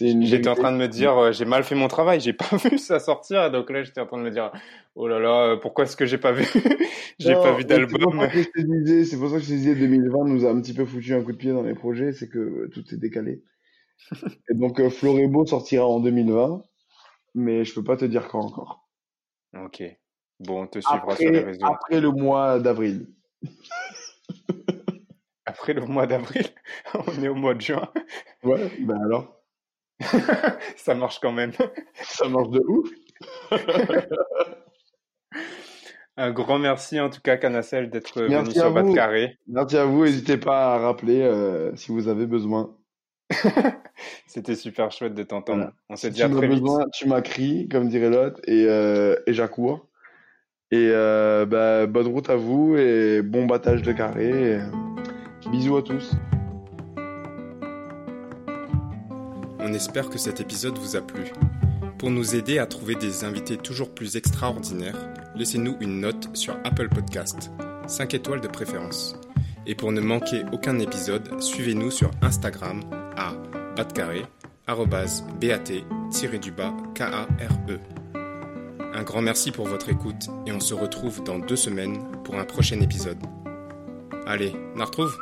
une 0.00 0.22
J'étais 0.22 0.48
en 0.48 0.54
train 0.54 0.72
de 0.72 0.78
me 0.78 0.88
dire, 0.88 1.18
euh, 1.18 1.32
j'ai 1.32 1.44
mal 1.44 1.64
fait 1.64 1.74
mon 1.74 1.86
travail, 1.86 2.18
j'ai 2.18 2.32
pas 2.32 2.48
vu 2.64 2.78
ça 2.78 2.98
sortir. 2.98 3.50
Donc 3.50 3.68
là, 3.68 3.82
j'étais 3.82 4.00
en 4.00 4.06
train 4.06 4.16
de 4.16 4.22
me 4.22 4.30
dire, 4.30 4.50
oh 4.94 5.06
là 5.06 5.18
là, 5.18 5.50
euh, 5.50 5.56
pourquoi 5.56 5.84
est-ce 5.84 5.98
que 5.98 6.06
j'ai 6.06 6.16
pas 6.16 6.32
vu, 6.32 6.44
j'ai 7.18 7.34
pas 7.34 7.52
vu 7.52 7.64
d'album? 7.64 8.26
c'est 8.32 9.18
pour 9.18 9.28
ça 9.28 9.36
que 9.36 9.42
je 9.42 9.48
te 9.48 9.52
disais 9.52 9.74
2020 9.74 10.24
nous 10.24 10.46
a 10.46 10.50
un 10.50 10.60
petit 10.62 10.72
peu 10.72 10.86
foutu 10.86 11.12
un 11.12 11.22
coup 11.22 11.32
de 11.32 11.36
pied 11.36 11.52
dans 11.52 11.62
les 11.62 11.74
projets, 11.74 12.12
c'est 12.12 12.28
que 12.28 12.70
tout 12.72 12.82
est 12.90 12.96
décalé. 12.96 13.42
Et 14.50 14.54
donc 14.54 14.80
euh, 14.80 14.88
Florébo 14.88 15.44
sortira 15.44 15.86
en 15.86 16.00
2020, 16.00 16.62
mais 17.34 17.64
je 17.66 17.74
peux 17.74 17.84
pas 17.84 17.98
te 17.98 18.06
dire 18.06 18.28
quand 18.28 18.40
encore. 18.40 18.88
Ok. 19.54 19.82
Bon, 20.40 20.62
on 20.62 20.66
te 20.66 20.80
suivra 20.80 21.16
sur 21.16 21.30
les 21.30 21.40
réseaux. 21.40 21.66
après 21.66 22.00
le 22.00 22.10
mois 22.10 22.58
d'avril. 22.58 23.08
Après 25.46 25.72
le 25.72 25.84
mois 25.86 26.06
d'avril, 26.06 26.46
on 26.94 27.22
est 27.22 27.28
au 27.28 27.34
mois 27.34 27.54
de 27.54 27.60
juin. 27.60 27.88
Ouais, 28.44 28.70
ben 28.80 29.00
alors, 29.04 29.40
Ça 30.76 30.94
marche 30.94 31.18
quand 31.20 31.32
même. 31.32 31.52
ça 32.02 32.28
marche 32.28 32.50
de 32.50 32.60
ouf. 32.66 32.88
Un 36.16 36.30
grand 36.30 36.58
merci 36.58 37.00
en 37.00 37.08
tout 37.10 37.20
cas, 37.22 37.36
Canacel, 37.36 37.90
d'être 37.90 38.22
venu 38.22 38.50
sur 38.52 38.94
Carré. 38.94 39.38
Merci 39.46 39.76
à 39.78 39.84
vous. 39.84 40.04
N'hésitez 40.04 40.36
pas 40.36 40.74
à 40.74 40.78
rappeler 40.78 41.22
euh, 41.22 41.74
si 41.74 41.90
vous 41.90 42.08
avez 42.08 42.26
besoin. 42.26 42.76
C'était 44.26 44.56
super 44.56 44.92
chouette 44.92 45.14
de 45.14 45.22
t'entendre. 45.22 45.58
Voilà. 45.58 45.72
On 45.88 45.96
s'est 45.96 46.08
Si 46.08 46.14
dit 46.14 46.22
à 46.22 46.26
tu 46.28 46.32
m'as 46.34 46.38
très 46.38 46.48
vite. 46.48 46.60
besoin, 46.60 46.84
tu 46.92 47.08
m'as 47.08 47.22
crié, 47.22 47.66
comme 47.68 47.88
dirait 47.88 48.10
l'autre, 48.10 48.40
et, 48.46 48.66
euh, 48.66 49.16
et 49.26 49.32
j'accours. 49.32 49.88
Et 50.72 50.88
euh, 50.90 51.44
bah, 51.44 51.86
bonne 51.86 52.06
route 52.06 52.30
à 52.30 52.36
vous 52.36 52.76
et 52.78 53.20
bon 53.20 53.44
battage 53.44 53.82
de 53.82 53.92
carré. 53.92 54.58
bisous 55.50 55.76
à 55.76 55.82
tous. 55.82 56.12
On 59.58 59.74
espère 59.74 60.08
que 60.08 60.16
cet 60.16 60.40
épisode 60.40 60.78
vous 60.78 60.96
a 60.96 61.02
plu. 61.02 61.24
Pour 61.98 62.10
nous 62.10 62.34
aider 62.34 62.58
à 62.58 62.64
trouver 62.64 62.94
des 62.94 63.24
invités 63.24 63.58
toujours 63.58 63.90
plus 63.94 64.16
extraordinaires, 64.16 64.96
laissez-nous 65.36 65.76
une 65.80 66.00
note 66.00 66.34
sur 66.34 66.56
Apple 66.64 66.88
Podcast, 66.88 67.50
5 67.86 68.14
étoiles 68.14 68.40
de 68.40 68.48
préférence. 68.48 69.14
Et 69.66 69.74
pour 69.74 69.92
ne 69.92 70.00
manquer 70.00 70.42
aucun 70.52 70.78
épisode, 70.78 71.38
suivez-nous 71.40 71.90
sur 71.90 72.10
Instagram 72.22 72.80
à 73.16 73.34
batcarré, 73.76 74.22
K-A-R-E. 76.94 77.78
Un 78.94 79.04
grand 79.04 79.22
merci 79.22 79.52
pour 79.52 79.66
votre 79.66 79.88
écoute 79.88 80.28
et 80.46 80.52
on 80.52 80.60
se 80.60 80.74
retrouve 80.74 81.24
dans 81.24 81.38
deux 81.38 81.56
semaines 81.56 81.98
pour 82.24 82.34
un 82.34 82.44
prochain 82.44 82.78
épisode. 82.80 83.18
Allez, 84.26 84.54
on 84.76 84.80
retrouve? 84.84 85.16